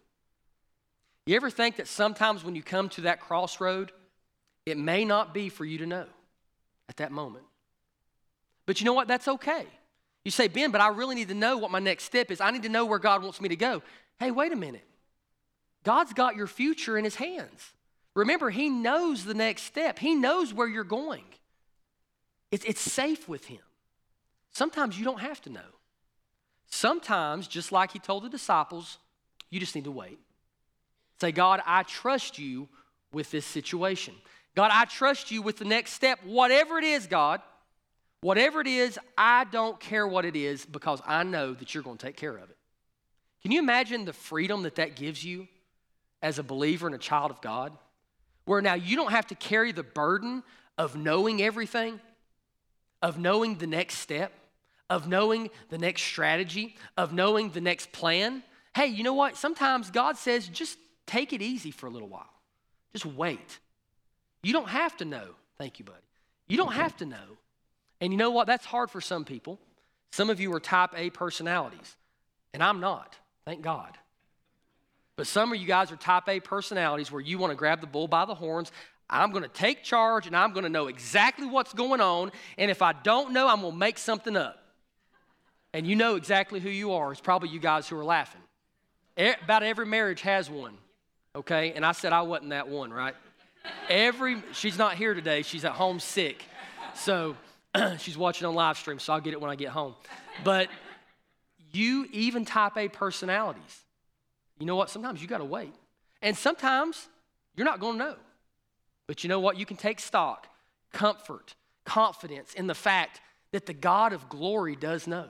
You 1.26 1.36
ever 1.36 1.50
think 1.50 1.76
that 1.76 1.88
sometimes 1.88 2.44
when 2.44 2.54
you 2.54 2.62
come 2.62 2.88
to 2.90 3.02
that 3.02 3.20
crossroad, 3.20 3.92
it 4.66 4.76
may 4.78 5.04
not 5.04 5.34
be 5.34 5.48
for 5.48 5.64
you 5.64 5.78
to 5.78 5.86
know? 5.86 6.06
At 7.00 7.08
that 7.08 7.14
moment. 7.14 7.44
But 8.66 8.80
you 8.80 8.84
know 8.84 8.92
what? 8.92 9.08
That's 9.08 9.26
okay. 9.26 9.66
You 10.24 10.30
say, 10.30 10.48
Ben, 10.48 10.70
but 10.70 10.80
I 10.80 10.88
really 10.88 11.14
need 11.14 11.28
to 11.28 11.34
know 11.34 11.56
what 11.56 11.70
my 11.70 11.78
next 11.78 12.04
step 12.04 12.30
is. 12.30 12.40
I 12.40 12.50
need 12.50 12.62
to 12.64 12.68
know 12.68 12.84
where 12.84 12.98
God 12.98 13.22
wants 13.22 13.40
me 13.40 13.48
to 13.48 13.56
go. 13.56 13.82
Hey, 14.18 14.30
wait 14.30 14.52
a 14.52 14.56
minute. 14.56 14.84
God's 15.82 16.12
got 16.12 16.36
your 16.36 16.46
future 16.46 16.98
in 16.98 17.04
His 17.04 17.16
hands. 17.16 17.72
Remember, 18.14 18.50
He 18.50 18.68
knows 18.68 19.24
the 19.24 19.34
next 19.34 19.62
step, 19.62 19.98
He 19.98 20.14
knows 20.14 20.52
where 20.52 20.68
you're 20.68 20.84
going. 20.84 21.24
It's, 22.50 22.64
it's 22.64 22.80
safe 22.80 23.28
with 23.28 23.46
Him. 23.46 23.60
Sometimes 24.52 24.98
you 24.98 25.04
don't 25.04 25.20
have 25.20 25.40
to 25.42 25.50
know. 25.50 25.60
Sometimes, 26.66 27.48
just 27.48 27.72
like 27.72 27.92
He 27.92 27.98
told 27.98 28.24
the 28.24 28.28
disciples, 28.28 28.98
you 29.48 29.58
just 29.58 29.74
need 29.74 29.84
to 29.84 29.90
wait. 29.90 30.18
Say, 31.20 31.32
God, 31.32 31.62
I 31.64 31.82
trust 31.82 32.38
you 32.38 32.68
with 33.12 33.30
this 33.30 33.46
situation. 33.46 34.14
God, 34.56 34.70
I 34.72 34.84
trust 34.84 35.30
you 35.30 35.42
with 35.42 35.58
the 35.58 35.64
next 35.64 35.92
step, 35.92 36.18
whatever 36.24 36.78
it 36.78 36.84
is, 36.84 37.06
God. 37.06 37.40
Whatever 38.22 38.60
it 38.60 38.66
is, 38.66 38.98
I 39.16 39.44
don't 39.44 39.80
care 39.80 40.06
what 40.06 40.26
it 40.26 40.36
is 40.36 40.66
because 40.66 41.00
I 41.06 41.22
know 41.22 41.54
that 41.54 41.72
you're 41.72 41.82
going 41.82 41.96
to 41.96 42.06
take 42.06 42.16
care 42.16 42.36
of 42.36 42.50
it. 42.50 42.56
Can 43.42 43.50
you 43.50 43.58
imagine 43.58 44.04
the 44.04 44.12
freedom 44.12 44.64
that 44.64 44.74
that 44.74 44.94
gives 44.94 45.24
you 45.24 45.48
as 46.20 46.38
a 46.38 46.42
believer 46.42 46.86
and 46.86 46.94
a 46.94 46.98
child 46.98 47.30
of 47.30 47.40
God? 47.40 47.72
Where 48.44 48.60
now 48.60 48.74
you 48.74 48.96
don't 48.96 49.12
have 49.12 49.28
to 49.28 49.34
carry 49.34 49.72
the 49.72 49.82
burden 49.82 50.42
of 50.76 50.96
knowing 50.96 51.40
everything, 51.40 51.98
of 53.00 53.18
knowing 53.18 53.56
the 53.56 53.66
next 53.66 53.98
step, 53.98 54.32
of 54.90 55.08
knowing 55.08 55.48
the 55.70 55.78
next 55.78 56.02
strategy, 56.02 56.76
of 56.98 57.14
knowing 57.14 57.50
the 57.50 57.60
next 57.62 57.90
plan. 57.92 58.42
Hey, 58.74 58.88
you 58.88 59.02
know 59.02 59.14
what? 59.14 59.36
Sometimes 59.38 59.90
God 59.90 60.18
says, 60.18 60.46
just 60.46 60.78
take 61.06 61.32
it 61.32 61.40
easy 61.40 61.70
for 61.70 61.86
a 61.86 61.90
little 61.90 62.08
while. 62.08 62.28
Just 62.92 63.06
wait. 63.06 63.60
You 64.42 64.52
don't 64.52 64.68
have 64.68 64.96
to 64.98 65.04
know. 65.04 65.34
Thank 65.58 65.78
you, 65.78 65.84
buddy. 65.84 65.98
You 66.48 66.56
don't 66.56 66.72
have 66.72 66.96
to 66.98 67.06
know. 67.06 67.38
And 68.00 68.12
you 68.12 68.16
know 68.16 68.30
what? 68.30 68.46
That's 68.46 68.64
hard 68.64 68.90
for 68.90 69.00
some 69.00 69.24
people. 69.24 69.58
Some 70.10 70.30
of 70.30 70.40
you 70.40 70.52
are 70.54 70.60
type 70.60 70.90
A 70.96 71.10
personalities, 71.10 71.96
and 72.52 72.62
I'm 72.62 72.80
not. 72.80 73.16
Thank 73.44 73.62
God. 73.62 73.96
But 75.16 75.26
some 75.26 75.52
of 75.52 75.60
you 75.60 75.66
guys 75.66 75.92
are 75.92 75.96
type 75.96 76.28
A 76.28 76.40
personalities 76.40 77.12
where 77.12 77.20
you 77.20 77.38
want 77.38 77.50
to 77.50 77.56
grab 77.56 77.80
the 77.80 77.86
bull 77.86 78.08
by 78.08 78.24
the 78.24 78.34
horns. 78.34 78.72
I'm 79.08 79.32
going 79.32 79.42
to 79.42 79.48
take 79.48 79.82
charge 79.82 80.26
and 80.26 80.36
I'm 80.36 80.52
going 80.52 80.62
to 80.62 80.70
know 80.70 80.86
exactly 80.86 81.46
what's 81.46 81.74
going 81.74 82.00
on. 82.00 82.32
And 82.56 82.70
if 82.70 82.80
I 82.80 82.92
don't 82.92 83.32
know, 83.32 83.48
I'm 83.48 83.60
going 83.60 83.72
to 83.72 83.78
make 83.78 83.98
something 83.98 84.36
up. 84.36 84.62
And 85.74 85.86
you 85.86 85.94
know 85.94 86.16
exactly 86.16 86.58
who 86.58 86.70
you 86.70 86.92
are. 86.92 87.12
It's 87.12 87.20
probably 87.20 87.50
you 87.50 87.60
guys 87.60 87.88
who 87.88 87.98
are 87.98 88.04
laughing. 88.04 88.40
About 89.16 89.62
every 89.62 89.84
marriage 89.84 90.22
has 90.22 90.48
one, 90.48 90.78
okay? 91.36 91.72
And 91.72 91.84
I 91.84 91.92
said 91.92 92.12
I 92.12 92.22
wasn't 92.22 92.50
that 92.50 92.68
one, 92.68 92.92
right? 92.92 93.14
Every 93.88 94.42
she's 94.52 94.78
not 94.78 94.94
here 94.94 95.14
today. 95.14 95.42
She's 95.42 95.64
at 95.64 95.72
home 95.72 96.00
sick. 96.00 96.44
So 96.94 97.36
she's 97.98 98.16
watching 98.16 98.46
on 98.46 98.54
live 98.54 98.78
stream, 98.78 98.98
so 98.98 99.12
I'll 99.12 99.20
get 99.20 99.32
it 99.32 99.40
when 99.40 99.50
I 99.50 99.56
get 99.56 99.70
home. 99.70 99.94
But 100.44 100.68
you 101.72 102.06
even 102.12 102.44
type 102.44 102.76
A 102.76 102.88
personalities. 102.88 103.84
You 104.58 104.66
know 104.66 104.76
what? 104.76 104.90
Sometimes 104.90 105.22
you 105.22 105.28
got 105.28 105.38
to 105.38 105.44
wait. 105.44 105.74
And 106.22 106.36
sometimes 106.36 107.08
you're 107.56 107.64
not 107.64 107.80
going 107.80 107.98
to 107.98 108.04
know. 108.04 108.16
But 109.06 109.24
you 109.24 109.28
know 109.28 109.40
what? 109.40 109.58
You 109.58 109.66
can 109.66 109.76
take 109.76 109.98
stock, 110.00 110.46
comfort, 110.92 111.54
confidence 111.84 112.54
in 112.54 112.66
the 112.66 112.74
fact 112.74 113.20
that 113.52 113.66
the 113.66 113.72
God 113.72 114.12
of 114.12 114.28
glory 114.28 114.76
does 114.76 115.06
know. 115.06 115.26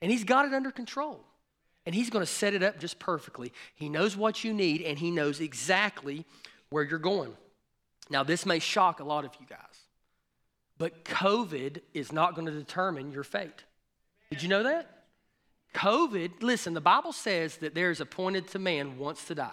And 0.00 0.10
He's 0.10 0.24
got 0.24 0.46
it 0.46 0.54
under 0.54 0.70
control. 0.70 1.20
And 1.84 1.94
He's 1.94 2.10
going 2.10 2.24
to 2.24 2.30
set 2.30 2.54
it 2.54 2.62
up 2.62 2.78
just 2.78 2.98
perfectly. 2.98 3.52
He 3.74 3.88
knows 3.88 4.16
what 4.16 4.44
you 4.44 4.54
need, 4.54 4.82
and 4.82 4.98
He 4.98 5.10
knows 5.10 5.40
exactly 5.40 6.24
where 6.70 6.84
you're 6.84 6.98
going. 6.98 7.32
Now, 8.08 8.22
this 8.22 8.46
may 8.46 8.58
shock 8.58 9.00
a 9.00 9.04
lot 9.04 9.24
of 9.24 9.32
you 9.38 9.46
guys, 9.46 9.58
but 10.78 11.04
COVID 11.04 11.80
is 11.94 12.12
not 12.12 12.34
going 12.34 12.46
to 12.46 12.52
determine 12.52 13.12
your 13.12 13.22
fate. 13.24 13.64
Did 14.30 14.42
you 14.42 14.48
know 14.48 14.62
that? 14.62 15.04
COVID, 15.74 16.42
listen, 16.42 16.74
the 16.74 16.80
Bible 16.80 17.12
says 17.12 17.56
that 17.58 17.74
there 17.74 17.90
is 17.90 18.00
appointed 18.00 18.48
to 18.48 18.58
man 18.58 18.98
once 18.98 19.24
to 19.26 19.34
die. 19.34 19.50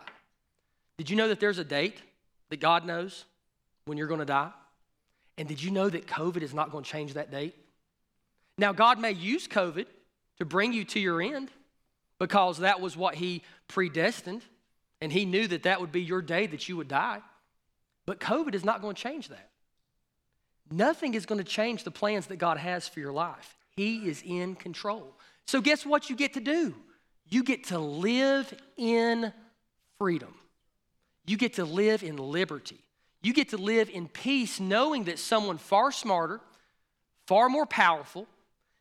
Did 0.98 1.10
you 1.10 1.16
know 1.16 1.28
that 1.28 1.40
there's 1.40 1.60
a 1.60 1.64
date 1.64 2.02
that 2.50 2.60
God 2.60 2.86
knows 2.86 3.26
when 3.86 3.98
you're 3.98 4.08
going 4.08 4.20
to 4.20 4.26
die? 4.26 4.52
And 5.38 5.48
did 5.48 5.62
you 5.62 5.70
know 5.70 5.90
that 5.90 6.08
COVID 6.08 6.42
is 6.42 6.54
not 6.54 6.72
going 6.72 6.84
to 6.84 6.90
change 6.90 7.14
that 7.14 7.30
date? 7.30 7.56
Now, 8.58 8.74
God 8.74 9.00
may 9.00 9.12
use 9.12 9.48
COVID 9.48 9.86
to 10.40 10.46
bring 10.46 10.74
you 10.74 10.84
to 10.86 11.00
your 11.00 11.22
end 11.22 11.50
because 12.18 12.58
that 12.60 12.82
was 12.82 12.98
what 12.98 13.16
He 13.16 13.44
predestined. 13.68 14.42
And 15.02 15.12
he 15.12 15.26
knew 15.26 15.48
that 15.48 15.64
that 15.64 15.80
would 15.80 15.92
be 15.92 16.02
your 16.02 16.22
day 16.22 16.48
that 16.48 16.68
you 16.68 16.78
would 16.78 16.88
die. 16.88 17.22
But 18.06 18.20
COVID 18.20 18.56
is 18.56 18.66
not 18.66 18.82
going 18.82 18.96
to 18.96 19.02
change 19.02 19.28
that. 19.30 19.50
Nothing 20.72 21.14
is 21.14 21.26
going 21.26 21.38
to 21.38 21.50
change 21.50 21.84
the 21.84 21.92
plans 21.92 22.28
that 22.28 22.38
God 22.38 22.58
has 22.58 22.88
for 22.88 23.00
your 23.00 23.14
life. 23.14 23.56
He 23.76 24.10
is 24.10 24.24
in 24.26 24.56
control. 24.56 25.14
So, 25.46 25.62
guess 25.62 25.86
what 25.86 26.10
you 26.10 26.16
get 26.16 26.34
to 26.34 26.40
do? 26.40 26.76
You 27.30 27.44
get 27.44 27.66
to 27.66 27.80
live 27.80 28.54
in 28.76 29.32
freedom. 29.98 30.34
You 31.26 31.38
get 31.38 31.54
to 31.54 31.66
live 31.66 32.04
in 32.04 32.18
liberty. 32.18 32.80
You 33.22 33.34
get 33.34 33.50
to 33.50 33.58
live 33.58 33.90
in 33.90 34.08
peace 34.08 34.60
knowing 34.60 35.06
that 35.06 35.20
someone 35.20 35.58
far 35.58 35.92
smarter, 35.92 36.40
far 37.28 37.50
more 37.50 37.66
powerful, 37.66 38.28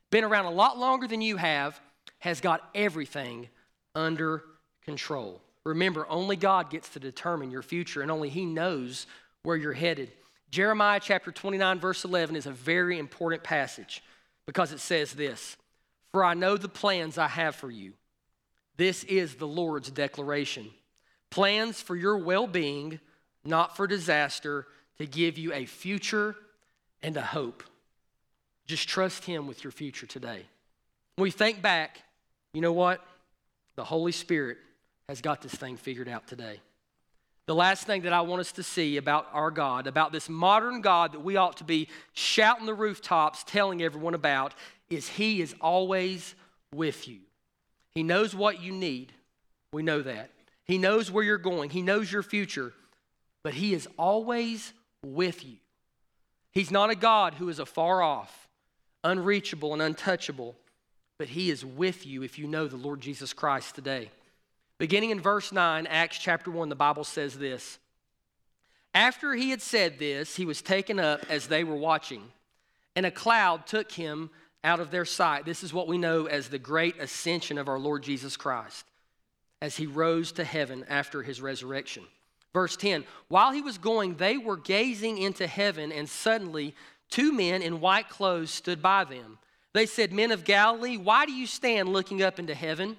been 0.09 0.23
around 0.23 0.45
a 0.45 0.51
lot 0.51 0.77
longer 0.77 1.07
than 1.07 1.21
you 1.21 1.37
have, 1.37 1.79
has 2.19 2.39
got 2.39 2.69
everything 2.73 3.49
under 3.95 4.43
control. 4.83 5.41
Remember, 5.67 6.07
only 6.09 6.37
God 6.37 6.69
gets 6.69 6.87
to 6.89 6.99
determine 6.99 7.51
your 7.51 7.61
future, 7.61 8.01
and 8.01 8.09
only 8.09 8.29
He 8.29 8.45
knows 8.45 9.05
where 9.43 9.57
you're 9.57 9.73
headed. 9.73 10.11
Jeremiah 10.49 11.01
chapter 11.03 11.29
29, 11.29 11.79
verse 11.79 12.05
11 12.05 12.37
is 12.37 12.45
a 12.45 12.51
very 12.51 12.97
important 12.97 13.43
passage 13.43 14.01
because 14.45 14.71
it 14.71 14.79
says 14.79 15.11
this 15.11 15.57
For 16.11 16.23
I 16.23 16.35
know 16.35 16.55
the 16.55 16.69
plans 16.69 17.17
I 17.17 17.27
have 17.27 17.53
for 17.55 17.69
you. 17.69 17.93
This 18.77 19.03
is 19.03 19.35
the 19.35 19.47
Lord's 19.47 19.91
declaration 19.91 20.69
plans 21.29 21.81
for 21.81 21.97
your 21.97 22.17
well 22.17 22.47
being, 22.47 23.01
not 23.43 23.75
for 23.75 23.87
disaster, 23.87 24.67
to 24.99 25.05
give 25.05 25.37
you 25.37 25.51
a 25.51 25.65
future 25.65 26.35
and 27.03 27.17
a 27.17 27.21
hope. 27.21 27.61
Just 28.67 28.87
trust 28.87 29.25
Him 29.25 29.47
with 29.47 29.65
your 29.65 29.71
future 29.71 30.07
today. 30.07 30.45
When 31.15 31.23
we 31.23 31.31
think 31.31 31.61
back, 31.61 32.01
you 32.53 32.61
know 32.61 32.71
what? 32.71 33.05
The 33.75 33.83
Holy 33.83 34.13
Spirit 34.13 34.59
has 35.09 35.21
got 35.21 35.41
this 35.41 35.53
thing 35.53 35.77
figured 35.77 36.09
out 36.09 36.27
today. 36.27 36.59
The 37.45 37.55
last 37.55 37.87
thing 37.87 38.01
that 38.01 38.11
I 38.11 38.19
want 38.21 38.41
us 38.41 38.51
to 38.53 38.63
see 38.63 38.97
about 38.97 39.27
our 39.31 39.51
God, 39.51 39.87
about 39.87 40.11
this 40.11 40.27
modern 40.27 40.81
God 40.81 41.13
that 41.13 41.23
we 41.23 41.37
ought 41.37 41.55
to 41.57 41.63
be 41.63 41.87
shouting 42.11 42.65
the 42.65 42.73
rooftops, 42.73 43.45
telling 43.45 43.81
everyone 43.81 44.15
about, 44.15 44.53
is 44.89 45.07
He 45.07 45.39
is 45.39 45.55
always 45.61 46.35
with 46.75 47.07
you. 47.07 47.19
He 47.91 48.03
knows 48.03 48.35
what 48.35 48.61
you 48.61 48.73
need. 48.73 49.13
We 49.71 49.81
know 49.81 50.01
that. 50.01 50.29
He 50.65 50.77
knows 50.77 51.09
where 51.09 51.23
you're 51.23 51.37
going, 51.37 51.69
He 51.69 51.81
knows 51.81 52.11
your 52.11 52.23
future, 52.23 52.73
but 53.43 53.53
He 53.53 53.73
is 53.73 53.87
always 53.97 54.73
with 55.05 55.45
you. 55.45 55.55
He's 56.51 56.69
not 56.69 56.89
a 56.89 56.95
God 56.95 57.35
who 57.35 57.47
is 57.47 57.59
afar 57.59 58.01
off, 58.01 58.49
unreachable, 59.05 59.71
and 59.71 59.81
untouchable, 59.81 60.57
but 61.17 61.29
He 61.29 61.49
is 61.49 61.63
with 61.63 62.05
you 62.05 62.23
if 62.23 62.37
you 62.37 62.45
know 62.45 62.67
the 62.67 62.75
Lord 62.75 62.99
Jesus 62.99 63.31
Christ 63.31 63.73
today. 63.73 64.09
Beginning 64.79 65.09
in 65.09 65.19
verse 65.19 65.51
9, 65.51 65.87
Acts 65.87 66.19
chapter 66.19 66.51
1, 66.51 66.69
the 66.69 66.75
Bible 66.75 67.03
says 67.03 67.37
this 67.37 67.79
After 68.93 69.33
he 69.33 69.49
had 69.49 69.61
said 69.61 69.97
this, 69.97 70.35
he 70.35 70.45
was 70.45 70.61
taken 70.61 70.99
up 70.99 71.25
as 71.29 71.47
they 71.47 71.63
were 71.63 71.75
watching, 71.75 72.23
and 72.95 73.05
a 73.05 73.11
cloud 73.11 73.65
took 73.65 73.91
him 73.91 74.29
out 74.63 74.79
of 74.79 74.91
their 74.91 75.05
sight. 75.05 75.45
This 75.45 75.63
is 75.63 75.73
what 75.73 75.87
we 75.87 75.97
know 75.97 76.25
as 76.25 76.49
the 76.49 76.59
great 76.59 76.99
ascension 76.99 77.57
of 77.57 77.67
our 77.67 77.79
Lord 77.79 78.03
Jesus 78.03 78.37
Christ 78.37 78.85
as 79.61 79.75
he 79.75 79.87
rose 79.87 80.31
to 80.33 80.43
heaven 80.43 80.85
after 80.87 81.23
his 81.23 81.41
resurrection. 81.41 82.03
Verse 82.53 82.77
10 82.77 83.03
While 83.27 83.51
he 83.51 83.61
was 83.61 83.77
going, 83.77 84.15
they 84.15 84.37
were 84.37 84.57
gazing 84.57 85.17
into 85.17 85.47
heaven, 85.47 85.91
and 85.91 86.07
suddenly 86.07 86.75
two 87.09 87.31
men 87.31 87.61
in 87.61 87.81
white 87.81 88.09
clothes 88.09 88.51
stood 88.51 88.81
by 88.81 89.03
them. 89.03 89.39
They 89.73 89.85
said, 89.85 90.11
Men 90.11 90.31
of 90.31 90.43
Galilee, 90.43 90.97
why 90.97 91.25
do 91.25 91.33
you 91.33 91.45
stand 91.45 91.89
looking 91.89 92.21
up 92.21 92.39
into 92.39 92.55
heaven? 92.55 92.97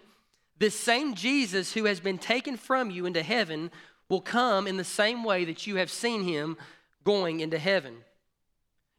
This 0.59 0.79
same 0.79 1.15
Jesus 1.15 1.73
who 1.73 1.85
has 1.85 2.01
been 2.01 2.19
taken 2.19 2.57
from 2.57 2.91
you 2.91 3.07
into 3.07 3.23
heaven 3.23 3.71
will 4.09 4.21
come 4.21 4.67
in 4.67 4.77
the 4.77 4.85
same 4.85 5.23
way 5.23 5.45
that 5.45 5.67
you 5.67 5.77
have 5.77 5.91
seen 5.91 6.23
him 6.23 6.57
going 7.05 7.41
into 7.41 7.59
heaven. 7.59 7.97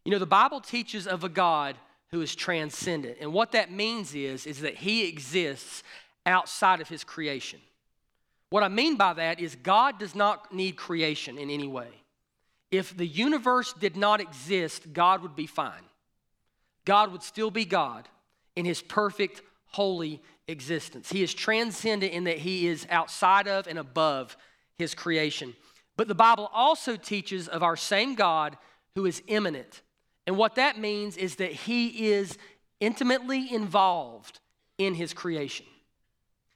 You 0.05 0.11
know, 0.11 0.19
the 0.19 0.25
Bible 0.25 0.61
teaches 0.61 1.07
of 1.07 1.23
a 1.23 1.29
God 1.29 1.75
who 2.11 2.21
is 2.21 2.35
transcendent. 2.35 3.17
And 3.19 3.33
what 3.33 3.51
that 3.51 3.71
means 3.71 4.15
is, 4.15 4.47
is 4.47 4.61
that 4.61 4.75
he 4.75 5.07
exists 5.07 5.83
outside 6.25 6.81
of 6.81 6.89
his 6.89 7.03
creation. 7.03 7.59
What 8.49 8.63
I 8.63 8.67
mean 8.67 8.95
by 8.95 9.13
that 9.13 9.39
is 9.39 9.55
God 9.55 9.99
does 9.99 10.15
not 10.15 10.53
need 10.53 10.75
creation 10.75 11.37
in 11.37 11.49
any 11.49 11.67
way. 11.67 11.89
If 12.71 12.95
the 12.95 13.05
universe 13.05 13.73
did 13.73 13.95
not 13.95 14.21
exist, 14.21 14.93
God 14.93 15.21
would 15.21 15.35
be 15.35 15.47
fine. 15.47 15.83
God 16.85 17.11
would 17.11 17.23
still 17.23 17.51
be 17.51 17.65
God 17.65 18.07
in 18.55 18.65
his 18.65 18.81
perfect, 18.81 19.41
holy 19.69 20.21
existence. 20.47 21.09
He 21.09 21.23
is 21.23 21.33
transcendent 21.33 22.11
in 22.11 22.25
that 22.25 22.39
he 22.39 22.67
is 22.67 22.87
outside 22.89 23.47
of 23.47 23.67
and 23.67 23.79
above 23.79 24.35
his 24.77 24.95
creation. 24.95 25.55
But 25.95 26.07
the 26.07 26.15
Bible 26.15 26.49
also 26.53 26.95
teaches 26.95 27.47
of 27.47 27.61
our 27.61 27.75
same 27.75 28.15
God 28.15 28.57
who 28.95 29.05
is 29.05 29.21
immanent. 29.27 29.81
And 30.25 30.37
what 30.37 30.55
that 30.55 30.79
means 30.79 31.17
is 31.17 31.35
that 31.35 31.51
he 31.51 32.09
is 32.09 32.37
intimately 32.79 33.53
involved 33.53 34.39
in 34.77 34.93
his 34.93 35.13
creation. 35.13 35.65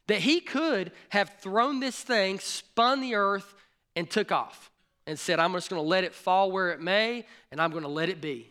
That 0.07 0.19
he 0.19 0.39
could 0.39 0.91
have 1.09 1.35
thrown 1.39 1.79
this 1.79 1.99
thing, 2.01 2.39
spun 2.39 3.01
the 3.01 3.15
earth, 3.15 3.53
and 3.95 4.09
took 4.09 4.31
off 4.31 4.71
and 5.05 5.19
said, 5.19 5.39
I'm 5.39 5.53
just 5.53 5.69
going 5.69 5.81
to 5.81 5.87
let 5.87 6.03
it 6.03 6.13
fall 6.13 6.51
where 6.51 6.71
it 6.71 6.81
may, 6.81 7.25
and 7.51 7.61
I'm 7.61 7.71
going 7.71 7.83
to 7.83 7.89
let 7.89 8.09
it 8.09 8.21
be. 8.21 8.49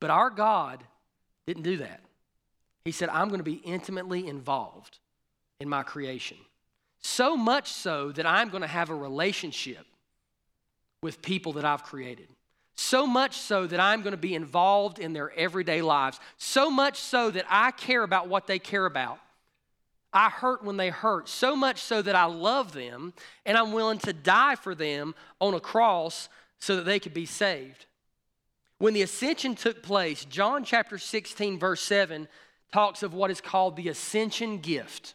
But 0.00 0.10
our 0.10 0.30
God 0.30 0.84
didn't 1.46 1.62
do 1.62 1.78
that. 1.78 2.00
He 2.86 2.92
said, 2.92 3.08
I'm 3.08 3.26
going 3.28 3.40
to 3.40 3.44
be 3.44 3.60
intimately 3.64 4.28
involved 4.28 5.00
in 5.58 5.68
my 5.68 5.82
creation. 5.82 6.36
So 7.00 7.36
much 7.36 7.72
so 7.72 8.12
that 8.12 8.26
I'm 8.26 8.48
going 8.48 8.60
to 8.60 8.68
have 8.68 8.90
a 8.90 8.94
relationship 8.94 9.84
with 11.02 11.20
people 11.20 11.54
that 11.54 11.64
I've 11.64 11.82
created. 11.82 12.28
So 12.76 13.04
much 13.04 13.38
so 13.38 13.66
that 13.66 13.80
I'm 13.80 14.02
going 14.02 14.12
to 14.12 14.16
be 14.16 14.36
involved 14.36 15.00
in 15.00 15.14
their 15.14 15.32
everyday 15.36 15.82
lives. 15.82 16.20
So 16.38 16.70
much 16.70 17.00
so 17.00 17.28
that 17.32 17.44
I 17.50 17.72
care 17.72 18.04
about 18.04 18.28
what 18.28 18.46
they 18.46 18.60
care 18.60 18.86
about. 18.86 19.18
I 20.12 20.30
hurt 20.30 20.62
when 20.62 20.76
they 20.76 20.90
hurt, 20.90 21.28
so 21.28 21.56
much 21.56 21.80
so 21.80 22.02
that 22.02 22.14
I 22.14 22.26
love 22.26 22.72
them 22.72 23.14
and 23.44 23.58
I'm 23.58 23.72
willing 23.72 23.98
to 24.00 24.12
die 24.12 24.54
for 24.54 24.76
them 24.76 25.16
on 25.40 25.54
a 25.54 25.60
cross 25.60 26.28
so 26.60 26.76
that 26.76 26.84
they 26.84 27.00
could 27.00 27.14
be 27.14 27.26
saved. 27.26 27.86
When 28.78 28.94
the 28.94 29.02
ascension 29.02 29.56
took 29.56 29.82
place, 29.82 30.24
John 30.24 30.62
chapter 30.62 30.98
16, 30.98 31.58
verse 31.58 31.80
7 31.80 32.28
talks 32.72 33.02
of 33.02 33.14
what 33.14 33.30
is 33.30 33.40
called 33.40 33.76
the 33.76 33.88
ascension 33.88 34.58
gift. 34.58 35.14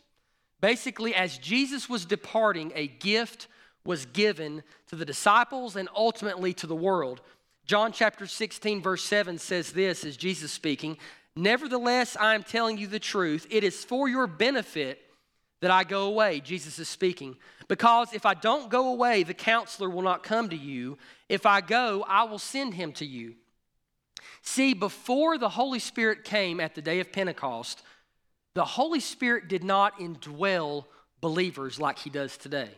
Basically, 0.60 1.16
as 1.16 1.38
Jesus 1.38 1.90
was 1.90 2.06
departing, 2.06 2.72
a 2.76 2.88
gift 2.88 3.48
was 3.84 4.06
given 4.06 4.64
to 4.88 4.96
the 4.96 5.06
disciples 5.06 5.76
and 5.76 5.90
ultimately 5.96 6.54
to 6.54 6.68
the 6.68 6.76
world. 6.76 7.22
John 7.66 7.92
chapter 7.92 8.28
16, 8.28 8.82
verse 8.82 9.04
7 9.04 9.38
says 9.38 9.72
this 9.72 10.04
as 10.04 10.18
Jesus 10.18 10.52
speaking 10.52 10.98
Nevertheless, 11.36 12.18
I 12.20 12.36
am 12.36 12.44
telling 12.44 12.78
you 12.78 12.88
the 12.88 13.00
truth. 13.00 13.48
It 13.50 13.64
is 13.64 13.86
for 13.86 14.10
your 14.10 14.28
benefit 14.28 15.00
that 15.62 15.72
I 15.72 15.84
go 15.86 16.08
away. 16.08 16.42
Jesus 16.42 16.78
is 16.78 16.90
speaking. 16.90 17.38
Because 17.68 18.14
if 18.14 18.26
I 18.26 18.34
don't 18.34 18.70
go 18.70 18.92
away, 18.92 19.24
the 19.24 19.34
counselor 19.34 19.90
will 19.90 20.02
not 20.02 20.24
come 20.24 20.50
to 20.50 20.58
you. 20.58 20.98
If 21.30 21.46
I 21.46 21.62
go, 21.62 22.04
I 22.06 22.24
will 22.24 22.40
send 22.40 22.74
him 22.74 22.92
to 22.94 23.06
you. 23.06 23.36
See, 24.42 24.74
before 24.74 25.38
the 25.38 25.50
Holy 25.50 25.80
Spirit 25.80 26.24
came 26.24 26.60
at 26.60 26.76
the 26.76 26.82
day 26.82 27.00
of 27.00 27.12
Pentecost, 27.12 27.82
the 28.54 28.66
Holy 28.66 29.00
Spirit 29.00 29.48
did 29.48 29.64
not 29.64 30.00
indwell 30.00 30.86
believers 31.22 31.80
like 31.80 32.00
he 32.00 32.10
does 32.10 32.38
today. 32.38 32.70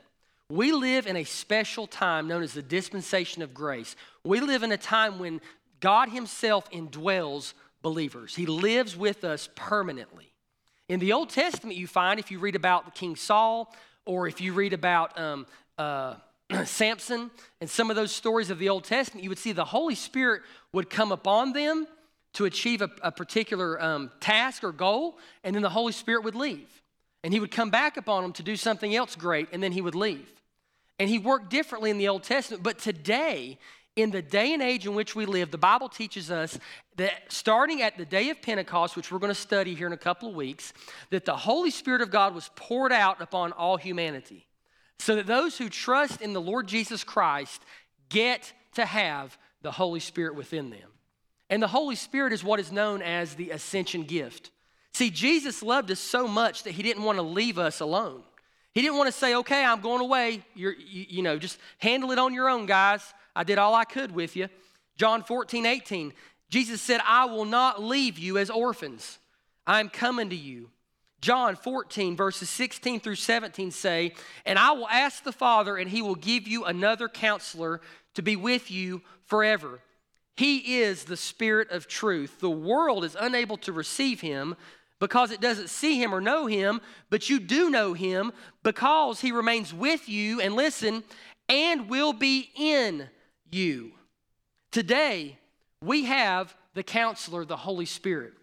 We 0.49 0.71
live 0.71 1.07
in 1.07 1.15
a 1.15 1.23
special 1.23 1.87
time 1.87 2.27
known 2.27 2.43
as 2.43 2.53
the 2.53 2.61
dispensation 2.61 3.41
of 3.41 3.53
grace. 3.53 3.95
We 4.23 4.39
live 4.39 4.61
in 4.61 4.71
a 4.71 4.77
time 4.77 5.17
when 5.17 5.41
God 5.79 6.09
Himself 6.09 6.69
indwells 6.71 7.53
believers. 7.81 8.35
He 8.35 8.45
lives 8.45 8.95
with 8.95 9.23
us 9.23 9.49
permanently. 9.55 10.31
In 10.89 10.99
the 10.99 11.13
Old 11.13 11.29
Testament, 11.29 11.77
you 11.77 11.87
find, 11.87 12.19
if 12.19 12.29
you 12.29 12.39
read 12.39 12.55
about 12.55 12.93
King 12.93 13.15
Saul, 13.15 13.73
or 14.05 14.27
if 14.27 14.41
you 14.41 14.53
read 14.53 14.73
about 14.73 15.17
um, 15.19 15.47
uh, 15.77 16.15
Samson 16.65 17.31
and 17.61 17.69
some 17.69 17.89
of 17.89 17.95
those 17.95 18.11
stories 18.11 18.49
of 18.49 18.59
the 18.59 18.69
Old 18.69 18.83
Testament, 18.83 19.23
you 19.23 19.29
would 19.29 19.39
see 19.39 19.51
the 19.51 19.65
Holy 19.65 19.95
Spirit 19.95 20.41
would 20.71 20.89
come 20.89 21.11
upon 21.11 21.53
them 21.53 21.87
to 22.33 22.45
achieve 22.45 22.81
a, 22.81 22.89
a 23.01 23.11
particular 23.11 23.81
um, 23.81 24.11
task 24.19 24.63
or 24.63 24.71
goal, 24.71 25.17
and 25.43 25.55
then 25.55 25.61
the 25.61 25.69
Holy 25.69 25.93
Spirit 25.93 26.23
would 26.23 26.35
leave. 26.35 26.81
And 27.23 27.33
he 27.33 27.39
would 27.39 27.51
come 27.51 27.69
back 27.69 27.95
upon 27.95 28.23
them 28.23 28.33
to 28.33 28.43
do 28.43 28.55
something 28.55 28.95
else 28.95 29.15
great, 29.15 29.49
and 29.51 29.61
then 29.61 29.71
he 29.71 29.81
would 29.81 29.95
leave. 29.95 30.27
And 30.99 31.09
he 31.09 31.19
worked 31.19 31.49
differently 31.49 31.89
in 31.89 31.97
the 31.97 32.07
Old 32.07 32.23
Testament, 32.23 32.63
but 32.63 32.79
today, 32.79 33.57
in 33.95 34.11
the 34.11 34.21
day 34.21 34.53
and 34.53 34.61
age 34.61 34.85
in 34.85 34.95
which 34.95 35.15
we 35.15 35.25
live, 35.25 35.51
the 35.51 35.57
Bible 35.57 35.89
teaches 35.89 36.31
us 36.31 36.57
that 36.97 37.31
starting 37.31 37.81
at 37.81 37.97
the 37.97 38.05
day 38.05 38.29
of 38.29 38.41
Pentecost, 38.41 38.95
which 38.95 39.11
we're 39.11 39.19
going 39.19 39.33
to 39.33 39.39
study 39.39 39.75
here 39.75 39.87
in 39.87 39.93
a 39.93 39.97
couple 39.97 40.29
of 40.29 40.35
weeks, 40.35 40.73
that 41.11 41.25
the 41.25 41.35
Holy 41.35 41.69
Spirit 41.69 42.01
of 42.01 42.09
God 42.11 42.33
was 42.33 42.49
poured 42.55 42.91
out 42.91 43.21
upon 43.21 43.51
all 43.51 43.77
humanity. 43.77 44.47
So 44.99 45.15
that 45.15 45.27
those 45.27 45.57
who 45.57 45.69
trust 45.69 46.21
in 46.21 46.33
the 46.33 46.41
Lord 46.41 46.67
Jesus 46.67 47.03
Christ 47.03 47.61
get 48.09 48.53
to 48.75 48.85
have 48.85 49.37
the 49.61 49.71
Holy 49.71 49.99
Spirit 49.99 50.35
within 50.35 50.69
them. 50.69 50.89
And 51.49 51.61
the 51.61 51.67
Holy 51.67 51.95
Spirit 51.95 52.33
is 52.33 52.43
what 52.43 52.59
is 52.59 52.71
known 52.71 53.01
as 53.01 53.35
the 53.35 53.51
ascension 53.51 54.03
gift. 54.03 54.51
See, 54.93 55.09
Jesus 55.09 55.63
loved 55.63 55.91
us 55.91 55.99
so 55.99 56.27
much 56.27 56.63
that 56.63 56.71
he 56.71 56.83
didn't 56.83 57.03
want 57.03 57.17
to 57.17 57.23
leave 57.23 57.57
us 57.57 57.79
alone. 57.79 58.23
He 58.73 58.81
didn't 58.81 58.97
want 58.97 59.07
to 59.07 59.17
say, 59.17 59.35
okay, 59.35 59.63
I'm 59.63 59.81
going 59.81 60.01
away. 60.01 60.43
You're, 60.55 60.73
you, 60.73 61.05
you 61.09 61.21
know, 61.21 61.37
just 61.37 61.59
handle 61.77 62.11
it 62.11 62.19
on 62.19 62.33
your 62.33 62.49
own, 62.49 62.65
guys. 62.65 63.13
I 63.35 63.43
did 63.43 63.57
all 63.57 63.75
I 63.75 63.83
could 63.83 64.11
with 64.11 64.35
you. 64.35 64.49
John 64.97 65.23
14, 65.23 65.65
18, 65.65 66.13
Jesus 66.49 66.81
said, 66.81 67.01
I 67.05 67.25
will 67.25 67.45
not 67.45 67.81
leave 67.81 68.19
you 68.19 68.37
as 68.37 68.49
orphans. 68.49 69.17
I'm 69.65 69.89
coming 69.89 70.29
to 70.29 70.35
you. 70.35 70.69
John 71.24 71.55
14, 71.55 72.17
verses 72.17 72.49
16 72.49 72.99
through 72.99 73.15
17 73.15 73.71
say, 73.71 74.13
And 74.45 74.59
I 74.59 74.74
will 74.74 74.89
ask 74.89 75.24
the 75.24 75.32
Father, 75.32 75.78
and 75.78 75.89
he 75.89 76.01
will 76.01 76.15
give 76.15 76.49
you 76.49 76.65
another 76.65 77.07
counselor 77.07 77.80
to 78.15 78.21
be 78.21 78.36
with 78.36 78.69
you 78.69 79.01
forever. 79.24 79.80
He 80.36 80.82
is 80.82 81.05
the 81.05 81.15
Spirit 81.15 81.71
of 81.71 81.88
truth. 81.88 82.41
The 82.41 82.49
world 82.49 83.05
is 83.05 83.15
unable 83.17 83.55
to 83.59 83.71
receive 83.71 84.19
him 84.19 84.57
because 84.99 85.32
it 85.32 85.39
doesn't 85.39 85.69
see 85.69 85.97
him 85.97 86.13
or 86.13 86.19
know 86.19 86.45
him, 86.45 86.82
but 87.09 87.30
you 87.30 87.39
do 87.39 87.69
know 87.69 87.93
him 87.93 88.34
because 88.61 89.21
he 89.21 89.32
remains 89.32 89.74
with 89.74 90.09
you, 90.09 90.41
and 90.41 90.55
listen, 90.55 91.05
and 91.47 91.89
will 91.89 92.11
be 92.11 92.49
in 92.53 93.07
you. 93.49 93.93
Today, 94.71 95.38
we 95.82 96.03
have 96.03 96.53
the 96.74 96.84
counselor, 96.84 97.45
the 97.45 97.55
Holy 97.55 97.86
Spirit. 97.86 98.34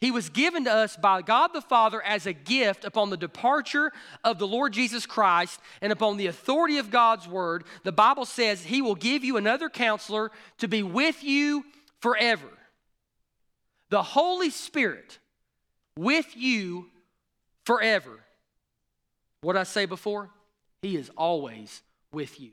He 0.00 0.10
was 0.10 0.28
given 0.28 0.64
to 0.64 0.72
us 0.72 0.96
by 0.96 1.22
God 1.22 1.48
the 1.52 1.60
Father 1.60 2.00
as 2.02 2.26
a 2.26 2.32
gift 2.32 2.84
upon 2.84 3.10
the 3.10 3.16
departure 3.16 3.92
of 4.22 4.38
the 4.38 4.46
Lord 4.46 4.72
Jesus 4.72 5.06
Christ 5.06 5.60
and 5.80 5.92
upon 5.92 6.16
the 6.16 6.28
authority 6.28 6.78
of 6.78 6.90
God's 6.90 7.26
word. 7.26 7.64
The 7.82 7.92
Bible 7.92 8.24
says 8.24 8.64
He 8.64 8.80
will 8.80 8.94
give 8.94 9.24
you 9.24 9.36
another 9.36 9.68
counselor 9.68 10.30
to 10.58 10.68
be 10.68 10.84
with 10.84 11.24
you 11.24 11.64
forever. 12.00 12.46
The 13.90 14.02
Holy 14.02 14.50
Spirit 14.50 15.18
with 15.96 16.36
you 16.36 16.86
forever. 17.64 18.20
What 19.40 19.56
I 19.56 19.64
say 19.64 19.86
before? 19.86 20.30
He 20.82 20.96
is 20.96 21.10
always 21.16 21.82
with 22.12 22.40
you. 22.40 22.52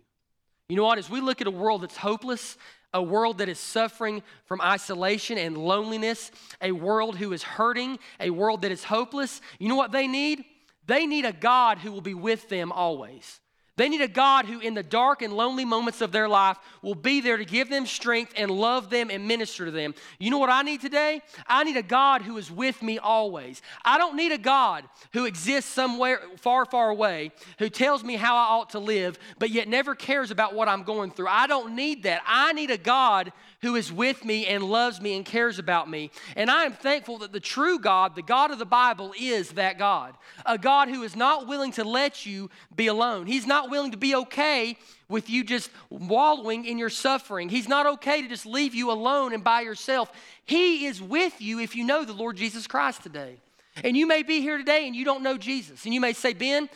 You 0.70 0.76
know 0.76 0.84
what? 0.86 0.98
As 0.98 1.10
we 1.10 1.22
look 1.22 1.42
at 1.42 1.48
a 1.48 1.52
world 1.52 1.82
that's 1.82 1.98
hopeless, 1.98 2.58
a 2.94 3.02
world 3.02 3.40
that 3.40 3.50
is 3.50 3.60
suffering 3.60 4.24
from 4.46 4.62
isolation 4.62 5.38
and 5.38 5.58
loneliness, 5.58 6.32
a 6.62 6.72
world 6.72 7.18
who 7.18 7.34
is 7.34 7.44
hurting, 7.44 8.00
a 8.20 8.30
world 8.30 8.62
that 8.64 8.72
is 8.72 8.84
hopeless, 8.84 9.42
you 9.60 9.68
know 9.68 9.76
what 9.76 9.92
they 9.92 10.08
need? 10.08 10.44
They 10.88 11.06
need 11.06 11.26
a 11.26 11.34
God 11.34 11.80
who 11.80 11.92
will 11.92 12.02
be 12.02 12.14
with 12.14 12.48
them 12.50 12.72
always. 12.72 13.40
They 13.78 13.90
need 13.90 14.02
a 14.02 14.08
God 14.08 14.46
who, 14.46 14.60
in 14.60 14.74
the 14.74 14.84
dark 14.84 15.22
and 15.22 15.34
lonely 15.34 15.66
moments 15.66 16.00
of 16.00 16.14
their 16.14 16.30
life, 16.30 16.58
will 16.82 16.96
be 16.96 17.20
there 17.20 17.36
to 17.36 17.44
give 17.44 17.70
them 17.70 17.86
strength 17.86 18.34
and 18.38 18.50
love 18.50 18.90
them 18.90 19.10
and 19.10 19.28
minister 19.28 19.66
to 19.66 19.72
them. 19.72 19.94
You 20.18 20.32
know 20.32 20.38
what 20.38 20.50
I 20.50 20.62
need 20.62 20.80
today? 20.80 21.22
I 21.46 21.66
need 21.66 21.76
a 21.76 21.84
God 21.84 22.22
who 22.22 22.38
is 22.38 22.50
with 22.50 22.82
me 22.82 23.00
always. 23.00 23.62
I 23.84 23.98
don't 23.98 24.16
need 24.16 24.32
a 24.32 24.38
God 24.38 24.86
who 25.12 25.26
exists 25.26 25.72
somewhere 25.72 26.22
far, 26.38 26.66
far 26.66 26.90
away, 26.90 27.32
who 27.60 27.70
tells 27.70 28.02
me 28.02 28.16
how 28.16 28.36
I 28.36 28.56
ought 28.56 28.70
to 28.72 28.80
live, 28.80 29.20
but 29.40 29.50
yet 29.50 29.68
never 29.68 29.94
cares 29.94 30.32
about 30.32 30.56
what 30.56 30.70
I'm 30.70 30.84
going 30.84 31.12
through. 31.12 31.28
I 31.28 31.48
don't 31.48 31.76
need 31.76 32.04
that. 32.04 32.22
I 32.26 32.54
need 32.54 32.72
a 32.72 32.78
God 32.78 33.34
who 33.62 33.76
is 33.76 33.92
with 33.92 34.24
me 34.24 34.46
and 34.48 34.64
loves 34.64 35.02
me 35.02 35.16
and 35.16 35.26
cares 35.26 35.60
about 35.60 35.90
me. 35.90 36.12
And 36.36 36.50
I 36.50 36.66
am 36.66 36.74
thankful 36.74 37.20
that 37.20 37.32
the 37.32 37.40
true 37.40 37.80
God, 37.80 38.16
the 38.16 38.22
God 38.22 38.52
of 38.52 38.60
the 38.60 38.66
Bible, 38.66 39.14
is 39.20 39.52
that 39.52 39.78
God. 39.78 40.16
A 40.46 40.58
God 40.58 40.90
who 40.90 41.04
is 41.04 41.16
not 41.16 41.48
willing 41.48 41.72
to 41.74 41.84
let 41.84 42.26
you 42.26 42.50
be 42.76 42.88
alone. 42.88 43.28
He's 43.28 43.48
not 43.48 43.70
willing 43.70 43.92
to 43.92 43.98
be 43.98 44.16
okay 44.16 44.78
with 45.08 45.30
you 45.30 45.44
just 45.44 45.70
wallowing 45.90 46.66
in 46.66 46.78
your 46.78 46.90
suffering. 46.90 47.50
He's 47.50 47.68
not 47.68 47.86
okay 47.86 48.22
to 48.22 48.28
just 48.28 48.46
leave 48.46 48.76
you 48.76 48.92
alone 48.92 49.34
and 49.34 49.44
by 49.44 49.62
yourself. 49.62 50.12
He 50.46 50.86
is 50.86 51.02
with 51.02 51.42
you 51.42 51.60
if 51.60 51.76
you 51.76 51.86
know 51.86 52.06
the 52.06 52.14
Lord 52.14 52.38
Jesus 52.38 52.68
Christ 52.68 53.04
today. 53.04 53.38
And 53.84 53.98
you 53.98 54.08
may 54.08 54.24
be 54.24 54.42
here 54.42 54.58
today 54.58 54.88
and 54.88 54.96
you 54.96 55.06
don't 55.06 55.24
know 55.24 55.38
Jesus. 55.38 55.86
And 55.86 55.94
you 55.94 56.00
may 56.00 56.14
say, 56.14 56.34
Ben, 56.34 56.70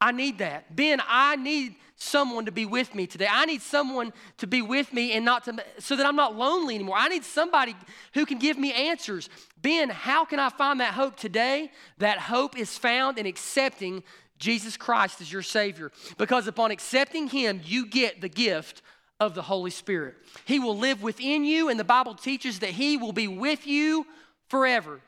I 0.00 0.12
need 0.12 0.38
that. 0.38 0.74
Ben, 0.74 1.00
I 1.06 1.36
need 1.36 1.74
someone 1.96 2.44
to 2.44 2.52
be 2.52 2.66
with 2.66 2.94
me 2.94 3.06
today. 3.06 3.26
I 3.30 3.46
need 3.46 3.62
someone 3.62 4.12
to 4.38 4.46
be 4.46 4.62
with 4.62 4.92
me 4.92 5.12
and 5.12 5.24
not 5.24 5.44
to 5.44 5.56
so 5.78 5.96
that 5.96 6.06
I'm 6.06 6.16
not 6.16 6.36
lonely 6.36 6.74
anymore. 6.74 6.96
I 6.98 7.08
need 7.08 7.24
somebody 7.24 7.74
who 8.14 8.26
can 8.26 8.38
give 8.38 8.58
me 8.58 8.72
answers. 8.72 9.28
Ben, 9.60 9.88
how 9.88 10.24
can 10.24 10.38
I 10.38 10.50
find 10.50 10.80
that 10.80 10.94
hope 10.94 11.16
today? 11.16 11.70
That 11.98 12.18
hope 12.18 12.56
is 12.56 12.76
found 12.76 13.18
in 13.18 13.26
accepting 13.26 14.02
Jesus 14.38 14.76
Christ 14.76 15.20
as 15.20 15.32
your 15.32 15.42
Savior. 15.42 15.90
Because 16.18 16.46
upon 16.46 16.70
accepting 16.70 17.28
Him, 17.28 17.60
you 17.64 17.86
get 17.86 18.20
the 18.20 18.28
gift 18.28 18.82
of 19.18 19.34
the 19.34 19.42
Holy 19.42 19.70
Spirit. 19.70 20.14
He 20.44 20.58
will 20.58 20.76
live 20.76 21.02
within 21.02 21.44
you, 21.44 21.70
and 21.70 21.80
the 21.80 21.84
Bible 21.84 22.14
teaches 22.14 22.58
that 22.58 22.70
He 22.70 22.98
will 22.98 23.14
be 23.14 23.28
with 23.28 23.66
you 23.66 24.06
forever. 24.48 25.00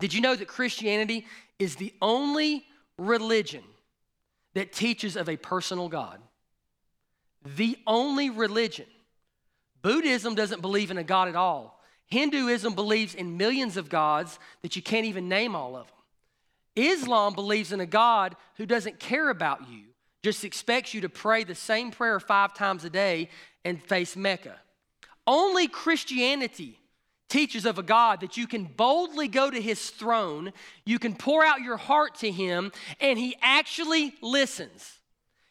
Did 0.00 0.14
you 0.14 0.22
know 0.22 0.34
that 0.34 0.48
Christianity 0.48 1.26
is 1.58 1.76
the 1.76 1.92
only 2.00 2.64
religion 2.96 3.62
that 4.58 4.72
teaches 4.72 5.14
of 5.14 5.28
a 5.28 5.36
personal 5.36 5.88
God. 5.88 6.18
The 7.56 7.78
only 7.86 8.28
religion. 8.28 8.86
Buddhism 9.82 10.34
doesn't 10.34 10.62
believe 10.62 10.90
in 10.90 10.98
a 10.98 11.04
God 11.04 11.28
at 11.28 11.36
all. 11.36 11.80
Hinduism 12.06 12.74
believes 12.74 13.14
in 13.14 13.36
millions 13.36 13.76
of 13.76 13.88
gods 13.88 14.40
that 14.62 14.74
you 14.74 14.82
can't 14.82 15.06
even 15.06 15.28
name 15.28 15.54
all 15.54 15.76
of 15.76 15.86
them. 15.86 15.94
Islam 16.74 17.34
believes 17.34 17.70
in 17.70 17.78
a 17.78 17.86
God 17.86 18.34
who 18.56 18.66
doesn't 18.66 18.98
care 18.98 19.30
about 19.30 19.70
you, 19.70 19.84
just 20.24 20.42
expects 20.42 20.92
you 20.92 21.02
to 21.02 21.08
pray 21.08 21.44
the 21.44 21.54
same 21.54 21.92
prayer 21.92 22.18
five 22.18 22.52
times 22.52 22.82
a 22.82 22.90
day 22.90 23.28
and 23.64 23.80
face 23.80 24.16
Mecca. 24.16 24.56
Only 25.24 25.68
Christianity 25.68 26.80
teaches 27.28 27.66
of 27.66 27.78
a 27.78 27.82
God 27.82 28.20
that 28.20 28.36
you 28.36 28.46
can 28.46 28.64
boldly 28.64 29.28
go 29.28 29.50
to 29.50 29.60
his 29.60 29.90
throne, 29.90 30.52
you 30.84 30.98
can 30.98 31.14
pour 31.14 31.44
out 31.44 31.60
your 31.60 31.76
heart 31.76 32.16
to 32.16 32.30
him, 32.30 32.72
and 33.00 33.18
he 33.18 33.36
actually 33.42 34.14
listens. 34.22 34.98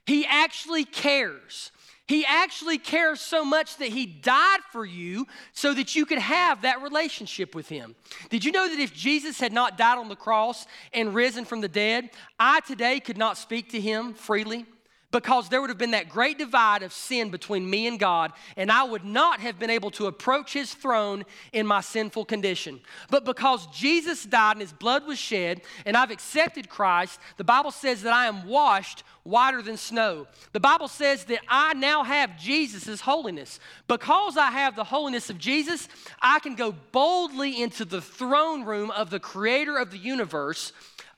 He 0.05 0.25
actually 0.25 0.86
cares. 0.86 1.71
He 2.07 2.25
actually 2.25 2.78
cares 2.78 3.19
so 3.19 3.43
much 3.43 3.78
that 3.78 3.89
he 3.89 4.05
died 4.05 4.61
for 4.71 4.86
you 4.86 5.28
so 5.51 5.73
that 5.73 5.93
you 5.93 6.05
could 6.05 6.19
have 6.19 6.61
that 6.61 6.82
relationship 6.82 7.53
with 7.53 7.67
him. 7.67 7.95
Did 8.30 8.45
you 8.45 8.53
know 8.53 8.69
that 8.69 8.80
if 8.80 8.93
Jesus 8.93 9.39
had 9.41 9.51
not 9.51 9.78
died 9.78 9.97
on 9.97 10.07
the 10.07 10.15
cross 10.15 10.65
and 10.93 11.13
risen 11.13 11.43
from 11.43 11.59
the 11.59 11.67
dead, 11.67 12.09
I 12.39 12.61
today 12.61 13.01
could 13.01 13.17
not 13.17 13.38
speak 13.38 13.71
to 13.71 13.82
him 13.82 14.13
freely? 14.13 14.65
Because 15.12 15.47
there 15.47 15.62
would 15.62 15.70
have 15.70 15.78
been 15.78 15.91
that 15.91 16.10
great 16.10 16.38
divide 16.38 16.84
of 16.84 16.91
sin 16.91 17.30
between 17.30 17.70
me 17.70 17.88
and 17.88 17.97
God, 17.97 18.34
and 18.58 18.72
I 18.72 18.84
would 18.84 19.05
not 19.05 19.39
have 19.39 19.58
been 19.58 19.70
able 19.70 19.89
to 19.91 20.08
approach 20.08 20.51
His 20.51 20.74
throne 20.74 21.24
in 21.53 21.66
my 21.66 21.80
sinful 21.82 22.26
condition. 22.26 22.82
But 23.10 23.24
because 23.24 23.68
Jesus 23.68 24.26
died 24.26 24.53
and 24.53 24.62
His 24.62 24.74
blood 24.74 25.08
was 25.08 25.18
shed, 25.18 25.62
and 25.86 25.95
I've 25.95 26.12
accepted 26.12 26.68
Christ, 26.68 27.20
the 27.38 27.45
Bible 27.45 27.72
says 27.72 28.01
that 28.03 28.14
I 28.14 28.28
am 28.28 28.47
washed 28.47 29.03
whiter 29.24 29.62
than 29.62 29.78
snow. 29.78 30.28
The 30.51 30.60
Bible 30.60 30.88
says 30.89 31.24
that 31.26 31.39
I 31.47 31.74
now 31.74 32.03
have 32.03 32.38
Jesus' 32.38 33.01
holiness. 33.01 33.60
Because 33.88 34.38
I 34.38 34.51
have 34.51 34.76
the 34.76 34.84
holiness 34.84 35.30
of 35.30 35.38
Jesus, 35.38 35.88
I 36.22 36.39
can 36.39 36.55
go 36.55 36.74
boldly 36.91 37.62
into 37.62 37.86
the 37.86 38.01
throne 38.01 38.64
room 38.64 38.91
of 38.91 39.10
the 39.10 39.20
Creator 39.20 39.78
of 39.78 39.91
the 39.91 39.97
universe, 39.97 40.74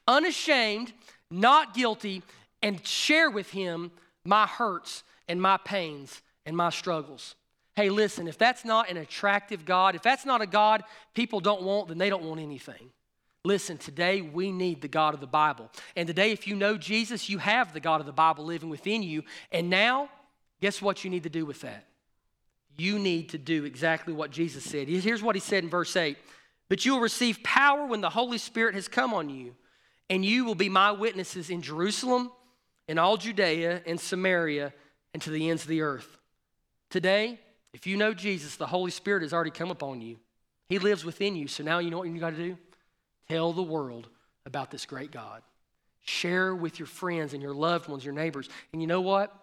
unashamed, 0.08 0.94
not 1.32 1.76
guilty 1.76 2.24
and 2.62 2.86
share 2.86 3.30
with 3.30 3.52
him 3.52 3.92
my 4.26 4.46
hurts 4.46 5.04
and 5.28 5.42
my 5.42 5.58
pains 5.58 6.22
and 6.46 6.56
my 6.56 6.70
struggles. 6.70 7.36
Hey, 7.76 7.90
listen, 7.90 8.28
if 8.28 8.38
that's 8.38 8.66
not 8.66 8.90
an 8.90 8.98
attractive 8.98 9.64
God, 9.64 9.96
if 9.96 10.02
that's 10.02 10.26
not 10.26 10.42
a 10.42 10.48
God 10.48 10.84
people 11.14 11.40
don't 11.40 11.64
want, 11.64 11.88
then 11.88 11.98
they 11.98 12.10
don't 12.10 12.24
want 12.24 12.42
anything. 12.42 12.92
Listen, 13.46 13.78
today 13.78 14.22
we 14.22 14.52
need 14.52 14.82
the 14.82 14.88
God 14.90 15.14
of 15.14 15.22
the 15.22 15.28
Bible. 15.28 15.72
And 15.96 16.06
today, 16.06 16.32
if 16.32 16.46
you 16.46 16.56
know 16.56 16.78
Jesus, 16.78 17.30
you 17.30 17.38
have 17.38 17.72
the 17.72 17.80
God 17.80 18.02
of 18.02 18.06
the 18.06 18.12
Bible 18.12 18.44
living 18.44 18.70
within 18.70 19.02
you. 19.02 19.24
And 19.52 19.70
now, 19.70 20.10
guess 20.60 20.82
what 20.82 21.06
you 21.06 21.10
need 21.10 21.24
to 21.24 21.30
do 21.30 21.46
with 21.46 21.62
that? 21.62 21.86
You 22.78 23.00
need 23.00 23.30
to 23.30 23.38
do 23.38 23.64
exactly 23.64 24.14
what 24.14 24.32
Jesus 24.32 24.64
said. 24.66 24.90
Here's 24.90 25.24
what 25.24 25.36
he 25.36 25.40
said 25.40 25.64
in 25.64 25.70
verse 25.70 25.96
8 25.96 26.18
But 26.68 26.86
you 26.86 26.94
will 26.94 27.02
receive 27.02 27.42
power 27.44 27.86
when 27.86 28.02
the 28.02 28.10
Holy 28.10 28.38
Spirit 28.38 28.76
has 28.76 28.90
come 28.90 29.14
on 29.14 29.30
you, 29.30 29.56
and 30.10 30.26
you 30.26 30.44
will 30.44 30.56
be 30.56 30.70
my 30.70 30.92
witnesses 30.92 31.50
in 31.50 31.62
Jerusalem 31.62 32.32
in 32.90 32.98
all 32.98 33.18
Judea 33.18 33.84
and 33.86 34.00
Samaria 34.00 34.74
and 35.14 35.22
to 35.22 35.30
the 35.30 35.52
ends 35.52 35.62
of 35.62 35.70
the 35.70 35.84
earth. 35.84 36.18
Today, 36.90 37.40
if 37.72 37.86
you 37.86 37.96
know 37.96 38.16
Jesus, 38.16 38.56
the 38.56 38.66
Holy 38.66 38.90
Spirit 38.90 39.22
has 39.22 39.32
already 39.32 39.52
come 39.52 39.70
upon 39.70 40.02
you. 40.02 40.18
He 40.70 40.80
lives 40.80 41.06
within 41.06 41.36
you. 41.36 41.48
So 41.48 41.64
now 41.64 41.78
you 41.78 41.92
know 41.92 42.00
what 42.00 42.10
you 42.10 42.20
got 42.20 42.32
to 42.32 42.36
do? 42.36 42.58
Tell 43.30 43.54
the 43.54 43.62
world 43.62 44.10
about 44.48 44.72
this 44.72 44.88
great 44.88 45.12
God. 45.12 45.44
Share 46.04 46.56
with 46.56 46.80
your 46.80 46.88
friends 46.88 47.36
and 47.36 47.44
your 47.44 47.54
loved 47.54 47.88
ones, 47.88 48.04
your 48.04 48.14
neighbors. 48.14 48.50
And 48.74 48.82
you 48.82 48.88
know 48.88 49.02
what? 49.02 49.36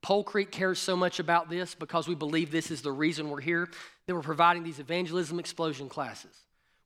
Pole 0.00 0.24
Creek 0.24 0.50
cares 0.50 0.78
so 0.78 0.96
much 0.96 1.18
about 1.18 1.50
this 1.50 1.74
because 1.74 2.08
we 2.08 2.14
believe 2.14 2.50
this 2.50 2.70
is 2.70 2.80
the 2.80 2.92
reason 2.92 3.28
we're 3.28 3.42
here 3.42 3.68
that 4.06 4.14
we're 4.14 4.22
providing 4.22 4.62
these 4.62 4.78
evangelism 4.78 5.38
explosion 5.38 5.90
classes 5.90 6.34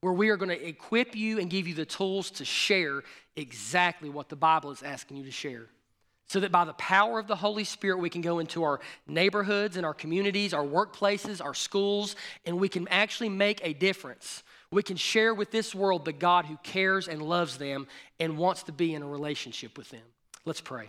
where 0.01 0.12
we 0.12 0.28
are 0.30 0.36
going 0.36 0.49
to 0.49 0.68
equip 0.68 1.14
you 1.14 1.38
and 1.38 1.49
give 1.49 1.68
you 1.68 1.74
the 1.74 1.86
tools 1.86 2.32
to 2.32 2.45
share 2.45 3.05
exactly 3.36 4.11
what 4.11 4.28
the 4.28 4.36
Bible 4.36 4.72
is 4.72 4.82
asking 4.82 5.18
you 5.18 5.24
to 5.24 5.30
share 5.30 5.68
so 6.27 6.41
that 6.41 6.51
by 6.51 6.64
the 6.64 6.72
power 6.75 7.18
of 7.18 7.27
the 7.27 7.37
Holy 7.37 7.64
Spirit, 7.64 7.99
we 7.99 8.11
can 8.11 8.20
go 8.20 8.39
into 8.39 8.64
our 8.64 8.81
neighborhoods 9.07 9.77
and 9.77 9.85
our 9.85 9.95
communities, 9.95 10.55
our 10.55 10.64
workplaces, 10.64 11.45
our 11.45 11.55
schools, 11.55 12.16
and 12.47 12.59
we 12.59 12.68
can 12.68 12.89
actually 12.89 13.29
make 13.29 13.61
a 13.62 13.72
difference. 13.72 14.43
We 14.70 14.83
can 14.83 14.97
share 14.97 15.35
with 15.35 15.51
this 15.51 15.75
world 15.75 16.05
the 16.05 16.12
God 16.12 16.47
who 16.47 16.57
cares 16.62 17.09
and 17.09 17.22
loves 17.22 17.59
them 17.59 17.87
and 18.18 18.39
wants 18.39 18.64
to 18.64 18.72
be 18.72 18.95
in 18.95 19.03
a 19.03 19.07
relationship 19.07 19.79
with 19.79 19.91
them. 19.91 20.03
Let's 20.45 20.61
pray. 20.61 20.89